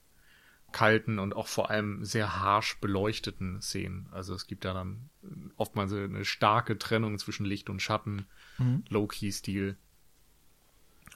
[0.70, 4.06] kalten und auch vor allem sehr harsch beleuchteten Szenen.
[4.10, 5.08] Also es gibt da dann
[5.56, 8.26] oftmals eine starke Trennung zwischen Licht und Schatten,
[8.58, 8.84] mhm.
[8.90, 9.78] Low-Key-Stil.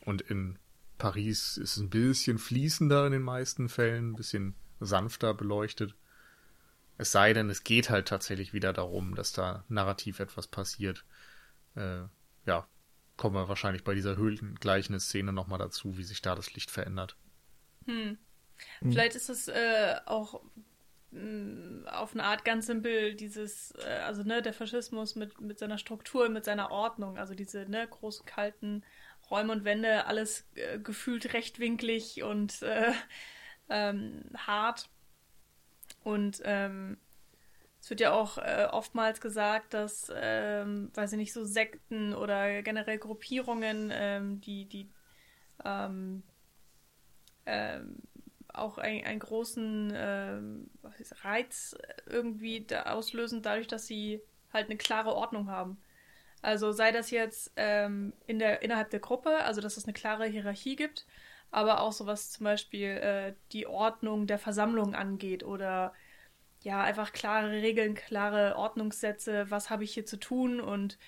[0.07, 0.59] Und in
[0.97, 5.95] Paris ist es ein bisschen fließender in den meisten Fällen, ein bisschen sanfter beleuchtet.
[6.97, 11.05] Es sei denn, es geht halt tatsächlich wieder darum, dass da narrativ etwas passiert.
[11.75, 12.03] Äh,
[12.47, 12.67] ja,
[13.17, 17.17] kommen wir wahrscheinlich bei dieser höhlengleichen Szene nochmal dazu, wie sich da das Licht verändert.
[17.87, 18.19] Hm.
[18.81, 18.93] Hm.
[18.93, 20.43] Vielleicht ist es äh, auch
[21.11, 25.59] mh, hm, auf eine Art ganz simpel dieses, äh, also ne, der Faschismus mit, mit
[25.59, 28.85] seiner Struktur, mit seiner Ordnung, also diese ne, großen, kalten
[29.31, 32.93] Räume und Wände, alles äh, gefühlt rechtwinklig und äh,
[33.69, 34.89] ähm, hart.
[36.05, 36.99] Und ähm,
[37.83, 42.63] es wird ja auch äh, oftmals gesagt, dass, ähm, weiß ich nicht, so Sekten oder
[42.63, 44.89] generell Gruppierungen, ähm, die, die
[45.65, 46.23] ähm,
[47.45, 47.97] ähm,
[48.47, 50.71] auch ein, einen großen ähm,
[51.23, 51.77] Reiz
[52.07, 54.23] irgendwie da auslösen, dadurch, dass sie
[54.53, 55.77] halt eine klare Ordnung haben.
[56.41, 60.27] Also sei das jetzt ähm, in der, innerhalb der Gruppe, also dass es eine klare
[60.27, 61.05] Hierarchie gibt,
[61.51, 65.93] aber auch so was zum Beispiel äh, die Ordnung der Versammlung angeht oder
[66.63, 70.99] ja, einfach klare Regeln, klare Ordnungssätze, was habe ich hier zu tun und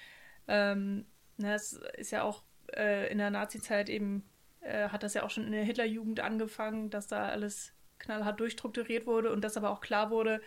[0.49, 2.43] ähm, na, es ist ja auch
[2.77, 4.25] äh, in der Nazi-Zeit eben,
[4.61, 9.07] äh, hat das ja auch schon in der Hitlerjugend angefangen, dass da alles knallhart durchstrukturiert
[9.07, 10.41] wurde und dass aber auch klar wurde,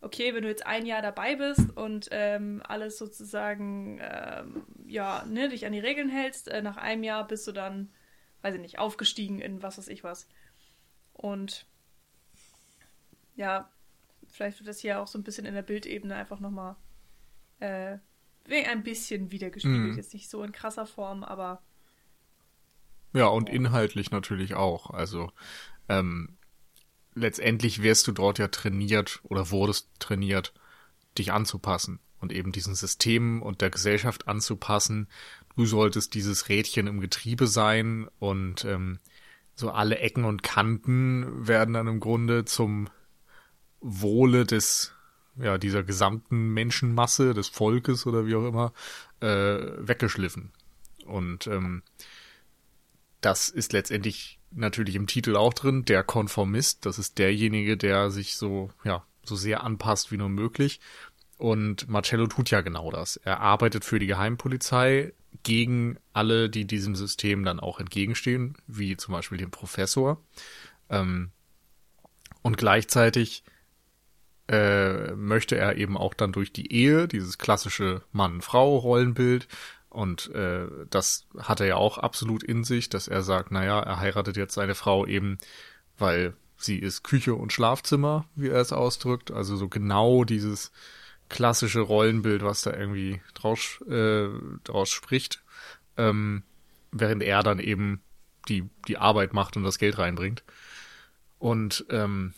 [0.00, 5.48] okay, wenn du jetzt ein Jahr dabei bist und ähm, alles sozusagen, ähm, ja, ne,
[5.48, 7.92] dich an die Regeln hältst, äh, nach einem Jahr bist du dann,
[8.42, 10.28] weiß ich nicht, aufgestiegen in was weiß ich was.
[11.12, 11.66] Und
[13.36, 13.70] ja,
[14.32, 16.76] vielleicht wird das hier auch so ein bisschen in der Bildebene einfach nochmal
[17.60, 17.98] äh,
[18.48, 19.94] ein bisschen wiedergespiegelt.
[19.94, 19.96] Mm.
[19.96, 21.62] Jetzt nicht so in krasser Form, aber.
[23.12, 23.52] Ja, und oh.
[23.52, 24.90] inhaltlich natürlich auch.
[24.90, 25.30] Also,
[25.88, 26.36] ähm,
[27.14, 30.52] letztendlich wirst du dort ja trainiert oder wurdest trainiert,
[31.18, 35.08] dich anzupassen und eben diesen Systemen und der Gesellschaft anzupassen.
[35.56, 38.98] Du solltest dieses Rädchen im Getriebe sein und ähm,
[39.54, 42.88] so alle Ecken und Kanten werden dann im Grunde zum
[43.82, 44.92] Wohle des,
[45.36, 48.72] ja, dieser gesamten Menschenmasse, des Volkes oder wie auch immer,
[49.20, 49.26] äh,
[49.86, 50.52] weggeschliffen.
[51.04, 51.82] Und ähm,
[53.20, 56.86] das ist letztendlich natürlich im Titel auch drin, der Konformist.
[56.86, 60.80] Das ist derjenige, der sich so, ja, so sehr anpasst wie nur möglich.
[61.38, 63.16] Und Marcello tut ja genau das.
[63.16, 65.12] Er arbeitet für die Geheimpolizei
[65.42, 70.22] gegen alle, die diesem System dann auch entgegenstehen, wie zum Beispiel den Professor.
[70.88, 71.30] Ähm,
[72.42, 73.44] und gleichzeitig
[74.48, 79.48] äh, möchte er eben auch dann durch die Ehe, dieses klassische Mann-Frau-Rollenbild,
[79.92, 84.00] und äh, das hat er ja auch absolut in sich, dass er sagt, naja, er
[84.00, 85.36] heiratet jetzt seine Frau eben,
[85.98, 89.30] weil sie ist Küche und Schlafzimmer, wie er es ausdrückt.
[89.30, 90.72] Also so genau dieses
[91.28, 94.28] klassische Rollenbild, was da irgendwie draus, äh,
[94.64, 95.42] draus spricht.
[95.98, 96.42] Ähm,
[96.90, 98.00] während er dann eben
[98.48, 100.42] die, die Arbeit macht und das Geld reinbringt.
[101.38, 102.32] Und ähm,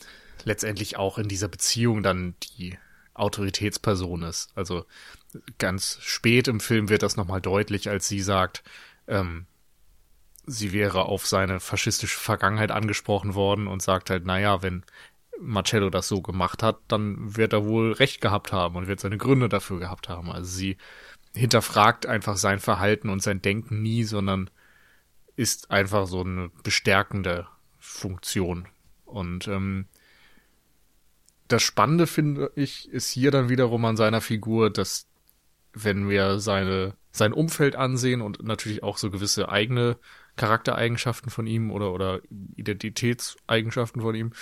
[0.45, 2.78] letztendlich auch in dieser Beziehung dann die
[3.14, 4.51] Autoritätsperson ist.
[4.55, 4.86] Also
[5.59, 8.62] ganz spät im Film wird das nochmal deutlich, als sie sagt,
[9.07, 9.47] ähm,
[10.47, 14.84] sie wäre auf seine faschistische Vergangenheit angesprochen worden und sagt halt, naja, wenn
[15.40, 19.18] Marcello das so gemacht hat, dann wird er wohl recht gehabt haben und wird seine
[19.18, 20.30] Gründe dafür gehabt haben.
[20.30, 20.76] Also sie
[21.34, 24.51] hinterfragt einfach sein Verhalten und sein Denken nie, sondern
[25.36, 27.49] ist einfach so eine bestärkende
[27.80, 28.68] Funktion.
[29.05, 29.86] Und ähm,
[31.49, 35.07] das Spannende finde ich, ist hier dann wiederum an seiner Figur, dass
[35.72, 39.99] wenn wir seine, sein Umfeld ansehen und natürlich auch so gewisse eigene
[40.36, 42.20] Charaktereigenschaften von ihm oder, oder
[42.57, 44.32] Identitätseigenschaften von ihm,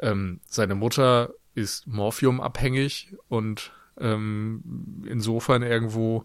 [0.00, 6.24] ähm, seine Mutter ist morphiumabhängig und ähm, insofern irgendwo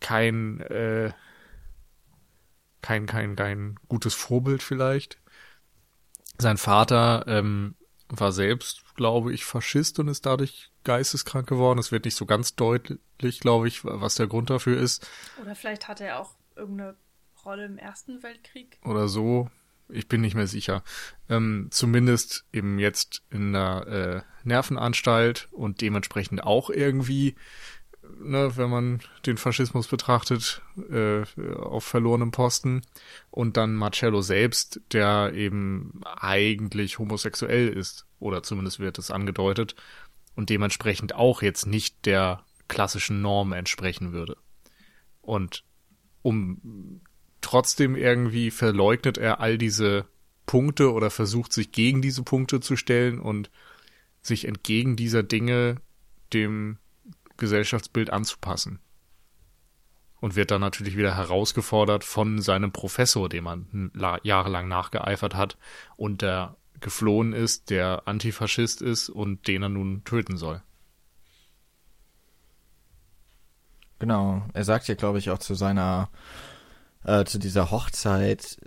[0.00, 1.12] kein, äh,
[2.82, 5.18] kein, kein, kein gutes Vorbild vielleicht.
[6.38, 7.74] Sein Vater ähm,
[8.08, 11.78] war selbst, glaube ich, Faschist und ist dadurch geisteskrank geworden.
[11.78, 15.06] Es wird nicht so ganz deutlich, glaube ich, was der Grund dafür ist.
[15.40, 16.96] Oder vielleicht hatte er auch irgendeine
[17.44, 18.78] Rolle im Ersten Weltkrieg.
[18.84, 19.50] Oder so.
[19.90, 20.82] Ich bin nicht mehr sicher.
[21.30, 27.36] Ähm, zumindest eben jetzt in einer äh, Nervenanstalt und dementsprechend auch irgendwie
[28.20, 31.22] ne, wenn man den Faschismus betrachtet, äh,
[31.56, 32.82] auf verlorenem Posten.
[33.30, 39.74] Und dann Marcello selbst, der eben eigentlich homosexuell ist, oder zumindest wird es angedeutet,
[40.34, 44.36] und dementsprechend auch jetzt nicht der klassischen Norm entsprechen würde.
[45.20, 45.64] Und
[46.22, 47.00] um
[47.40, 50.06] trotzdem irgendwie verleugnet er all diese
[50.46, 53.50] Punkte oder versucht sich gegen diese Punkte zu stellen und
[54.22, 55.76] sich entgegen dieser Dinge
[56.32, 56.78] dem
[57.38, 58.80] Gesellschaftsbild anzupassen.
[60.20, 63.92] Und wird dann natürlich wieder herausgefordert von seinem Professor, dem man
[64.24, 65.56] jahrelang nachgeeifert hat
[65.96, 70.62] und der geflohen ist, der Antifaschist ist und den er nun töten soll.
[73.98, 76.08] Genau, er sagt ja, glaube ich, auch zu seiner,
[77.04, 78.58] äh, zu dieser Hochzeit,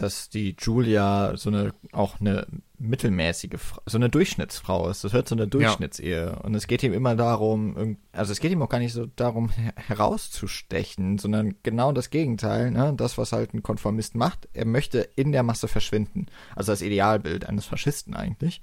[0.00, 2.46] dass die Julia so eine auch eine
[2.78, 5.04] mittelmäßige, so eine Durchschnittsfrau ist.
[5.04, 6.26] Das hört so eine Durchschnittsehe.
[6.26, 6.36] Ja.
[6.38, 9.50] Und es geht ihm immer darum, also es geht ihm auch gar nicht so darum
[9.76, 12.94] herauszustechen, sondern genau das Gegenteil, ne?
[12.96, 14.48] Das, was halt ein Konformist macht.
[14.54, 16.26] Er möchte in der Masse verschwinden.
[16.56, 18.62] Also das Idealbild eines Faschisten eigentlich.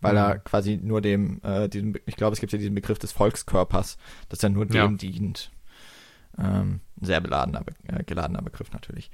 [0.00, 0.18] Weil mhm.
[0.18, 3.98] er quasi nur dem, äh, diesem, ich glaube, es gibt ja diesen Begriff des Volkskörpers,
[4.28, 4.88] dass er nur dem ja.
[4.88, 5.50] dient.
[6.38, 9.10] Ähm, sehr beladener, äh, geladener Begriff natürlich.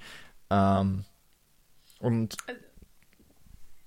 [0.51, 1.05] Ähm,
[2.01, 2.61] und also,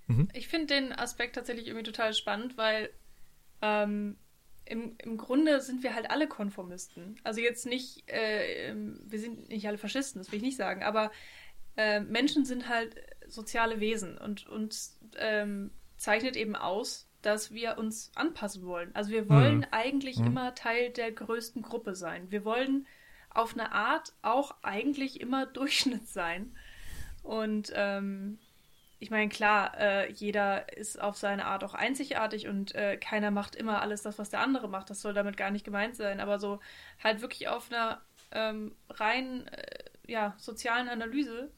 [0.07, 0.29] mhm.
[0.33, 2.89] ich finde den Aspekt tatsächlich irgendwie total spannend, weil
[3.61, 4.17] ähm,
[4.65, 7.19] im, im Grunde sind wir halt alle Konformisten.
[7.23, 11.11] Also jetzt nicht, äh, wir sind nicht alle Faschisten, das will ich nicht sagen, aber
[11.77, 12.95] äh, Menschen sind halt
[13.27, 18.93] soziale Wesen und uns ähm, zeichnet eben aus, dass wir uns anpassen wollen.
[18.93, 19.67] Also wir wollen mhm.
[19.71, 20.27] eigentlich mhm.
[20.27, 22.31] immer Teil der größten Gruppe sein.
[22.31, 22.87] Wir wollen
[23.29, 26.55] auf eine Art auch eigentlich immer Durchschnitt sein.
[27.27, 28.39] Und ähm,
[28.99, 33.55] ich meine, klar, äh, jeder ist auf seine Art auch einzigartig und äh, keiner macht
[33.55, 34.89] immer alles das, was der andere macht.
[34.89, 36.21] Das soll damit gar nicht gemeint sein.
[36.21, 36.61] Aber so
[37.03, 38.01] halt wirklich auf einer
[38.31, 41.51] ähm, rein äh, ja, sozialen Analyse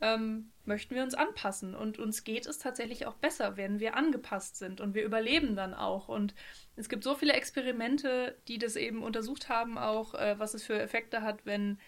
[0.00, 1.76] ähm, möchten wir uns anpassen.
[1.76, 4.80] Und uns geht es tatsächlich auch besser, wenn wir angepasst sind.
[4.80, 6.08] Und wir überleben dann auch.
[6.08, 6.34] Und
[6.74, 10.80] es gibt so viele Experimente, die das eben untersucht haben, auch äh, was es für
[10.80, 11.78] Effekte hat, wenn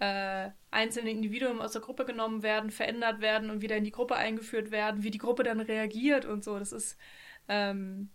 [0.00, 4.16] äh, einzelne Individuen aus der Gruppe genommen werden, verändert werden und wieder in die Gruppe
[4.16, 6.58] eingeführt werden, wie die Gruppe dann reagiert und so.
[6.58, 6.96] Das ist,
[7.48, 8.10] ähm,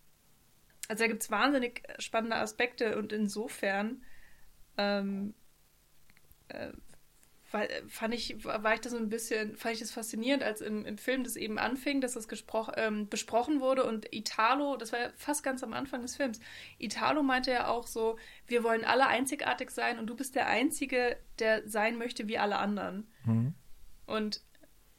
[0.88, 4.04] also da gibt es wahnsinnig spannende Aspekte und insofern
[4.78, 5.34] ähm,
[6.48, 6.72] äh,
[7.54, 10.60] weil, äh, fand ich, war ich da so ein bisschen, fand ich das faszinierend, als
[10.60, 12.28] im, im Film das eben anfing, dass das
[12.76, 16.40] ähm, besprochen wurde und Italo, das war ja fast ganz am Anfang des Films,
[16.80, 21.16] Italo meinte ja auch so, wir wollen alle einzigartig sein und du bist der Einzige,
[21.38, 23.08] der sein möchte wie alle anderen.
[23.26, 23.54] Mhm.
[24.08, 24.42] Und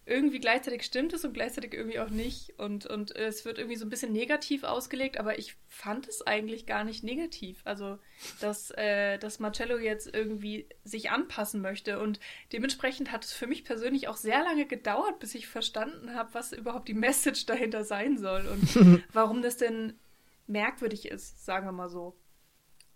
[0.06, 2.58] irgendwie gleichzeitig stimmt es und gleichzeitig irgendwie auch nicht.
[2.58, 6.66] Und, und es wird irgendwie so ein bisschen negativ ausgelegt, aber ich fand es eigentlich
[6.66, 7.62] gar nicht negativ.
[7.64, 7.98] Also,
[8.40, 12.00] dass, äh, dass Marcello jetzt irgendwie sich anpassen möchte.
[12.00, 12.20] Und
[12.52, 16.52] dementsprechend hat es für mich persönlich auch sehr lange gedauert, bis ich verstanden habe, was
[16.52, 19.98] überhaupt die Message dahinter sein soll und warum das denn
[20.46, 22.14] merkwürdig ist, sagen wir mal so.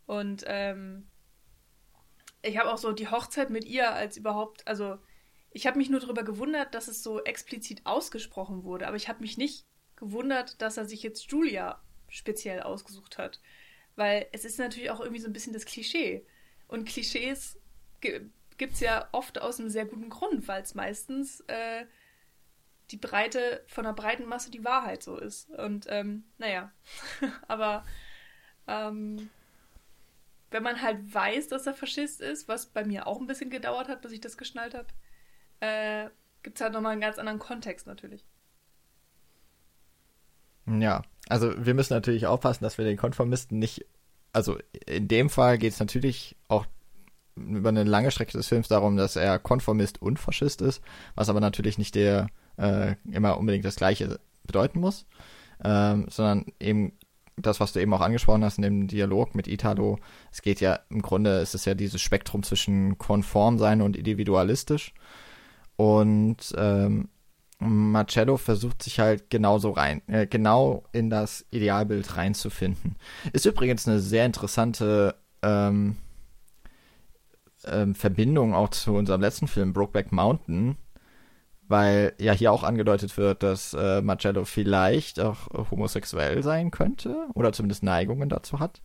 [0.04, 1.08] Und ähm,
[2.42, 4.98] ich habe auch so die Hochzeit mit ihr als überhaupt, also
[5.58, 9.22] ich habe mich nur darüber gewundert, dass es so explizit ausgesprochen wurde, aber ich habe
[9.22, 13.40] mich nicht gewundert, dass er sich jetzt Julia speziell ausgesucht hat.
[13.96, 16.24] Weil es ist natürlich auch irgendwie so ein bisschen das Klischee.
[16.68, 17.58] Und Klischees
[18.00, 21.86] gibt es ja oft aus einem sehr guten Grund, weil es meistens äh,
[22.92, 25.50] die Breite von der breiten Masse die Wahrheit so ist.
[25.50, 26.70] Und ähm, naja,
[27.48, 27.84] aber
[28.68, 29.28] ähm,
[30.52, 33.88] wenn man halt weiß, dass er Faschist ist, was bei mir auch ein bisschen gedauert
[33.88, 34.86] hat, bis ich das geschnallt habe,
[35.60, 36.06] äh,
[36.42, 38.24] gibt es halt nochmal einen ganz anderen Kontext natürlich.
[40.66, 43.86] Ja, also wir müssen natürlich aufpassen, dass wir den Konformisten nicht,
[44.32, 46.66] also in dem Fall geht es natürlich auch
[47.36, 50.82] über eine lange Strecke des Films darum, dass er Konformist und Faschist ist,
[51.14, 55.06] was aber natürlich nicht der äh, immer unbedingt das Gleiche bedeuten muss,
[55.64, 56.92] ähm, sondern eben
[57.36, 59.98] das, was du eben auch angesprochen hast in dem Dialog mit Italo,
[60.32, 64.92] es geht ja im Grunde, ist es ja dieses Spektrum zwischen konform sein und individualistisch.
[65.78, 67.08] Und ähm,
[67.60, 72.96] Marcello versucht sich halt genauso rein, äh, genau in das Idealbild reinzufinden.
[73.32, 75.96] Ist übrigens eine sehr interessante ähm,
[77.64, 80.76] ähm, Verbindung auch zu unserem letzten Film Brokeback Mountain,
[81.68, 87.52] weil ja hier auch angedeutet wird, dass äh, Marcello vielleicht auch homosexuell sein könnte oder
[87.52, 88.82] zumindest Neigungen dazu hat.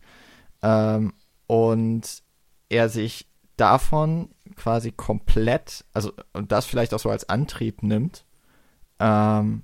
[0.62, 1.12] Ähm,
[1.48, 2.22] und
[2.68, 3.26] er sich
[3.56, 8.24] davon quasi komplett, also und das vielleicht auch so als Antrieb nimmt,
[8.98, 9.62] ähm,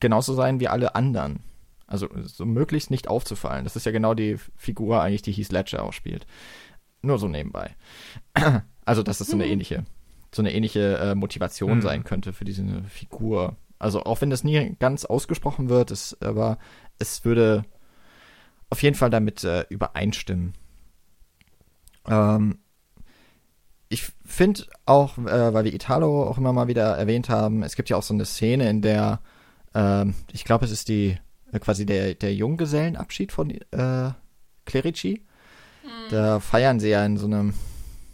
[0.00, 1.40] genauso sein wie alle anderen.
[1.86, 3.64] Also so möglichst nicht aufzufallen.
[3.64, 6.26] Das ist ja genau die Figur eigentlich, die Heath Ledger auch spielt.
[7.02, 7.74] Nur so nebenbei.
[8.88, 9.50] Also, dass es so eine mhm.
[9.50, 9.84] ähnliche,
[10.32, 11.82] so eine ähnliche äh, Motivation mhm.
[11.82, 13.56] sein könnte für diese Figur.
[13.80, 16.58] Also, auch wenn das nie ganz ausgesprochen wird, ist, aber
[17.00, 17.64] es würde
[18.70, 20.52] auf jeden Fall damit äh, übereinstimmen.
[22.08, 22.58] Ähm,
[23.88, 27.88] ich finde auch, äh, weil wir Italo auch immer mal wieder erwähnt haben, es gibt
[27.88, 29.20] ja auch so eine Szene, in der,
[29.74, 31.18] äh, ich glaube, es ist die
[31.52, 34.10] äh, quasi der, der Junggesellenabschied von äh,
[34.64, 35.24] Clerici.
[35.84, 36.10] Mhm.
[36.10, 37.54] Da feiern sie ja in so einem,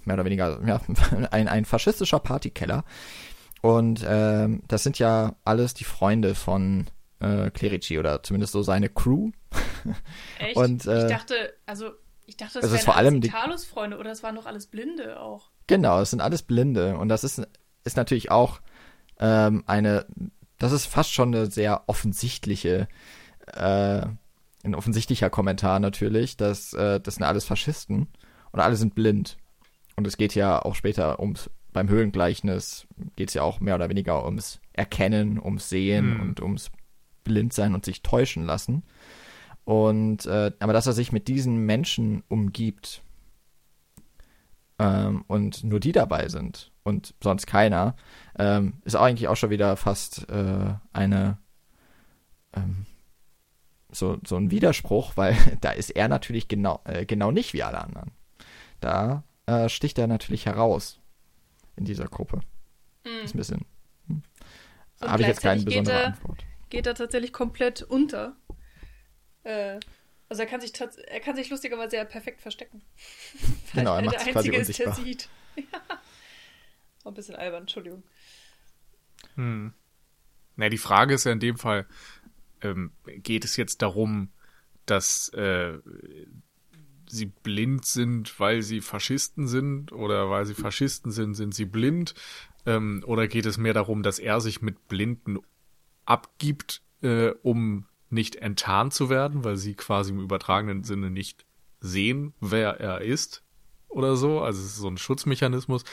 [0.05, 0.81] mehr oder weniger, ja,
[1.31, 2.85] ein, ein faschistischer Partykeller.
[3.63, 6.87] Und äh, das sind ja alles die Freunde von
[7.21, 9.31] äh, Clerici oder zumindest so seine Crew.
[10.39, 10.57] Echt?
[10.57, 11.35] Und, äh, ich dachte,
[11.65, 11.93] also
[12.33, 15.21] ich dachte, das, das wären vor allem die Talos-Freunde oder es waren doch alles Blinde
[15.21, 15.51] auch.
[15.67, 17.43] Genau, es sind alles Blinde und das ist,
[17.85, 18.61] ist natürlich auch
[19.21, 20.07] ähm, eine,
[20.59, 22.89] das ist fast schon eine sehr offensichtliche,
[23.49, 24.07] äh,
[24.65, 28.09] ein offensichtlicher Kommentar natürlich, dass äh, das sind alles Faschisten
[28.51, 29.37] und alle sind blind.
[29.97, 33.91] Und es geht ja auch später ums, beim Höhlengleichnis geht es ja auch mehr oder
[33.91, 36.21] weniger ums Erkennen, ums Sehen hm.
[36.23, 36.71] und ums
[37.25, 38.85] Blindsein und sich täuschen lassen.
[39.65, 43.03] Und äh, aber dass er sich mit diesen Menschen umgibt
[44.79, 47.95] ähm, und nur die dabei sind und sonst keiner,
[48.39, 51.39] ähm, ist eigentlich auch schon wieder fast äh, eine
[52.55, 52.87] ähm,
[53.93, 57.81] so, so ein Widerspruch, weil da ist er natürlich genau, äh, genau nicht wie alle
[57.81, 58.11] anderen.
[58.81, 61.01] Da äh, sticht er natürlich heraus
[61.77, 62.41] in dieser Gruppe.
[63.05, 63.25] Mhm.
[63.25, 63.67] Ist ein bisschen.
[64.09, 64.23] Hm.
[65.01, 66.45] Habe ich jetzt keine besondere er, Antwort.
[66.71, 68.37] Geht er tatsächlich komplett unter
[69.45, 69.79] äh,
[70.29, 72.83] also er kann sich er kann sich lustigerweise ja perfekt verstecken.
[73.75, 74.99] genau, er macht sich quasi unsichtbar.
[74.99, 75.29] Ist, sieht.
[75.57, 75.65] ja.
[77.05, 78.05] Ein bisschen albern, Entschuldigung.
[79.35, 79.73] Hm.
[80.57, 81.87] Na, die Frage ist ja in dem Fall,
[82.61, 84.31] ähm, geht es jetzt darum,
[84.87, 85.79] dass äh,
[87.09, 92.15] sie blind sind, weil sie Faschisten sind oder weil sie Faschisten sind, sind sie blind?
[92.65, 95.39] Ähm, oder geht es mehr darum, dass er sich mit Blinden
[96.05, 101.45] abgibt, äh, um nicht enttarnt zu werden, weil sie quasi im übertragenen Sinne nicht
[101.81, 103.43] sehen, wer er ist
[103.89, 104.41] oder so.
[104.41, 105.85] Also es ist so ein Schutzmechanismus.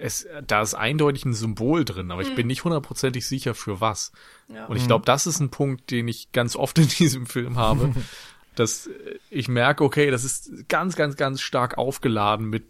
[0.00, 2.46] Es, da ist eindeutig ein Symbol drin, aber ich bin hm.
[2.48, 4.12] nicht hundertprozentig sicher für was.
[4.48, 4.66] Ja.
[4.66, 7.92] Und ich glaube, das ist ein Punkt, den ich ganz oft in diesem Film habe,
[8.54, 8.88] dass
[9.30, 12.64] ich merke, okay, das ist ganz, ganz, ganz stark aufgeladen mit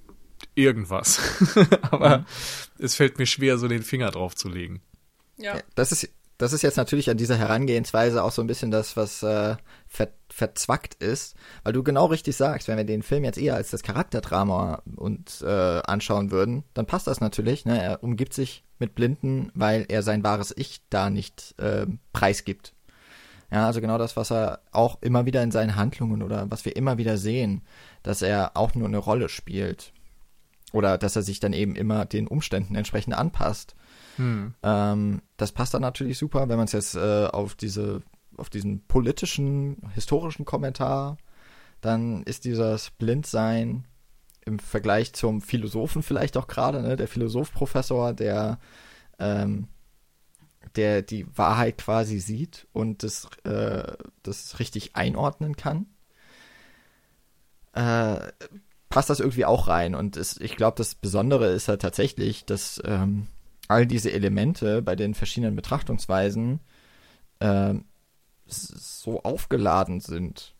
[0.54, 1.20] irgendwas.
[1.90, 2.24] aber mhm.
[2.78, 4.80] es fällt mir schwer, so den Finger drauf zu legen.
[5.36, 5.60] Ja.
[5.74, 6.08] Das ist
[6.38, 10.08] das ist jetzt natürlich an dieser Herangehensweise auch so ein bisschen das, was äh, ver
[10.30, 11.34] verzwackt ist,
[11.64, 15.42] weil du genau richtig sagst, wenn wir den Film jetzt eher als das Charakterdrama und
[15.42, 17.64] äh, anschauen würden, dann passt das natürlich.
[17.64, 17.82] Ne?
[17.82, 22.74] Er umgibt sich mit Blinden, weil er sein wahres Ich da nicht äh, preisgibt.
[23.50, 26.76] Ja, also genau das, was er auch immer wieder in seinen Handlungen oder was wir
[26.76, 27.62] immer wieder sehen,
[28.02, 29.92] dass er auch nur eine Rolle spielt.
[30.72, 33.74] Oder dass er sich dann eben immer den Umständen entsprechend anpasst.
[34.18, 34.54] Hm.
[34.62, 38.02] Ähm, das passt dann natürlich super, wenn man es jetzt äh, auf diese,
[38.36, 41.16] auf diesen politischen, historischen Kommentar,
[41.80, 43.84] dann ist dieses Blindsein
[44.44, 48.58] im Vergleich zum Philosophen vielleicht auch gerade, ne, der Philosophprofessor, der,
[49.18, 49.68] ähm,
[50.74, 53.92] der die Wahrheit quasi sieht und das, äh,
[54.22, 55.86] das richtig einordnen kann.
[57.72, 58.32] Äh,
[58.88, 59.94] passt das irgendwie auch rein.
[59.94, 63.28] Und es, ich glaube, das Besondere ist halt tatsächlich, dass ähm,
[63.68, 66.60] all diese Elemente bei den verschiedenen Betrachtungsweisen
[67.40, 67.74] äh,
[68.46, 70.54] so aufgeladen sind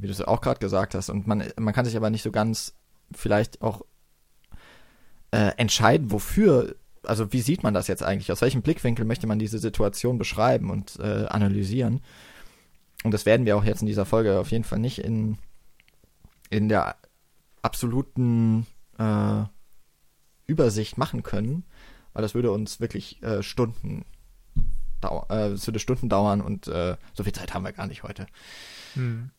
[0.00, 1.10] wie du es auch gerade gesagt hast.
[1.10, 2.74] Und man, man kann sich aber nicht so ganz
[3.12, 3.82] vielleicht auch
[5.30, 8.32] äh, entscheiden, wofür, also wie sieht man das jetzt eigentlich?
[8.32, 12.00] Aus welchem Blickwinkel möchte man diese Situation beschreiben und äh, analysieren?
[13.04, 15.38] Und das werden wir auch jetzt in dieser Folge auf jeden Fall nicht in,
[16.50, 16.96] in der
[17.62, 18.66] absoluten
[18.98, 19.44] äh,
[20.46, 21.64] Übersicht machen können,
[22.12, 24.04] weil das würde uns wirklich äh, Stunden
[25.00, 28.02] dauern, äh, es würde Stunden dauern und äh, so viel Zeit haben wir gar nicht
[28.02, 28.26] heute.
[28.94, 29.30] Hm.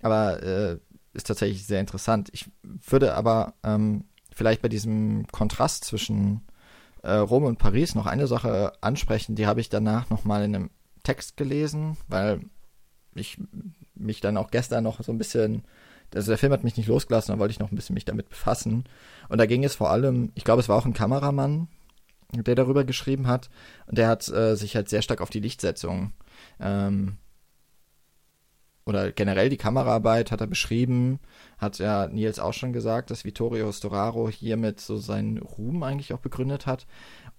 [0.00, 0.78] Aber äh,
[1.12, 2.28] ist tatsächlich sehr interessant.
[2.32, 6.42] Ich würde aber ähm, vielleicht bei diesem Kontrast zwischen
[7.02, 10.70] äh, Rom und Paris noch eine Sache ansprechen, die habe ich danach nochmal in einem
[11.02, 12.40] Text gelesen, weil
[13.14, 13.38] ich
[13.94, 15.64] mich dann auch gestern noch so ein bisschen,
[16.14, 18.28] also der Film hat mich nicht losgelassen, da wollte ich noch ein bisschen mich damit
[18.28, 18.84] befassen.
[19.28, 21.68] Und da ging es vor allem, ich glaube, es war auch ein Kameramann,
[22.42, 23.50] der darüber geschrieben hat.
[23.86, 26.12] Und der hat äh, sich halt sehr stark auf die Lichtsetzung
[26.60, 27.18] ähm,
[28.86, 31.18] oder generell die Kameraarbeit hat er beschrieben,
[31.58, 36.18] hat ja Nils auch schon gesagt, dass Vittorio Storaro hiermit so seinen Ruhm eigentlich auch
[36.18, 36.86] begründet hat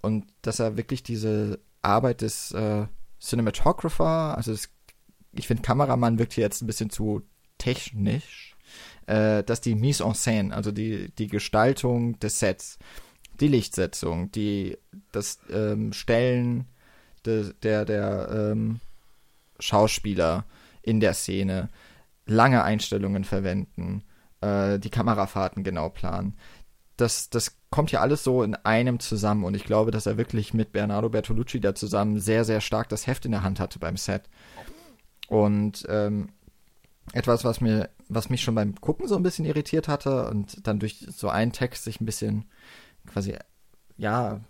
[0.02, 2.88] und dass er wirklich diese Arbeit des äh,
[3.22, 4.70] Cinematographer, also das,
[5.34, 7.22] ich finde Kameramann wirkt hier jetzt ein bisschen zu
[7.60, 8.56] technisch,
[9.06, 12.80] äh, dass die Mise en scène, also die, die Gestaltung des Sets,
[13.39, 14.77] die Lichtsetzung, die,
[15.11, 16.65] das ähm, Stellen
[17.25, 18.79] de, der, der ähm,
[19.59, 20.45] Schauspieler
[20.81, 21.69] in der Szene,
[22.25, 24.03] lange Einstellungen verwenden,
[24.41, 26.38] äh, die Kamerafahrten genau planen.
[26.97, 30.53] Das, das kommt ja alles so in einem zusammen und ich glaube, dass er wirklich
[30.53, 33.97] mit Bernardo Bertolucci da zusammen sehr, sehr stark das Heft in der Hand hatte beim
[33.97, 34.23] Set.
[35.27, 36.29] Und ähm,
[37.13, 40.79] etwas, was mir, was mich schon beim Gucken so ein bisschen irritiert hatte und dann
[40.79, 42.45] durch so einen Text sich ein bisschen
[43.06, 43.36] quasi,
[43.97, 44.41] ja,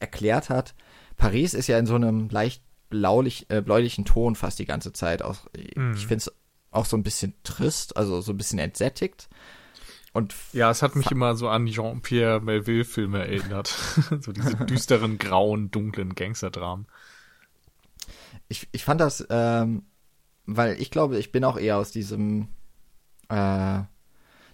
[0.00, 0.74] erklärt hat.
[1.16, 5.22] Paris ist ja in so einem leicht blaulich, äh, bläulichen Ton fast die ganze Zeit.
[5.22, 5.46] Auch,
[5.76, 5.92] mhm.
[5.94, 6.32] Ich finde es
[6.70, 9.28] auch so ein bisschen trist, also so ein bisschen entsättigt.
[10.12, 13.68] Und ja, es hat mich immer so an Jean-Pierre Melville-Filme erinnert.
[14.20, 16.86] so diese düsteren, grauen, dunklen Gangsterdramen.
[18.48, 19.82] Ich, ich fand das, ähm,
[20.46, 22.48] weil ich glaube, ich bin auch eher aus diesem
[23.28, 23.80] äh,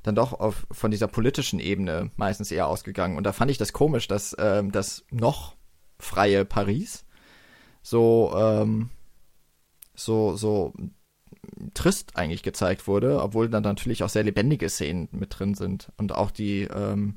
[0.04, 3.16] dann doch auf, von dieser politischen Ebene meistens eher ausgegangen.
[3.16, 5.56] Und da fand ich das komisch, dass ähm, das noch
[5.98, 7.04] freie Paris
[7.82, 8.90] so, ähm,
[9.94, 10.74] so, so
[11.72, 15.90] trist eigentlich gezeigt wurde, obwohl dann natürlich auch sehr lebendige Szenen mit drin sind.
[15.96, 17.16] Und auch die ähm,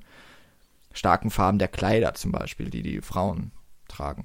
[0.94, 3.52] starken Farben der Kleider zum Beispiel, die die Frauen
[3.90, 4.24] tragen.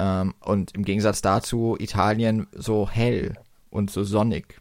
[0.00, 3.34] Ähm, und im Gegensatz dazu Italien so hell
[3.70, 4.60] und so sonnig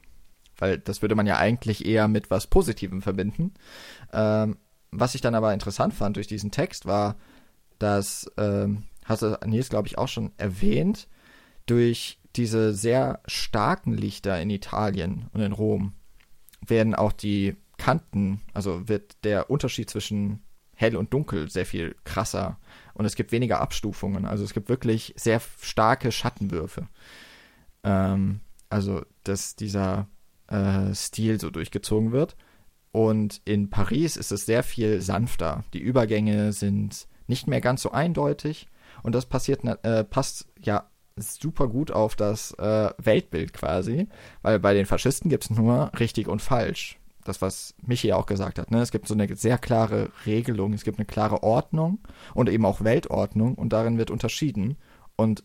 [0.57, 3.53] weil das würde man ja eigentlich eher mit was Positivem verbinden.
[4.11, 4.57] Ähm,
[4.91, 7.15] was ich dann aber interessant fand durch diesen Text war,
[7.79, 11.07] dass, ähm, hast Nils, glaube ich, auch schon erwähnt,
[11.65, 15.93] durch diese sehr starken Lichter in Italien und in Rom
[16.65, 20.43] werden auch die Kanten, also wird der Unterschied zwischen
[20.75, 22.57] hell und dunkel sehr viel krasser
[22.93, 24.25] und es gibt weniger Abstufungen.
[24.25, 26.87] Also es gibt wirklich sehr starke Schattenwürfe.
[27.83, 28.39] Ähm,
[28.69, 30.07] also dass dieser
[30.53, 32.35] äh, Stil so durchgezogen wird.
[32.91, 35.63] Und in Paris ist es sehr viel sanfter.
[35.73, 38.67] Die Übergänge sind nicht mehr ganz so eindeutig.
[39.01, 40.87] Und das passiert, äh, passt ja
[41.17, 44.07] super gut auf das äh, Weltbild quasi,
[44.41, 46.99] weil bei den Faschisten gibt es nur richtig und falsch.
[47.23, 48.69] Das, was Michi auch gesagt hat.
[48.69, 48.81] Ne?
[48.81, 51.99] Es gibt so eine sehr klare Regelung, es gibt eine klare Ordnung
[52.33, 54.77] und eben auch Weltordnung und darin wird unterschieden.
[55.15, 55.43] Und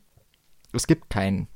[0.72, 1.46] es gibt kein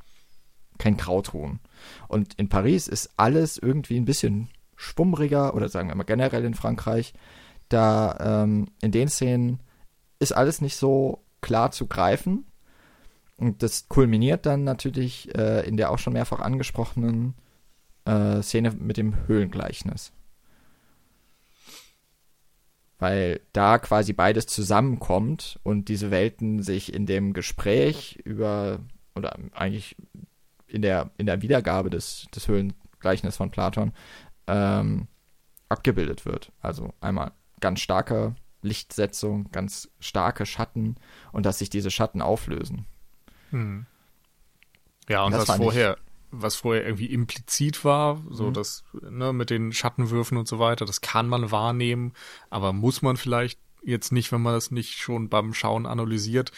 [0.82, 1.60] kein Grauton.
[2.08, 6.54] Und in Paris ist alles irgendwie ein bisschen schwummriger oder sagen wir mal generell in
[6.54, 7.14] Frankreich.
[7.68, 9.60] Da ähm, in den Szenen
[10.18, 12.44] ist alles nicht so klar zu greifen.
[13.36, 17.34] Und das kulminiert dann natürlich äh, in der auch schon mehrfach angesprochenen
[18.04, 20.12] äh, Szene mit dem Höhlengleichnis.
[22.98, 28.78] Weil da quasi beides zusammenkommt und diese Welten sich in dem Gespräch über,
[29.16, 29.96] oder eigentlich
[30.72, 33.92] in der, in der Wiedergabe des, des Höhlengleichnisses von Platon
[34.46, 35.08] ähm,
[35.68, 36.52] abgebildet wird.
[36.60, 40.96] Also einmal ganz starke Lichtsetzung, ganz starke Schatten
[41.32, 42.86] und dass sich diese Schatten auflösen.
[43.50, 43.86] Hm.
[45.08, 45.98] Ja, und das was vorher,
[46.30, 48.54] was vorher irgendwie implizit war, so mhm.
[48.54, 52.12] das, ne, mit den Schattenwürfen und so weiter, das kann man wahrnehmen,
[52.50, 56.52] aber muss man vielleicht jetzt nicht, wenn man das nicht schon beim Schauen analysiert.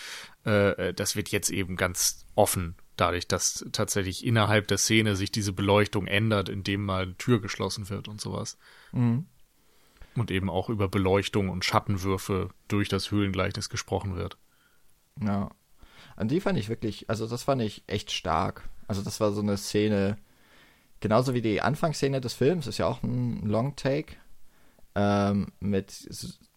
[0.45, 5.32] Äh, äh das wird jetzt eben ganz offen dadurch, dass tatsächlich innerhalb der Szene sich
[5.32, 8.59] diese Beleuchtung ändert, indem mal eine Tür geschlossen wird und sowas.
[8.92, 9.26] Mhm.
[10.16, 14.36] Und eben auch über Beleuchtung und Schattenwürfe durch das Höhlengleichnis gesprochen wird.
[15.20, 15.51] Ja.
[16.16, 18.68] An die fand ich wirklich, also das fand ich echt stark.
[18.86, 20.16] Also das war so eine Szene,
[21.01, 24.16] genauso wie die Anfangsszene des Films, ist ja auch ein Long Take,
[24.95, 26.09] ähm, mit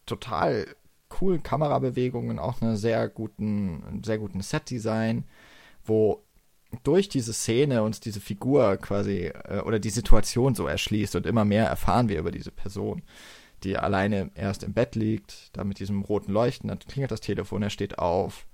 [0.05, 0.67] total
[1.09, 5.25] coolen Kamerabewegungen, auch einer sehr guten, sehr guten Set-Design,
[5.85, 6.23] wo
[6.84, 11.45] durch diese Szene uns diese Figur quasi äh, oder die Situation so erschließt und immer
[11.45, 13.03] mehr erfahren wir über diese Person,
[13.63, 17.63] die alleine erst im Bett liegt, da mit diesem roten Leuchten, dann klingelt das Telefon,
[17.63, 18.47] er steht auf,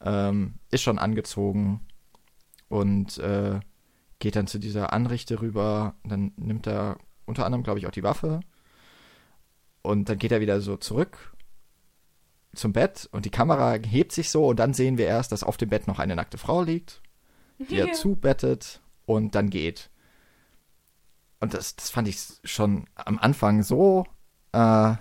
[0.00, 1.80] ähm, ist schon angezogen
[2.68, 3.60] und äh,
[4.18, 8.02] geht dann zu dieser Anrichte rüber, dann nimmt er unter anderem, glaube ich, auch die
[8.02, 8.40] Waffe
[9.82, 11.34] und dann geht er wieder so zurück
[12.54, 15.58] zum Bett und die Kamera hebt sich so und dann sehen wir erst, dass auf
[15.58, 17.02] dem Bett noch eine nackte Frau liegt,
[17.58, 19.90] die er zubettet und dann geht.
[21.40, 24.04] Und das, das fand ich schon am Anfang so
[24.52, 24.94] äh,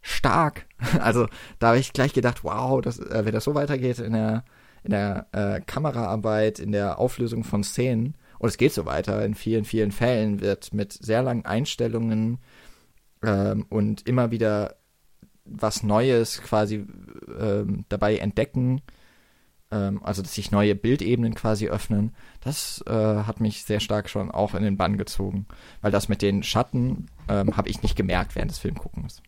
[0.00, 0.66] stark.
[1.00, 1.28] Also
[1.58, 4.44] da habe ich gleich gedacht, wow, das, äh, wenn das so weitergeht in der,
[4.82, 9.36] in der äh, Kameraarbeit, in der Auflösung von Szenen, und es geht so weiter, in
[9.36, 12.38] vielen, vielen Fällen wird mit sehr langen Einstellungen
[13.22, 14.74] ähm, und immer wieder
[15.44, 16.84] was Neues quasi
[17.38, 18.82] ähm, dabei entdecken,
[19.72, 24.30] ähm, also dass sich neue Bildebenen quasi öffnen, das äh, hat mich sehr stark schon
[24.30, 25.46] auch in den Bann gezogen.
[25.80, 29.22] Weil das mit den Schatten ähm, habe ich nicht gemerkt während des Filmguckens.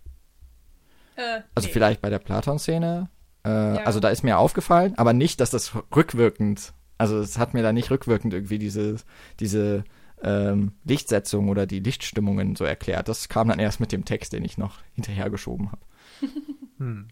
[1.16, 1.72] Äh, also nee.
[1.72, 3.09] vielleicht bei der Platon-Szene.
[3.45, 3.82] Äh, ja.
[3.84, 7.72] Also da ist mir aufgefallen, aber nicht, dass das rückwirkend, also es hat mir da
[7.72, 8.97] nicht rückwirkend irgendwie diese,
[9.40, 9.84] diese
[10.22, 13.09] ähm, Lichtsetzung oder die Lichtstimmungen so erklärt.
[13.09, 15.82] Das kam dann erst mit dem Text, den ich noch hinterhergeschoben habe.
[16.78, 17.09] hm.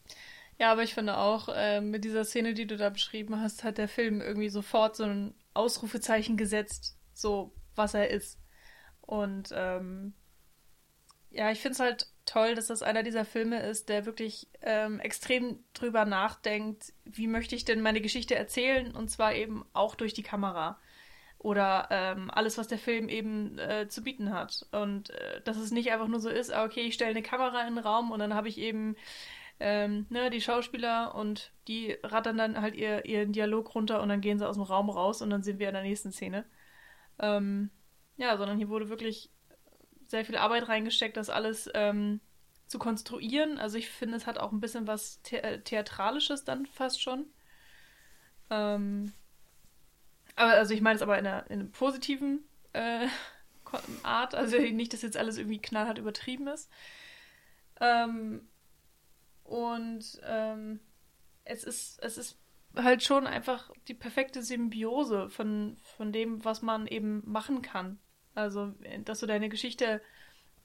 [0.63, 3.79] Ja, aber ich finde auch, äh, mit dieser Szene, die du da beschrieben hast, hat
[3.79, 8.39] der Film irgendwie sofort so ein Ausrufezeichen gesetzt, so was er ist.
[9.01, 10.15] Und ähm,
[11.31, 15.01] ja, ich finde es halt toll, dass das einer dieser Filme ist, der wirklich ähm,
[15.01, 20.15] extrem drüber nachdenkt, wie möchte ich denn meine Geschichte erzählen und zwar eben auch durch
[20.15, 20.79] die Kamera
[21.39, 24.65] oder ähm, alles, was der Film eben äh, zu bieten hat.
[24.71, 27.67] Und äh, dass es nicht einfach nur so ist, ah, okay, ich stelle eine Kamera
[27.67, 28.95] in den Raum und dann habe ich eben
[29.65, 34.21] ähm, ne, die Schauspieler und die rattern dann halt ihr, ihren Dialog runter und dann
[34.21, 36.45] gehen sie aus dem Raum raus und dann sind wir in der nächsten Szene.
[37.21, 37.71] Ähm,
[38.17, 39.31] ja, sondern hier wurde wirklich
[40.05, 42.21] sehr viel Arbeit reingesteckt, das alles ähm,
[42.67, 43.59] zu konstruieren.
[43.59, 47.27] Also ich finde, es hat auch ein bisschen was The äh, Theatralisches dann fast schon.
[48.51, 49.13] Ähm,
[50.35, 52.41] aber also ich meine es aber in einer, in einer positiven
[52.73, 53.07] äh,
[54.03, 54.35] Art.
[54.35, 56.69] Also nicht, dass jetzt alles irgendwie knallhart übertrieben ist.
[57.81, 58.49] Ähm,
[59.45, 60.81] und ähm,
[61.45, 62.39] es ist, es ist
[62.77, 67.99] halt schon einfach die perfekte Symbiose von, von dem, was man eben machen kann.
[68.35, 68.73] Also,
[69.05, 70.01] dass du deine Geschichte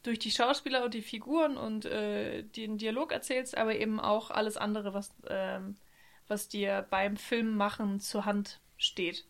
[0.04, 4.56] durch die Schauspieler und die Figuren und äh, den Dialog erzählst, aber eben auch alles
[4.56, 5.76] andere, was, ähm,
[6.28, 9.26] was dir beim Filmmachen zur Hand steht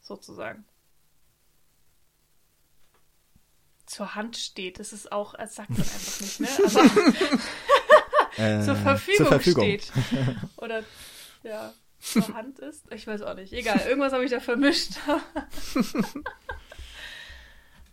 [0.00, 0.64] sozusagen.
[3.84, 4.78] Zur Hand steht.
[4.78, 6.48] Das ist auch, das sagt man einfach nicht, ne?
[6.68, 7.40] Aber
[8.36, 9.92] äh, zur, Verfügung zur Verfügung steht.
[10.56, 10.82] Oder
[11.42, 12.84] ja, zur Hand ist.
[12.92, 13.52] Ich weiß auch nicht.
[13.52, 14.92] Egal, irgendwas habe ich da vermischt.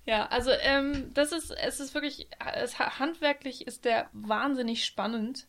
[0.05, 5.47] ja, also ähm, das ist, es ist wirklich, es, handwerklich ist der wahnsinnig spannend.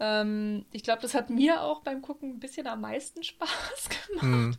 [0.00, 4.22] Ähm, ich glaube, das hat mir auch beim Gucken ein bisschen am meisten Spaß gemacht,
[4.22, 4.56] mhm.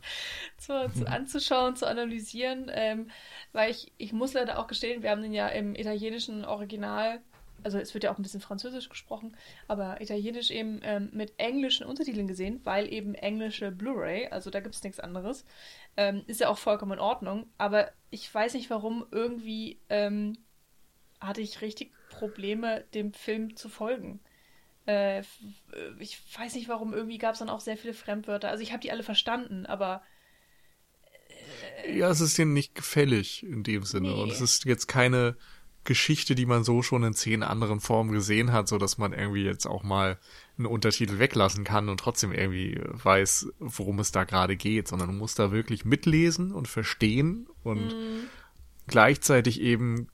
[0.58, 3.10] zu, zu, anzuschauen, zu analysieren, ähm,
[3.52, 7.22] weil ich, ich muss leider auch gestehen, wir haben den ja im italienischen Original,
[7.64, 9.36] also es wird ja auch ein bisschen französisch gesprochen,
[9.68, 14.74] aber italienisch eben ähm, mit englischen Untertiteln gesehen, weil eben englische Blu-ray, also da gibt
[14.74, 15.44] es nichts anderes,
[15.96, 20.38] ähm, ist ja auch vollkommen in Ordnung, aber ich weiß nicht warum, irgendwie ähm,
[21.20, 24.20] hatte ich richtig Probleme, dem Film zu folgen
[24.86, 25.22] äh,
[25.98, 28.48] ich weiß nicht warum, irgendwie gab es dann auch sehr viele Fremdwörter.
[28.48, 30.02] Also ich habe die alle verstanden, aber.
[31.84, 34.08] Äh, ja, es ist denen nicht gefällig in dem Sinne.
[34.08, 34.22] Nee.
[34.22, 35.36] Und es ist jetzt keine
[35.90, 39.42] Geschichte, die man so schon in zehn anderen Formen gesehen hat, so dass man irgendwie
[39.42, 40.18] jetzt auch mal
[40.56, 45.16] einen Untertitel weglassen kann und trotzdem irgendwie weiß, worum es da gerade geht, sondern du
[45.16, 48.26] musst da wirklich mitlesen und verstehen und mm.
[48.86, 50.06] gleichzeitig eben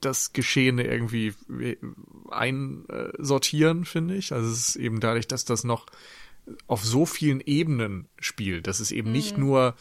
[0.00, 1.76] das Geschehene irgendwie äh,
[2.30, 4.32] einsortieren, finde ich.
[4.32, 5.86] Also es ist eben dadurch, dass das noch
[6.68, 9.16] auf so vielen Ebenen spielt, dass es eben mhm.
[9.16, 9.74] nicht nur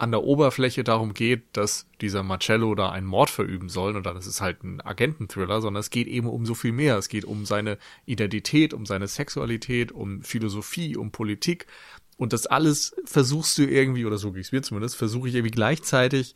[0.00, 4.16] an der Oberfläche darum geht, dass dieser Marcello da einen Mord verüben soll und dann
[4.16, 6.96] ist es halt ein Agententhriller, sondern es geht eben um so viel mehr.
[6.96, 11.66] Es geht um seine Identität, um seine Sexualität, um Philosophie, um Politik.
[12.16, 16.34] Und das alles versuchst du irgendwie, oder so geht's mir zumindest, versuche ich irgendwie gleichzeitig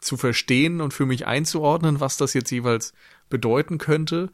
[0.00, 2.94] zu verstehen und für mich einzuordnen, was das jetzt jeweils
[3.28, 4.30] bedeuten könnte,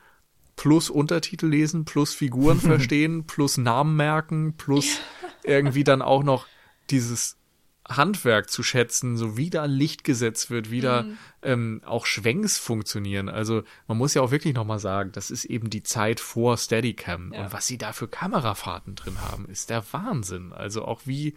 [0.55, 4.99] plus Untertitel lesen, plus Figuren verstehen, plus Namen merken, plus
[5.43, 6.47] irgendwie dann auch noch
[6.91, 7.39] dieses
[7.89, 11.19] Handwerk zu schätzen, so wie da Licht gesetzt wird, wie da mhm.
[11.43, 13.29] ähm, auch Schwenks funktionieren.
[13.29, 17.33] Also man muss ja auch wirklich nochmal sagen, das ist eben die Zeit vor Steadicam.
[17.33, 17.45] Ja.
[17.45, 20.53] Und was sie da für Kamerafahrten drin haben, ist der Wahnsinn.
[20.53, 21.37] Also auch wie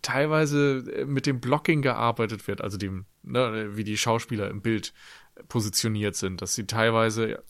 [0.00, 4.94] teilweise äh, mit dem Blocking gearbeitet wird, also dem, ne, wie die Schauspieler im Bild
[5.48, 7.42] positioniert sind, dass sie teilweise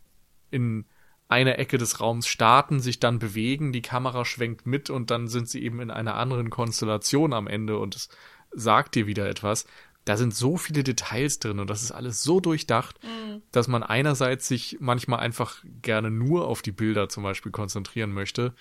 [0.50, 0.86] in
[1.34, 5.48] einer Ecke des Raums starten, sich dann bewegen, die Kamera schwenkt mit und dann sind
[5.48, 8.08] sie eben in einer anderen Konstellation am Ende und es
[8.52, 9.66] sagt dir wieder etwas.
[10.04, 13.42] Da sind so viele Details drin und das ist alles so durchdacht, mhm.
[13.50, 18.54] dass man einerseits sich manchmal einfach gerne nur auf die Bilder zum Beispiel konzentrieren möchte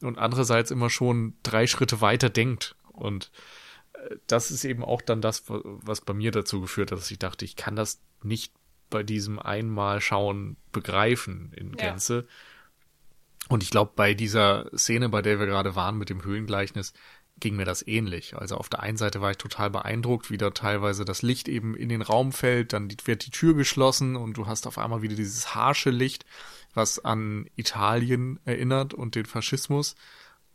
[0.00, 2.76] und andererseits immer schon drei Schritte weiter denkt.
[2.92, 3.32] Und
[3.94, 7.18] äh, das ist eben auch dann das, was bei mir dazu geführt hat, dass ich
[7.18, 8.52] dachte, ich kann das nicht
[8.90, 12.26] bei diesem einmal schauen begreifen in Gänze.
[12.28, 12.34] Ja.
[13.48, 16.92] Und ich glaube, bei dieser Szene, bei der wir gerade waren mit dem Höhlengleichnis,
[17.40, 18.36] ging mir das ähnlich.
[18.36, 21.74] Also auf der einen Seite war ich total beeindruckt, wie da teilweise das Licht eben
[21.74, 25.16] in den Raum fällt, dann wird die Tür geschlossen und du hast auf einmal wieder
[25.16, 26.26] dieses harsche Licht,
[26.74, 29.96] was an Italien erinnert und den Faschismus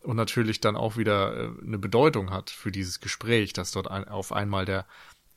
[0.02, 4.32] und natürlich dann auch wieder äh, eine Bedeutung hat für dieses Gespräch, dass dort auf
[4.32, 4.86] einmal der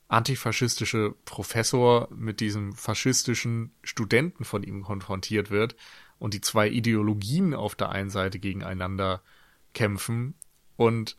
[0.09, 5.75] antifaschistische Professor mit diesem faschistischen Studenten von ihm konfrontiert wird
[6.17, 9.21] und die zwei Ideologien auf der einen Seite gegeneinander
[9.73, 10.33] kämpfen
[10.75, 11.15] und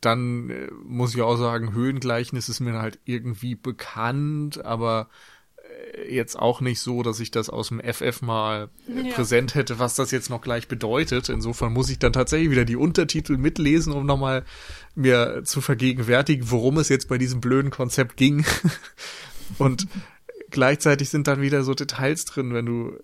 [0.00, 5.08] dann äh, muss ich auch sagen, Höhengleichnis ist mir halt irgendwie bekannt, aber
[6.08, 9.12] jetzt auch nicht so, dass ich das aus dem FF mal ja.
[9.12, 11.28] präsent hätte, was das jetzt noch gleich bedeutet.
[11.28, 14.44] Insofern muss ich dann tatsächlich wieder die Untertitel mitlesen, um nochmal
[14.94, 18.44] mir zu vergegenwärtigen, worum es jetzt bei diesem blöden Konzept ging.
[19.58, 19.86] Und
[20.50, 22.98] gleichzeitig sind dann wieder so Details drin, wenn du,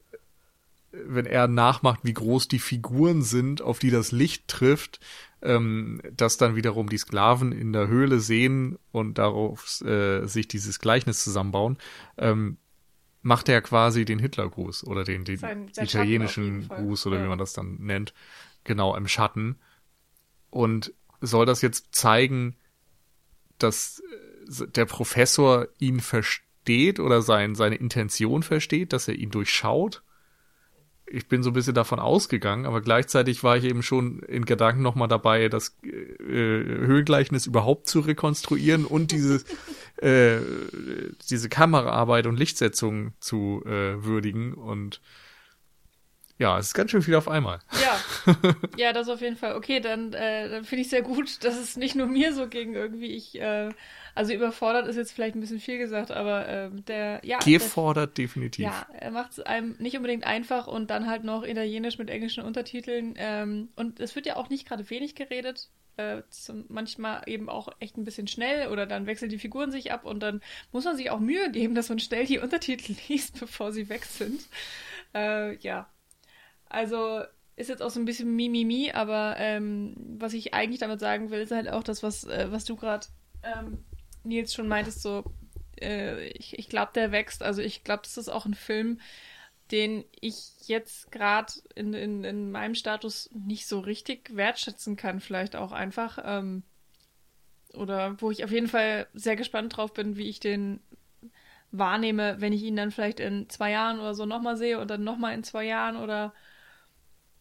[0.93, 5.01] wenn er nachmacht, wie groß die Figuren sind, auf die das Licht trifft,
[5.43, 10.79] ähm, dass dann wiederum die Sklaven in der Höhle sehen und darauf äh, sich dieses
[10.81, 11.79] Gleichnis zusammenbauen.
[12.19, 12.59] Ähm,
[13.23, 17.25] macht er quasi den Hitlergruß oder den, den sein, sein italienischen Gruß oder ja.
[17.25, 18.15] wie man das dann nennt,
[18.65, 19.57] genau im Schatten.
[20.51, 22.57] Und soll das jetzt zeigen,
[23.59, 24.03] dass
[24.49, 30.03] äh, der Professor ihn versteht oder sein, seine Intention versteht, dass er ihn durchschaut?
[31.13, 34.83] Ich bin so ein bisschen davon ausgegangen, aber gleichzeitig war ich eben schon in Gedanken
[34.83, 35.89] nochmal dabei, das äh,
[36.21, 39.43] Höhengleichnis überhaupt zu rekonstruieren und diese,
[39.97, 40.39] äh,
[41.29, 44.55] diese Kameraarbeit und Lichtsetzung zu äh, würdigen.
[44.55, 45.01] Und
[46.39, 47.59] ja, es ist ganz schön viel auf einmal.
[47.83, 48.35] Ja,
[48.77, 49.57] ja, das auf jeden Fall.
[49.57, 52.75] Okay, dann, äh, dann finde ich sehr gut, dass es nicht nur mir so ging
[52.75, 53.15] irgendwie.
[53.15, 53.71] Ich äh,
[54.15, 57.39] also überfordert ist jetzt vielleicht ein bisschen viel gesagt, aber äh, der, ja.
[57.39, 58.65] Gefordert der, definitiv.
[58.65, 62.45] Ja, er macht es einem nicht unbedingt einfach und dann halt noch Italienisch mit englischen
[62.45, 63.15] Untertiteln.
[63.17, 65.69] Ähm, und es wird ja auch nicht gerade wenig geredet.
[65.97, 69.93] Äh, zum, manchmal eben auch echt ein bisschen schnell oder dann wechseln die Figuren sich
[69.93, 70.41] ab und dann
[70.73, 74.05] muss man sich auch Mühe geben, dass man schnell die Untertitel liest, bevor sie weg
[74.05, 74.41] sind.
[75.15, 75.89] Äh, ja.
[76.69, 77.23] Also
[77.57, 81.41] ist jetzt auch so ein bisschen Mimimi, aber ähm, was ich eigentlich damit sagen will,
[81.41, 83.07] ist halt auch das, was, äh, was du gerade
[83.43, 83.85] ähm,
[84.25, 85.25] Nils schon meintest, so,
[85.81, 87.43] äh, ich, ich glaube, der wächst.
[87.43, 89.01] Also ich glaube, das ist auch ein Film,
[89.71, 95.57] den ich jetzt gerade in, in, in meinem Status nicht so richtig wertschätzen kann, vielleicht
[95.57, 96.19] auch einfach.
[96.25, 96.63] Ähm,
[97.75, 100.81] oder wo ich auf jeden Fall sehr gespannt drauf bin, wie ich den
[101.73, 105.05] wahrnehme, wenn ich ihn dann vielleicht in zwei Jahren oder so nochmal sehe und dann
[105.05, 106.35] nochmal in zwei Jahren oder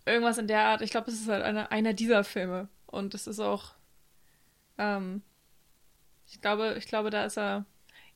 [0.06, 0.82] irgendwas in der Art.
[0.82, 2.70] Ich glaube, es ist halt eine, einer dieser Filme.
[2.86, 3.74] Und es ist auch,
[4.78, 5.22] ähm,
[6.30, 7.66] ich glaube, ich glaube, da ist er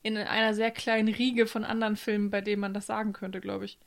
[0.02, 3.64] in einer sehr kleinen Riege von anderen Filmen, bei denen man das sagen könnte, glaube
[3.64, 3.78] ich.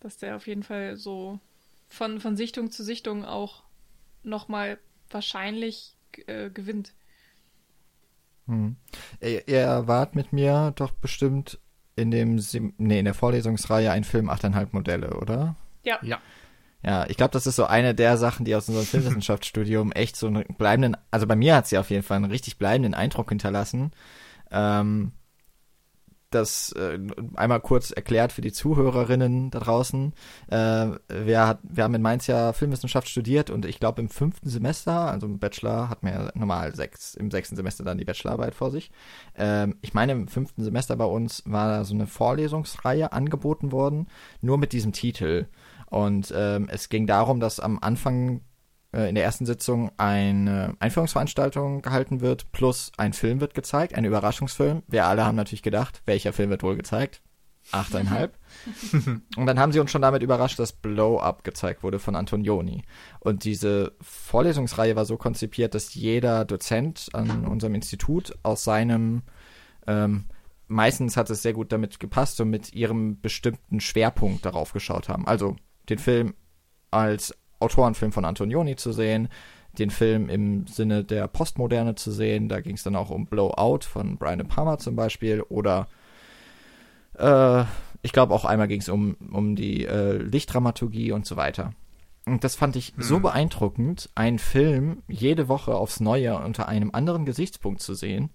[0.00, 1.40] Dass der auf jeden Fall so
[1.88, 3.64] von, von Sichtung zu Sichtung auch
[4.22, 4.78] nochmal
[5.10, 5.96] wahrscheinlich
[6.26, 6.92] äh, gewinnt.
[8.46, 8.76] Hm.
[9.20, 11.58] Ihr, ihr wart mit mir doch bestimmt
[11.96, 15.56] in dem Sim nee, in der Vorlesungsreihe ein Film 8,5 Modelle, oder?
[15.84, 15.98] Ja.
[16.02, 16.20] Ja.
[16.82, 20.28] Ja, ich glaube, das ist so eine der Sachen, die aus unserem Filmwissenschaftsstudium echt so
[20.28, 23.90] einen bleibenden, also bei mir hat sie auf jeden Fall einen richtig bleibenden Eindruck hinterlassen.
[24.50, 25.12] Ähm,
[26.30, 26.98] das äh,
[27.36, 30.12] einmal kurz erklärt für die Zuhörerinnen da draußen.
[30.48, 34.48] Äh, wir, hat, wir haben in Mainz ja Filmwissenschaft studiert und ich glaube im fünften
[34.48, 38.54] Semester, also im Bachelor, hat man ja normal sechs, im sechsten Semester dann die Bachelorarbeit
[38.54, 38.90] vor sich.
[39.36, 44.08] Ähm, ich meine, im fünften Semester bei uns war da so eine Vorlesungsreihe angeboten worden,
[44.42, 45.46] nur mit diesem Titel.
[45.90, 48.42] Und ähm, es ging darum, dass am Anfang
[48.92, 54.04] äh, in der ersten Sitzung eine Einführungsveranstaltung gehalten wird, plus ein Film wird gezeigt, ein
[54.04, 54.82] Überraschungsfilm.
[54.86, 57.22] Wir alle haben natürlich gedacht, welcher Film wird wohl gezeigt?
[57.72, 58.30] 8,5.
[59.36, 62.82] und dann haben sie uns schon damit überrascht, dass Blow Up gezeigt wurde von Antonioni.
[63.20, 69.22] Und diese Vorlesungsreihe war so konzipiert, dass jeder Dozent an unserem Institut aus seinem
[69.86, 70.24] ähm,
[70.68, 75.26] meistens hat es sehr gut damit gepasst und mit ihrem bestimmten Schwerpunkt darauf geschaut haben.
[75.26, 75.56] Also
[75.88, 76.34] den Film
[76.90, 79.28] als Autorenfilm von Antonioni zu sehen,
[79.78, 82.48] den Film im Sinne der Postmoderne zu sehen.
[82.48, 85.88] Da ging es dann auch um Blowout von Brian De Palma zum Beispiel oder
[87.14, 87.64] äh,
[88.02, 91.72] ich glaube auch einmal ging es um, um die äh, Lichtdramaturgie und so weiter.
[92.26, 93.02] Und das fand ich hm.
[93.02, 98.30] so beeindruckend, einen Film jede Woche aufs Neue unter einem anderen Gesichtspunkt zu sehen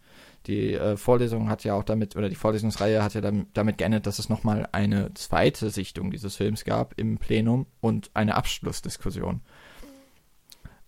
[0.47, 4.07] die äh, Vorlesung hat ja auch damit, oder die Vorlesungsreihe hat ja dann, damit geendet,
[4.07, 9.41] dass es nochmal eine zweite Sichtung dieses Films gab im Plenum und eine Abschlussdiskussion.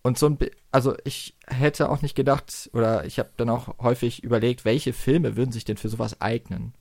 [0.02, 0.38] Und so ein,
[0.72, 5.36] also ich hätte auch nicht gedacht, oder ich habe dann auch häufig überlegt, welche Filme
[5.36, 6.74] würden sich denn für sowas eignen.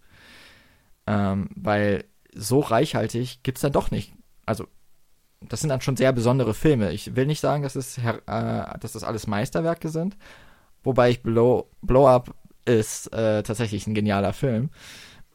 [1.06, 4.12] Ähm, weil so reichhaltig gibt es dann doch nicht.
[4.44, 4.66] Also,
[5.40, 6.92] das sind dann schon sehr besondere Filme.
[6.92, 10.16] Ich will nicht sagen, dass, es, äh, dass das alles Meisterwerke sind,
[10.82, 12.34] wobei ich Blow, Blow Up
[12.64, 14.70] ist äh, tatsächlich ein genialer Film.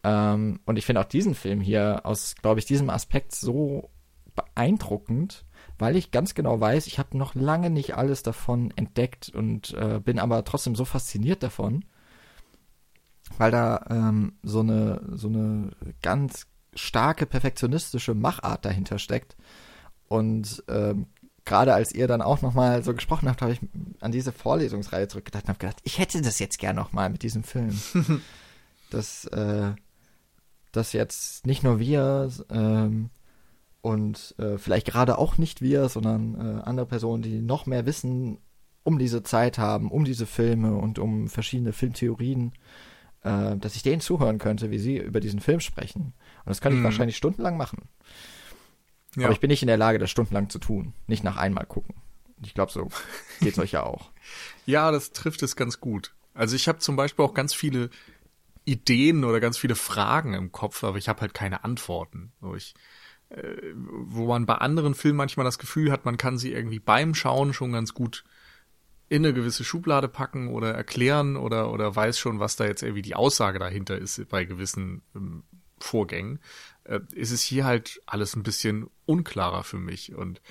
[0.03, 3.89] Ähm, und ich finde auch diesen Film hier aus, glaube ich, diesem Aspekt so
[4.35, 5.45] beeindruckend,
[5.77, 9.99] weil ich ganz genau weiß, ich habe noch lange nicht alles davon entdeckt und äh,
[9.99, 11.85] bin aber trotzdem so fasziniert davon,
[13.37, 19.35] weil da ähm, so eine so eine ganz starke perfektionistische Machart dahinter steckt
[20.07, 21.07] und ähm,
[21.49, 23.59] gerade als ihr dann auch nochmal so gesprochen habt, habe ich
[23.99, 27.43] an diese Vorlesungsreihe zurückgedacht und habe gedacht, ich hätte das jetzt gern nochmal mit diesem
[27.43, 27.77] Film.
[28.91, 29.71] dass, äh,
[30.71, 33.09] dass jetzt nicht nur wir ähm,
[33.81, 38.37] und äh, vielleicht gerade auch nicht wir, sondern äh, andere Personen, die noch mehr Wissen
[38.83, 42.53] um diese Zeit haben, um diese Filme und um verschiedene Filmtheorien,
[43.23, 46.13] äh, dass ich denen zuhören könnte, wie sie über diesen Film sprechen.
[46.45, 46.83] Und das kann ich mhm.
[46.83, 47.89] wahrscheinlich stundenlang machen.
[49.15, 49.25] Ja.
[49.25, 50.93] Aber ich bin nicht in der Lage, das stundenlang zu tun.
[51.07, 51.95] Nicht nach einmal gucken.
[52.41, 52.89] Ich glaube, so
[53.39, 54.11] geht es euch ja auch.
[54.65, 56.13] Ja, das trifft es ganz gut.
[56.35, 57.89] Also ich habe zum Beispiel auch ganz viele
[58.65, 62.33] Ideen oder ganz viele Fragen im Kopf, aber ich habe halt keine Antworten.
[62.39, 62.75] So ich,
[63.29, 67.15] äh, wo man bei anderen Filmen manchmal das Gefühl hat, man kann sie irgendwie beim
[67.15, 68.23] Schauen schon ganz gut
[69.09, 73.01] in eine gewisse Schublade packen oder erklären oder, oder weiß schon, was da jetzt irgendwie
[73.01, 75.43] die Aussage dahinter ist bei gewissen ähm,
[75.79, 76.39] Vorgängen
[76.89, 80.15] äh, ist es hier halt alles ein bisschen unklarer für mich.
[80.15, 80.41] Und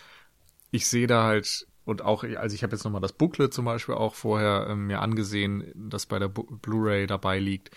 [0.70, 3.97] ich sehe da halt, und auch, also ich habe jetzt nochmal das Booklet zum Beispiel
[3.97, 7.70] auch vorher äh, mir angesehen, das bei der Blu-ray dabei liegt.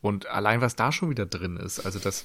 [0.00, 2.24] Und allein was da schon wieder drin ist, also das,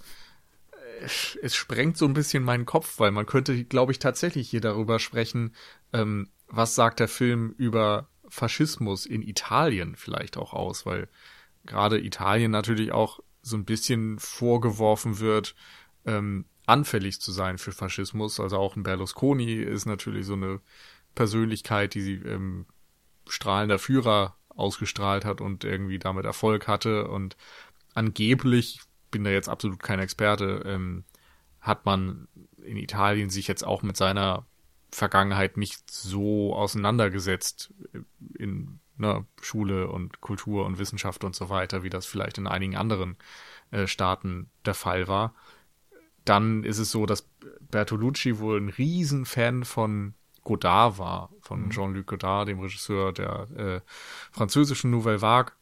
[1.02, 1.06] äh,
[1.42, 5.00] es sprengt so ein bisschen meinen Kopf, weil man könnte, glaube ich, tatsächlich hier darüber
[5.00, 5.54] sprechen,
[5.92, 11.10] ähm, was sagt der Film über Faschismus in Italien vielleicht auch aus, weil
[11.66, 15.56] gerade Italien natürlich auch so ein bisschen vorgeworfen wird,
[16.06, 18.40] ähm, anfällig zu sein für Faschismus.
[18.40, 20.60] Also auch ein Berlusconi ist natürlich so eine
[21.16, 22.66] Persönlichkeit, die sie ähm,
[23.28, 27.08] strahlender Führer ausgestrahlt hat und irgendwie damit Erfolg hatte.
[27.08, 27.38] Und
[27.94, 31.06] angeblich, bin da jetzt absolut kein Experte, ähm,
[31.62, 32.28] hat man
[32.62, 34.46] in Italien sich jetzt auch mit seiner
[34.92, 37.74] Vergangenheit nicht so auseinandergesetzt
[38.38, 42.76] in ne, Schule und Kultur und Wissenschaft und so weiter, wie das vielleicht in einigen
[42.76, 43.18] anderen
[43.72, 45.34] äh, Staaten der Fall war.
[46.26, 47.28] Dann ist es so, dass
[47.72, 50.14] Bertolucci wohl ein Riesenfan von
[50.44, 51.70] Godard war, von mhm.
[51.72, 53.82] Jean-Luc Godard, dem Regisseur der äh,
[54.32, 55.54] französischen Nouvelle Vague.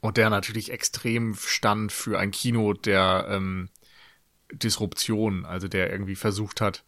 [0.00, 3.68] Und der natürlich extrem stand für ein Kino der ähm,
[4.52, 6.84] Disruption, also der irgendwie versucht hat,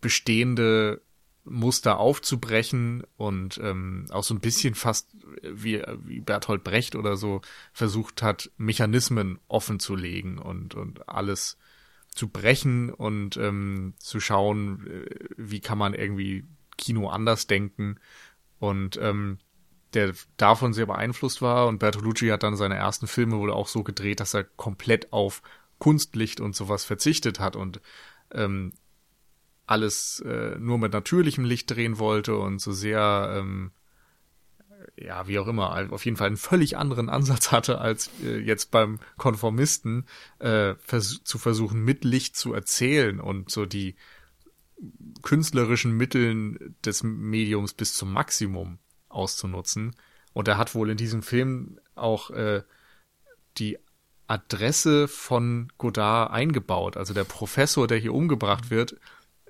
[0.00, 1.02] bestehende
[1.44, 5.08] Muster aufzubrechen und ähm, auch so ein bisschen fast
[5.42, 7.40] wie, wie Bertolt Brecht oder so
[7.72, 11.58] versucht hat, Mechanismen offen zu legen und, und alles
[12.14, 16.44] zu brechen und ähm, zu schauen, äh, wie kann man irgendwie
[16.76, 17.98] Kino anders denken.
[18.58, 19.38] Und ähm,
[19.94, 23.82] der davon sehr beeinflusst war und Bertolucci hat dann seine ersten Filme wohl auch so
[23.82, 25.42] gedreht, dass er komplett auf
[25.78, 27.80] Kunstlicht und sowas verzichtet hat und
[28.32, 28.72] ähm,
[29.66, 33.70] alles äh, nur mit natürlichem Licht drehen wollte und so sehr, ähm,
[34.96, 38.70] ja, wie auch immer, auf jeden Fall einen völlig anderen Ansatz hatte, als äh, jetzt
[38.70, 40.06] beim Konformisten
[40.38, 43.94] äh, vers zu versuchen, mit Licht zu erzählen und so die
[45.22, 48.78] künstlerischen Mitteln des Mediums bis zum Maximum
[49.08, 49.94] auszunutzen.
[50.32, 52.62] Und er hat wohl in diesem Film auch äh,
[53.58, 53.78] die
[54.26, 56.96] Adresse von Godard eingebaut.
[56.96, 58.96] Also der Professor, der hier umgebracht wird,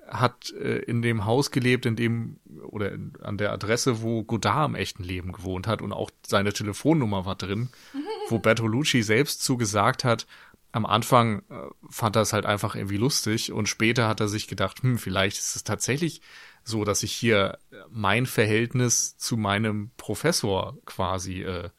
[0.07, 4.69] hat äh, in dem Haus gelebt, in dem oder in, an der Adresse, wo Godard
[4.69, 7.69] im echten Leben gewohnt hat und auch seine Telefonnummer war drin.
[8.29, 10.27] wo Bertolucci selbst zugesagt hat,
[10.71, 14.47] am Anfang äh, fand er es halt einfach irgendwie lustig und später hat er sich
[14.47, 16.21] gedacht, hm, vielleicht ist es tatsächlich
[16.63, 17.59] so, dass ich hier
[17.89, 21.69] mein Verhältnis zu meinem Professor quasi äh,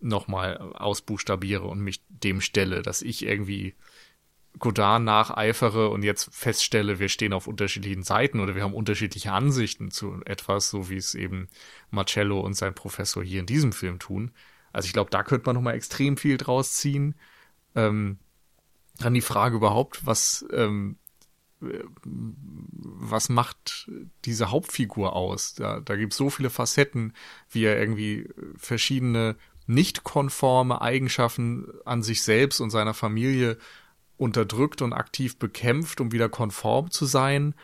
[0.00, 3.74] nochmal ausbuchstabiere und mich dem stelle, dass ich irgendwie
[4.58, 9.90] Godard nacheifere und jetzt feststelle, wir stehen auf unterschiedlichen Seiten oder wir haben unterschiedliche Ansichten
[9.90, 11.48] zu etwas, so wie es eben
[11.90, 14.30] Marcello und sein Professor hier in diesem Film tun.
[14.72, 17.14] Also ich glaube, da könnte man nochmal extrem viel draus ziehen.
[17.74, 18.18] Ähm,
[18.98, 20.96] dann die Frage überhaupt, was, ähm,
[21.60, 23.90] was macht
[24.24, 25.54] diese Hauptfigur aus?
[25.54, 27.12] Da, da gibt es so viele Facetten,
[27.50, 29.36] wie er irgendwie verschiedene
[29.66, 33.58] nicht konforme Eigenschaften an sich selbst und seiner Familie
[34.16, 37.54] unterdrückt und aktiv bekämpft, um wieder konform zu sein,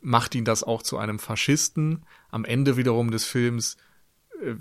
[0.00, 2.04] macht ihn das auch zu einem Faschisten.
[2.30, 3.76] Am Ende wiederum des Films
[4.42, 4.54] äh,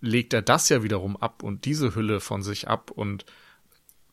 [0.00, 3.24] legt er das ja wiederum ab und diese Hülle von sich ab und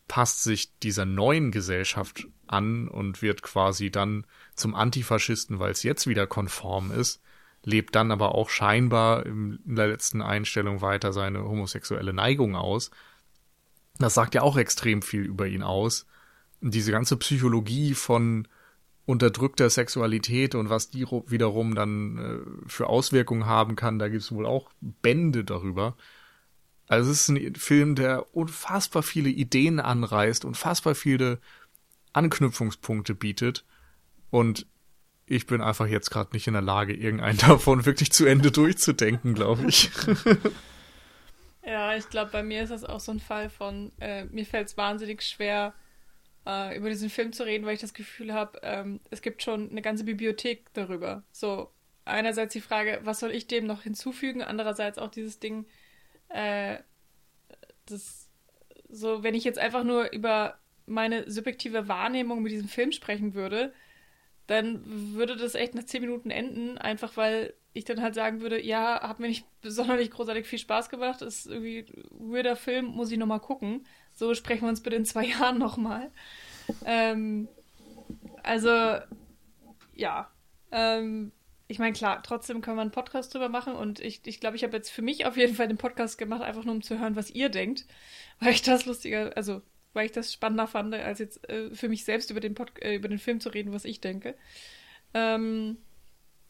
[0.07, 4.25] passt sich dieser neuen Gesellschaft an und wird quasi dann
[4.55, 7.21] zum Antifaschisten, weil es jetzt wieder konform ist,
[7.63, 12.91] lebt dann aber auch scheinbar in der letzten Einstellung weiter seine homosexuelle Neigung aus.
[13.99, 16.07] Das sagt ja auch extrem viel über ihn aus
[16.61, 18.47] diese ganze Psychologie von
[19.05, 24.31] unterdrückter Sexualität und was die wiederum dann äh, für Auswirkungen haben kann, da gibt es
[24.31, 25.97] wohl auch Bände darüber.
[26.87, 31.39] Also es ist ein Film, der unfassbar viele Ideen anreißt, unfassbar viele
[32.13, 33.65] Anknüpfungspunkte bietet
[34.29, 34.67] und
[35.25, 39.33] ich bin einfach jetzt gerade nicht in der Lage, irgendeinen davon wirklich zu Ende durchzudenken,
[39.33, 39.89] glaube ich.
[41.65, 44.67] ja, ich glaube, bei mir ist das auch so ein Fall von, äh, mir fällt
[44.67, 45.73] es wahnsinnig schwer,
[46.45, 49.69] äh, über diesen Film zu reden, weil ich das Gefühl habe, ähm, es gibt schon
[49.69, 51.23] eine ganze Bibliothek darüber.
[51.31, 51.71] So,
[52.05, 54.41] einerseits die Frage, was soll ich dem noch hinzufügen?
[54.41, 55.65] Andererseits auch dieses Ding,
[56.29, 56.77] äh,
[57.85, 58.29] das,
[58.89, 63.73] so, wenn ich jetzt einfach nur über meine subjektive Wahrnehmung mit diesem Film sprechen würde,
[64.47, 64.81] dann
[65.13, 69.01] würde das echt nach zehn Minuten enden, einfach weil ich dann halt sagen würde, ja,
[69.01, 73.17] hat mir nicht besonders großartig viel Spaß gemacht, ist irgendwie ein weirder Film, muss ich
[73.17, 73.85] nochmal gucken.
[74.13, 76.11] So sprechen wir uns bitte in zwei Jahren nochmal.
[76.85, 77.47] Ähm,
[78.43, 78.99] also,
[79.93, 80.31] ja.
[80.71, 81.31] Ähm,
[81.67, 84.53] ich meine, klar, trotzdem kann man einen Podcast drüber machen und ich glaube, ich, glaub,
[84.55, 86.99] ich habe jetzt für mich auf jeden Fall den Podcast gemacht, einfach nur um zu
[86.99, 87.85] hören, was ihr denkt,
[88.39, 89.61] weil ich das lustiger, also
[89.93, 92.95] weil ich das spannender fand, als jetzt äh, für mich selbst über den, Pod äh,
[92.95, 94.35] über den Film zu reden, was ich denke.
[95.13, 95.77] Ähm,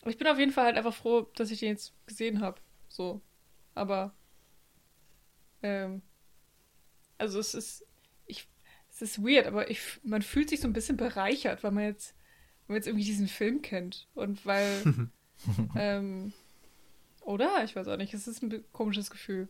[0.05, 2.59] ich bin auf jeden Fall halt einfach froh, dass ich den jetzt gesehen habe.
[2.87, 3.21] So.
[3.75, 4.13] Aber
[5.63, 6.01] ähm,
[7.21, 7.85] also es ist,
[8.25, 8.49] ich,
[8.89, 12.15] es ist weird, aber ich, man fühlt sich so ein bisschen bereichert, weil man jetzt,
[12.67, 14.07] weil man jetzt irgendwie diesen Film kennt.
[14.15, 15.09] Und weil,
[15.75, 16.33] ähm,
[17.21, 17.63] oder?
[17.63, 19.47] Ich weiß auch nicht, es ist ein komisches Gefühl.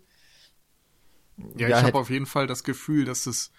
[1.55, 3.51] Ja, ja ich habe auf jeden Fall das Gefühl, dass es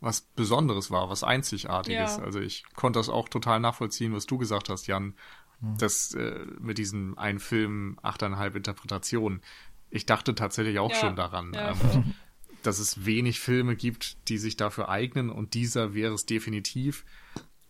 [0.00, 2.18] was Besonderes war, was Einzigartiges.
[2.18, 2.22] Ja.
[2.22, 5.14] Also ich konnte das auch total nachvollziehen, was du gesagt hast, Jan.
[5.60, 5.78] Mhm.
[5.78, 9.42] Das äh, mit diesem ein Film, achteinhalb Interpretationen.
[9.90, 10.96] Ich dachte tatsächlich auch ja.
[10.96, 11.52] schon daran.
[11.54, 12.14] Ja, ähm,
[12.66, 17.04] dass es wenig Filme gibt, die sich dafür eignen und dieser wäre es definitiv.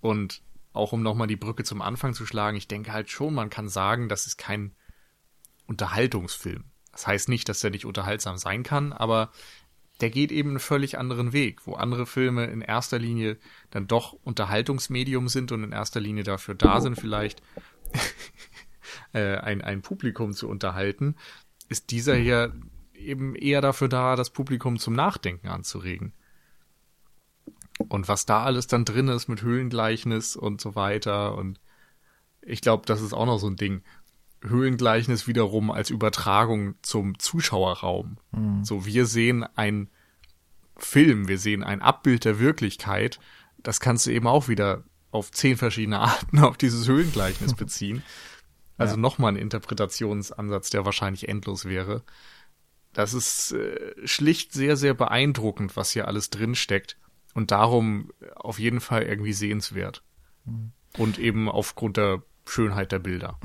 [0.01, 0.43] Und
[0.73, 3.68] auch um nochmal die Brücke zum Anfang zu schlagen, ich denke halt schon, man kann
[3.68, 4.74] sagen, das ist kein
[5.66, 6.64] Unterhaltungsfilm.
[6.93, 9.31] Das heißt nicht, dass er nicht unterhaltsam sein kann, aber
[10.01, 13.39] der geht eben einen völlig anderen Weg, wo andere Filme in erster Linie
[13.70, 17.43] dann doch Unterhaltungsmedium sind und in erster Linie dafür da sind, vielleicht
[19.12, 21.16] äh, ein, ein Publikum zu unterhalten,
[21.68, 22.52] ist dieser hier
[22.98, 26.12] eben eher dafür da, das Publikum zum Nachdenken anzuregen.
[27.89, 31.36] Und was da alles dann drin ist mit Höhlengleichnis und so weiter.
[31.36, 31.60] Und
[32.40, 33.82] ich glaube, das ist auch noch so ein Ding.
[34.43, 38.18] Höhlengleichnis wiederum als Übertragung zum Zuschauerraum.
[38.32, 38.64] Mhm.
[38.64, 39.89] So, wir sehen ein
[40.77, 43.18] Film, wir sehen ein Abbild der Wirklichkeit.
[43.59, 48.02] Das kannst du eben auch wieder auf zehn verschiedene Arten auf dieses Höhlengleichnis beziehen.
[48.78, 49.01] Also ja.
[49.01, 52.02] nochmal ein Interpretationsansatz, der wahrscheinlich endlos wäre.
[52.97, 56.97] Das ist äh, schlicht sehr, sehr beeindruckend, was hier alles drin steckt.
[57.35, 60.02] Und darum auf jeden Fall irgendwie sehenswert.
[60.47, 60.73] Mhm.
[60.97, 63.39] Und eben aufgrund der Schönheit der Bilder.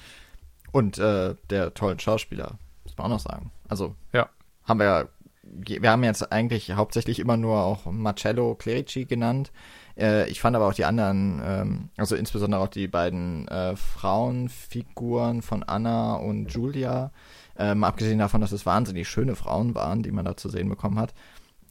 [0.72, 3.52] Und äh, der tollen Schauspieler, muss man auch noch sagen.
[3.68, 4.28] Also, ja.
[4.64, 5.08] haben wir ja,
[5.54, 9.50] wir haben jetzt eigentlich hauptsächlich immer nur auch Marcello Clerici genannt.
[9.96, 15.40] Äh, ich fand aber auch die anderen, ähm, also insbesondere auch die beiden äh, Frauenfiguren
[15.40, 17.12] von Anna und Julia,
[17.56, 20.98] ähm, abgesehen davon, dass es wahnsinnig schöne Frauen waren, die man da zu sehen bekommen
[20.98, 21.14] hat,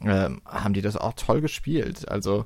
[0.02, 2.08] ähm, haben die das auch toll gespielt.
[2.08, 2.46] Also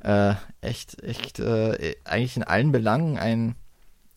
[0.00, 3.56] äh, echt, echt, äh, eigentlich in allen Belangen ein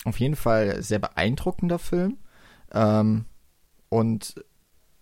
[0.06, 2.18] auf jeden Fall sehr beeindruckender Film.
[2.72, 3.26] Ähm,
[3.90, 4.36] und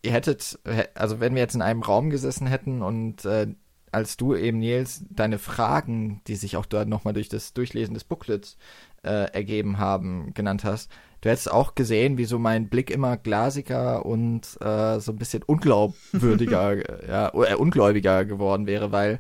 [0.02, 0.60] ihr hättet,
[0.96, 3.48] also wenn wir jetzt in einem Raum gesessen hätten und äh,
[3.92, 8.04] als du eben, Nils, deine Fragen, die sich auch dort nochmal durch das Durchlesen des
[8.04, 8.58] Booklets
[9.04, 10.92] äh, ergeben haben, genannt hast,
[11.28, 15.44] du hättest auch gesehen, wie so mein Blick immer glasiger und äh, so ein bisschen
[15.44, 19.20] unglaubwürdiger, ja, äh, ungläubiger geworden wäre, weil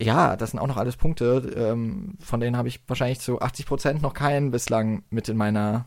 [0.00, 3.66] ja, das sind auch noch alles Punkte, ähm, von denen habe ich wahrscheinlich zu 80
[3.66, 5.84] Prozent noch keinen bislang mit in meiner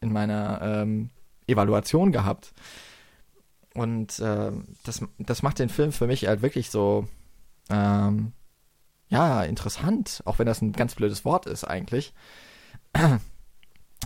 [0.00, 1.10] in meiner ähm,
[1.46, 2.52] Evaluation gehabt.
[3.74, 4.52] Und äh,
[4.84, 7.08] das, das macht den Film für mich halt wirklich so,
[7.70, 8.32] ähm,
[9.08, 12.12] ja, interessant, auch wenn das ein ganz blödes Wort ist eigentlich.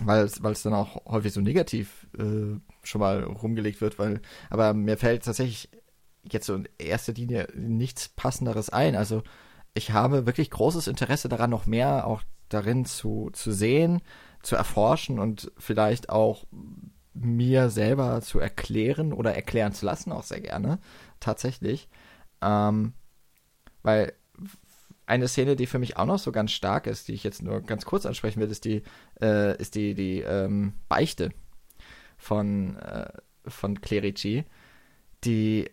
[0.05, 4.21] Weil es dann auch häufig so negativ äh, schon mal rumgelegt wird, weil,
[4.51, 5.71] aber mir fällt tatsächlich
[6.23, 8.97] jetzt so in erster Linie nichts passenderes ein.
[8.97, 9.23] Also
[9.75, 14.01] ich habe wirklich großes Interesse daran, noch mehr auch darin zu, zu sehen,
[14.43, 16.45] zu erforschen und vielleicht auch
[17.13, 20.79] mir selber zu erklären oder erklären zu lassen, auch sehr gerne,
[21.21, 21.89] tatsächlich.
[22.43, 22.93] Ähm,
[23.83, 24.13] weil
[25.07, 27.61] eine Szene, die für mich auch noch so ganz stark ist, die ich jetzt nur
[27.63, 28.83] ganz kurz ansprechen will, ist die,
[29.21, 31.31] äh, ist die, die ähm, Beichte
[32.19, 33.09] von, äh,
[33.47, 34.45] von Clerici,
[35.25, 35.71] die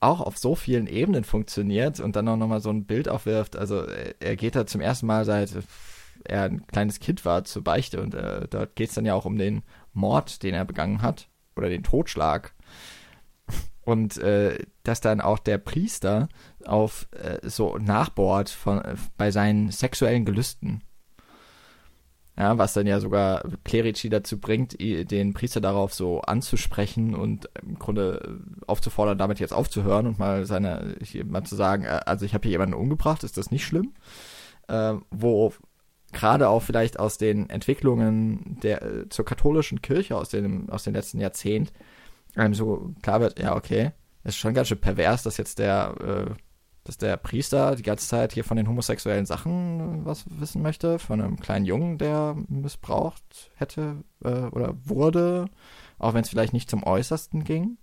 [0.00, 3.56] auch auf so vielen Ebenen funktioniert und dann auch nochmal so ein Bild aufwirft.
[3.56, 3.86] Also
[4.20, 5.50] er geht da zum ersten Mal seit
[6.24, 9.24] er ein kleines Kind war zur Beichte und äh, dort geht es dann ja auch
[9.24, 9.62] um den
[9.92, 12.54] Mord, den er begangen hat oder den Totschlag.
[13.82, 16.28] Und äh, dass dann auch der Priester
[16.66, 20.82] auf äh, so nachbohrt von, äh, bei seinen sexuellen Gelüsten.
[22.36, 27.78] Ja, was dann ja sogar Clerici dazu bringt, den Priester darauf so anzusprechen und im
[27.78, 30.96] Grunde aufzufordern, damit jetzt aufzuhören und mal seine,
[31.26, 33.92] mal zu sagen, äh, also ich habe hier jemanden umgebracht, ist das nicht schlimm?
[34.68, 35.52] Äh, wo
[36.12, 40.94] gerade auch vielleicht aus den Entwicklungen der äh, zur katholischen Kirche aus den aus den
[40.94, 41.72] letzten Jahrzehnten
[42.36, 43.92] einem so klar wird, ja okay,
[44.24, 46.34] ist schon ganz schön pervers, dass jetzt der äh,
[46.84, 51.20] dass der Priester die ganze Zeit hier von den homosexuellen Sachen was wissen möchte, von
[51.20, 55.46] einem kleinen Jungen, der missbraucht hätte äh, oder wurde,
[55.98, 57.78] auch wenn es vielleicht nicht zum Äußersten ging.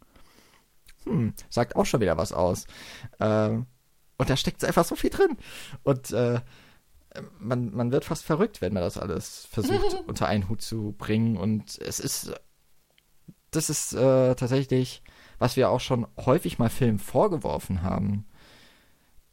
[1.06, 2.68] Hm, sagt auch schon wieder was aus.
[3.20, 5.36] Äh, und da steckt einfach so viel drin.
[5.82, 6.42] Und äh,
[7.40, 11.38] man, man wird fast verrückt, wenn man das alles versucht unter einen Hut zu bringen.
[11.38, 12.32] Und es ist,
[13.50, 15.02] das ist äh, tatsächlich,
[15.40, 18.28] was wir auch schon häufig mal Filmen vorgeworfen haben,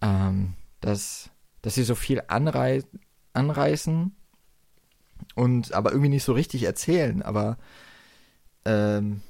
[0.01, 1.31] ähm, dass,
[1.63, 2.83] dass sie so viel anrei
[3.33, 4.15] anreißen
[5.35, 7.23] und aber irgendwie nicht so richtig erzählen.
[7.23, 7.59] Aber
[8.65, 9.23] ähm,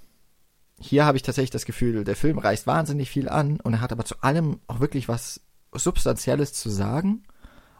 [0.78, 3.92] hier habe ich tatsächlich das Gefühl, der Film reißt wahnsinnig viel an und er hat
[3.92, 5.40] aber zu allem auch wirklich was
[5.72, 7.24] Substanzielles zu sagen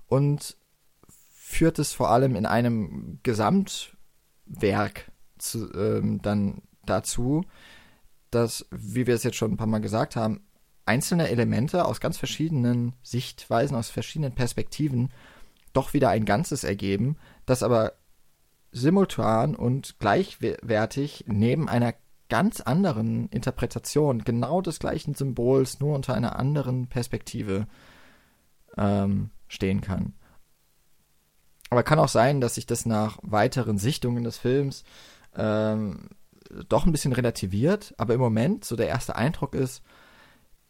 [0.07, 0.57] und
[1.09, 7.45] führt es vor allem in einem Gesamtwerk zu, ähm, dann dazu,
[8.31, 10.43] dass, wie wir es jetzt schon ein paar Mal gesagt haben,
[10.89, 15.11] einzelne Elemente aus ganz verschiedenen Sichtweisen, aus verschiedenen Perspektiven
[15.73, 17.17] doch wieder ein Ganzes ergeben,
[17.47, 17.93] das aber
[18.73, 21.95] simultan und gleichwertig neben einer
[22.29, 27.67] ganz anderen Interpretation genau des gleichen Symbols nur unter einer anderen Perspektive
[28.77, 30.15] ähm, stehen kann.
[31.71, 34.85] Aber kann auch sein, dass sich das nach weiteren Sichtungen des Films
[35.37, 36.09] ähm,
[36.69, 37.95] doch ein bisschen relativiert.
[37.99, 39.83] Aber im Moment, so der erste Eindruck ist,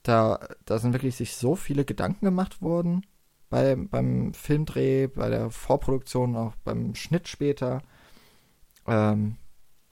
[0.09, 3.05] da, da sind wirklich sich so viele Gedanken gemacht worden
[3.51, 7.83] bei, beim Filmdreh, bei der Vorproduktion, auch beim Schnitt später,
[8.87, 9.37] ähm,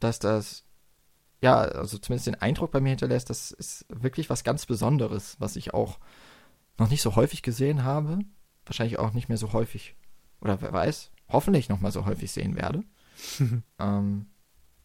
[0.01, 0.65] dass das,
[1.43, 5.57] ja, also zumindest den Eindruck bei mir hinterlässt, das ist wirklich was ganz Besonderes, was
[5.57, 5.99] ich auch
[6.79, 8.21] noch nicht so häufig gesehen habe.
[8.65, 9.97] Wahrscheinlich auch nicht mehr so häufig
[10.41, 12.85] oder wer weiß, hoffentlich noch mal so häufig sehen werde.
[13.79, 14.27] ähm,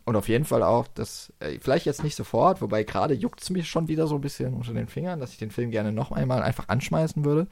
[0.05, 3.49] und auf jeden Fall auch, das, äh, vielleicht jetzt nicht sofort, wobei gerade juckt es
[3.49, 6.11] mich schon wieder so ein bisschen unter den Fingern, dass ich den Film gerne noch
[6.11, 7.47] einmal einfach anschmeißen würde.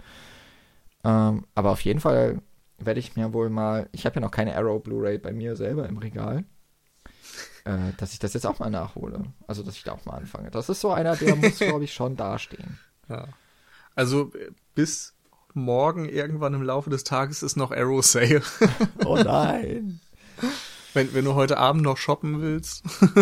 [1.03, 2.41] Ähm, aber auf jeden Fall
[2.77, 5.87] werde ich mir wohl mal, ich habe ja noch keine Arrow Blu-ray bei mir selber
[5.87, 6.43] im Regal,
[7.65, 9.23] äh, dass ich das jetzt auch mal nachhole.
[9.47, 10.49] Also, dass ich da auch mal anfange.
[10.51, 12.79] Das ist so einer, der muss, glaube ich, schon dastehen.
[13.09, 13.27] Ja.
[13.95, 14.31] Also,
[14.75, 15.13] bis
[15.53, 18.41] morgen irgendwann im Laufe des Tages ist noch Arrow Sale.
[19.05, 19.99] oh nein.
[20.93, 22.83] Wenn, wenn du heute Abend noch shoppen willst.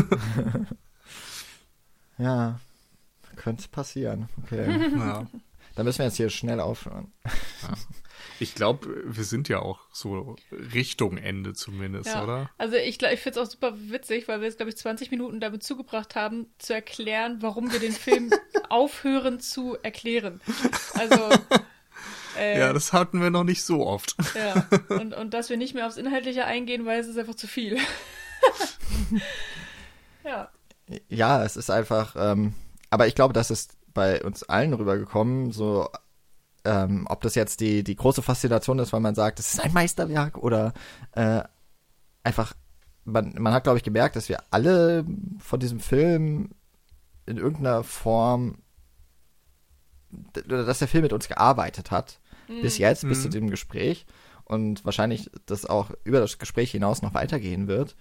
[2.17, 2.59] ja,
[3.35, 4.29] könnte passieren.
[4.43, 4.91] Okay.
[4.97, 5.27] Ja.
[5.75, 7.11] Dann müssen wir jetzt hier schnell aufhören.
[7.23, 7.73] Ja.
[8.39, 12.23] Ich glaube, wir sind ja auch so Richtung Ende zumindest, ja.
[12.23, 12.49] oder?
[12.57, 15.39] Also ich, ich finde es auch super witzig, weil wir jetzt, glaube ich, 20 Minuten
[15.39, 18.31] damit zugebracht haben, zu erklären, warum wir den Film
[18.69, 20.41] aufhören zu erklären.
[20.95, 21.29] Also
[22.37, 24.15] äh, ja, das hatten wir noch nicht so oft.
[24.35, 24.65] Ja,
[24.95, 27.77] und, und dass wir nicht mehr aufs Inhaltliche eingehen, weil es ist einfach zu viel.
[30.23, 30.49] ja.
[31.09, 32.53] Ja, es ist einfach, ähm,
[32.89, 35.89] aber ich glaube, das ist bei uns allen rübergekommen, so
[36.67, 39.73] ähm, ob das jetzt die, die große Faszination ist, weil man sagt, es ist ein
[39.73, 40.73] Meisterwerk oder
[41.13, 41.41] äh,
[42.23, 42.53] einfach,
[43.05, 45.05] man, man hat, glaube ich, gemerkt, dass wir alle
[45.39, 46.51] von diesem Film
[47.25, 48.59] in irgendeiner Form,
[50.45, 52.61] dass der Film mit uns gearbeitet hat, mhm.
[52.61, 53.21] bis jetzt, bis mhm.
[53.23, 54.05] zu dem Gespräch
[54.45, 57.95] und wahrscheinlich das auch über das Gespräch hinaus noch weitergehen wird.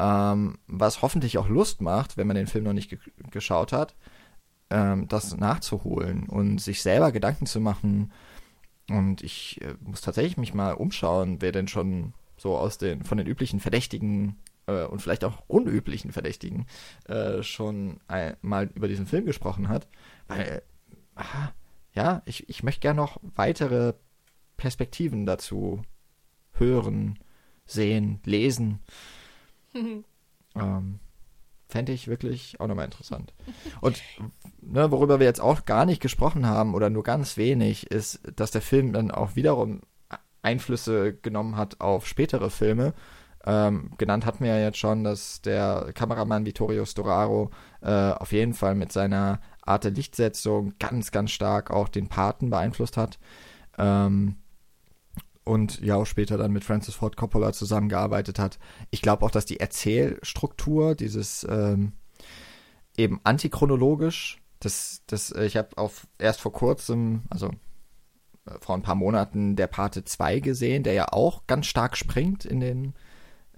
[0.00, 2.98] Ähm, was hoffentlich auch Lust macht, wenn man den Film noch nicht ge
[3.30, 3.94] geschaut hat,
[4.70, 8.12] ähm, das nachzuholen und sich selber Gedanken zu machen.
[8.88, 13.18] Und ich äh, muss tatsächlich mich mal umschauen, wer denn schon so aus den von
[13.18, 14.36] den üblichen Verdächtigen
[14.66, 16.66] äh, und vielleicht auch unüblichen Verdächtigen
[17.06, 19.88] äh, schon ein, mal über diesen Film gesprochen hat.
[20.28, 20.62] Weil,
[21.16, 21.52] aha,
[21.98, 23.94] ja, ich, ich möchte gerne noch weitere
[24.56, 25.82] Perspektiven dazu
[26.52, 27.18] hören,
[27.66, 28.78] sehen, lesen.
[30.54, 31.00] ähm,
[31.68, 33.34] Fände ich wirklich auch nochmal interessant.
[33.80, 34.00] Und
[34.62, 38.52] ne, worüber wir jetzt auch gar nicht gesprochen haben oder nur ganz wenig, ist, dass
[38.52, 39.80] der Film dann auch wiederum
[40.40, 42.94] Einflüsse genommen hat auf spätere Filme.
[43.44, 47.50] Ähm, genannt hatten wir ja jetzt schon, dass der Kameramann Vittorio Storaro
[47.82, 52.50] äh, auf jeden Fall mit seiner Art der Lichtsetzung ganz, ganz stark auch den Paten
[52.50, 53.18] beeinflusst hat.
[53.78, 54.36] Ähm,
[55.44, 58.58] und ja auch später dann mit Francis Ford Coppola zusammengearbeitet hat.
[58.90, 61.92] Ich glaube auch, dass die Erzählstruktur, dieses ähm,
[62.96, 67.48] eben antichronologisch, das, das, äh, ich habe auf erst vor kurzem, also
[68.46, 72.44] äh, vor ein paar Monaten, der Pate 2 gesehen, der ja auch ganz stark springt
[72.44, 72.94] in den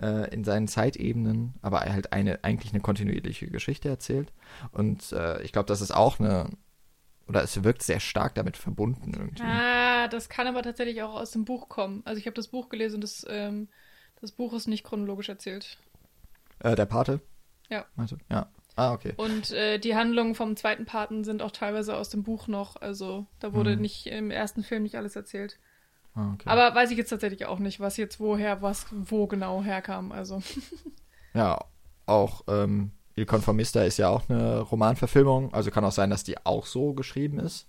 [0.00, 4.32] äh, in seinen Zeitebenen, aber halt eine eigentlich eine kontinuierliche Geschichte erzählt.
[4.72, 6.50] Und äh, ich glaube, das ist auch eine
[7.28, 9.44] oder es wirkt sehr stark damit verbunden irgendwie.
[9.44, 12.02] Ah, das kann aber tatsächlich auch aus dem Buch kommen.
[12.04, 13.68] Also ich habe das Buch gelesen und das, ähm,
[14.20, 15.78] das Buch ist nicht chronologisch erzählt.
[16.58, 17.20] Äh, der Pate?
[17.68, 17.86] Ja.
[17.96, 18.16] Du?
[18.28, 18.50] Ja.
[18.74, 19.14] Ah, okay.
[19.16, 22.76] Und äh, die Handlungen vom zweiten Paten sind auch teilweise aus dem Buch noch.
[22.76, 23.82] Also da wurde mhm.
[23.82, 25.58] nicht im ersten Film nicht alles erzählt.
[26.20, 26.48] Ah, okay.
[26.48, 30.12] Aber weiß ich jetzt tatsächlich auch nicht, was jetzt woher, was wo genau herkam.
[30.12, 30.42] Also.
[31.34, 31.64] ja,
[32.06, 36.44] auch ähm, Il Conformista ist ja auch eine Romanverfilmung, also kann auch sein, dass die
[36.44, 37.68] auch so geschrieben ist.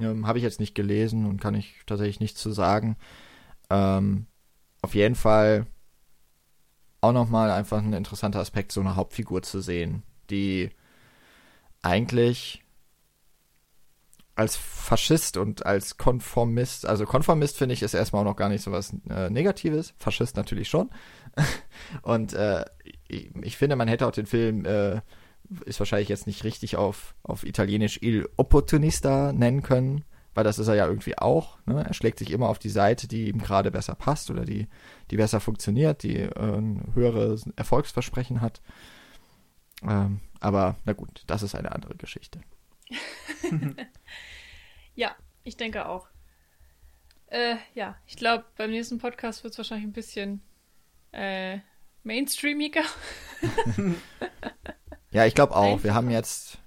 [0.00, 2.96] Ähm, Habe ich jetzt nicht gelesen und kann ich tatsächlich nichts zu sagen.
[3.70, 4.26] Ähm,
[4.82, 5.66] auf jeden Fall
[7.00, 10.70] auch nochmal einfach ein interessanter Aspekt, so eine Hauptfigur zu sehen, die
[11.82, 12.64] eigentlich
[14.38, 18.62] als Faschist und als Konformist, also Konformist finde ich ist erstmal auch noch gar nicht
[18.62, 20.90] so was äh, Negatives, Faschist natürlich schon.
[22.02, 22.64] und äh,
[23.08, 25.00] ich, ich, finde, man hätte auch den Film, äh,
[25.64, 30.04] ist wahrscheinlich jetzt nicht richtig auf, auf Italienisch Il Opportunista nennen können,
[30.34, 31.58] weil das ist er ja irgendwie auch.
[31.66, 31.84] Ne?
[31.84, 34.68] Er schlägt sich immer auf die Seite, die ihm gerade besser passt oder die,
[35.10, 38.60] die besser funktioniert, die äh, ein höheres Erfolgsversprechen hat.
[39.82, 42.40] Ähm, aber na gut, das ist eine andere Geschichte.
[44.98, 45.14] ja,
[45.44, 46.08] ich denke auch.
[47.28, 50.42] Äh, ja, ich glaube, beim nächsten Podcast wird es wahrscheinlich ein bisschen
[51.12, 51.58] äh,
[52.02, 52.82] mainstreamiger.
[55.12, 55.84] ja, ich glaube auch.
[55.84, 56.58] Wir haben jetzt,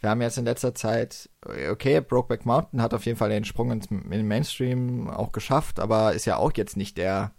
[0.00, 1.30] wir haben jetzt in letzter Zeit,
[1.70, 5.78] okay, Brokeback Mountain hat auf jeden Fall den Sprung ins, in den Mainstream auch geschafft,
[5.78, 7.32] aber ist ja auch jetzt nicht der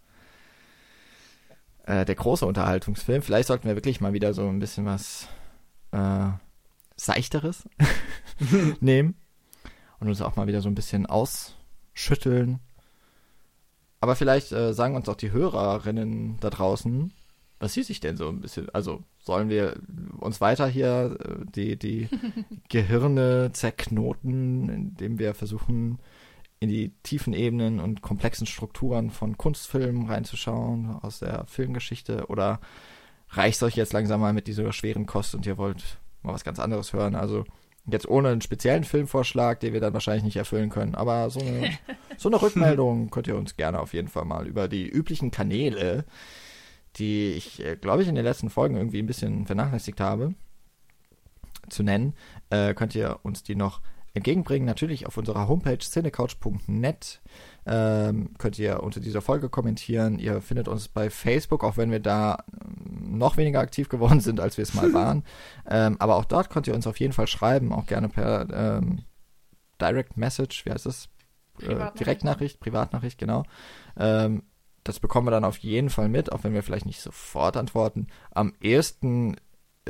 [1.84, 3.22] äh, der große Unterhaltungsfilm.
[3.22, 5.28] Vielleicht sollten wir wirklich mal wieder so ein bisschen was
[5.92, 6.30] äh,
[6.96, 7.68] Seichteres
[8.80, 9.21] nehmen
[10.02, 12.60] und uns auch mal wieder so ein bisschen ausschütteln.
[14.02, 17.14] Aber vielleicht äh, sagen uns auch die Hörerinnen da draußen,
[17.60, 19.76] was sie sich denn so ein bisschen, also sollen wir
[20.20, 22.10] uns weiter hier äh, die, die
[22.70, 26.00] Gehirne zerknoten, indem wir versuchen,
[26.60, 32.26] in die tiefen Ebenen und komplexen Strukturen von Kunstfilmen reinzuschauen, aus der Filmgeschichte?
[32.28, 32.60] Oder
[33.30, 36.44] reicht es euch jetzt langsam mal mit dieser schweren Kost und ihr wollt mal was
[36.44, 37.14] ganz anderes hören?
[37.14, 37.46] Also
[37.86, 40.96] Jetzt ohne einen speziellen Filmvorschlag, den wir dann wahrscheinlich nicht erfüllen können.
[40.96, 41.72] Aber so eine,
[42.18, 46.06] so eine Rückmeldung könnt ihr uns gerne auf jeden Fall mal über die üblichen Kanäle,
[46.98, 50.36] die ich, äh, glaube ich, in den letzten Folgen irgendwie ein bisschen vernachlässigt habe,
[51.70, 52.14] zu nennen,
[52.50, 53.82] äh, könnt ihr uns die noch
[54.14, 54.66] entgegenbringen.
[54.66, 57.22] Natürlich auf unserer Homepage cinecouch.net
[57.66, 60.20] ähm, könnt ihr unter dieser Folge kommentieren.
[60.20, 64.40] Ihr findet uns bei Facebook, auch wenn wir da ähm, noch weniger aktiv geworden sind,
[64.40, 65.24] als wir es mal waren.
[65.70, 69.04] ähm, aber auch dort könnt ihr uns auf jeden Fall schreiben, auch gerne per ähm,
[69.80, 71.10] Direct Message, wie heißt es?
[71.62, 73.44] Äh, Direktnachricht, Privatnachricht, genau.
[73.98, 74.44] Ähm,
[74.84, 78.08] das bekommen wir dann auf jeden Fall mit, auch wenn wir vielleicht nicht sofort antworten.
[78.32, 79.36] Am ehesten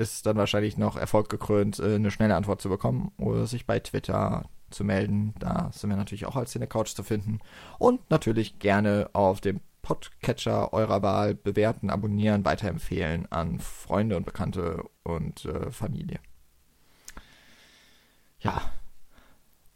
[0.02, 3.80] ist dann wahrscheinlich noch Erfolg gekrönt, äh, eine schnelle Antwort zu bekommen oder sich bei
[3.80, 5.34] Twitter zu melden.
[5.40, 7.40] Da sind wir natürlich auch als in der Couch zu finden.
[7.78, 14.84] Und natürlich gerne auf dem Podcatcher eurer Wahl bewerten, abonnieren, weiterempfehlen an Freunde und Bekannte
[15.04, 16.20] und äh, Familie.
[18.40, 18.62] Ja.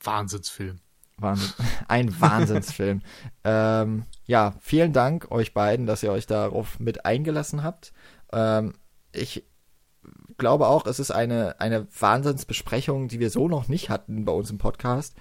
[0.01, 0.79] Wahnsinnsfilm.
[1.17, 1.53] Wahnsinn.
[1.87, 3.01] Ein Wahnsinnsfilm.
[3.43, 7.93] ähm, ja, vielen Dank euch beiden, dass ihr euch darauf mit eingelassen habt.
[8.31, 8.73] Ähm,
[9.11, 9.45] ich
[10.37, 14.49] glaube auch, es ist eine, eine Wahnsinnsbesprechung, die wir so noch nicht hatten bei uns
[14.49, 15.15] im Podcast.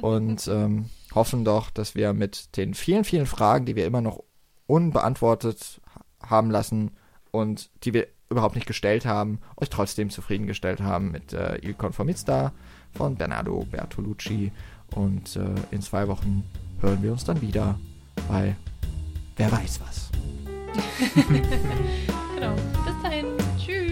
[0.00, 4.22] Und ähm, hoffen doch, dass wir mit den vielen, vielen Fragen, die wir immer noch
[4.66, 5.80] unbeantwortet
[6.22, 6.92] haben lassen
[7.30, 12.52] und die wir überhaupt nicht gestellt haben, euch trotzdem zufriedengestellt haben mit äh, Il Conformista
[12.92, 14.50] von Bernardo Bertolucci.
[14.94, 16.44] Und äh, in zwei Wochen
[16.80, 17.78] hören wir uns dann wieder
[18.28, 18.56] bei
[19.36, 20.10] Wer weiß was.
[22.34, 22.54] genau.
[22.54, 23.43] Bis dahin.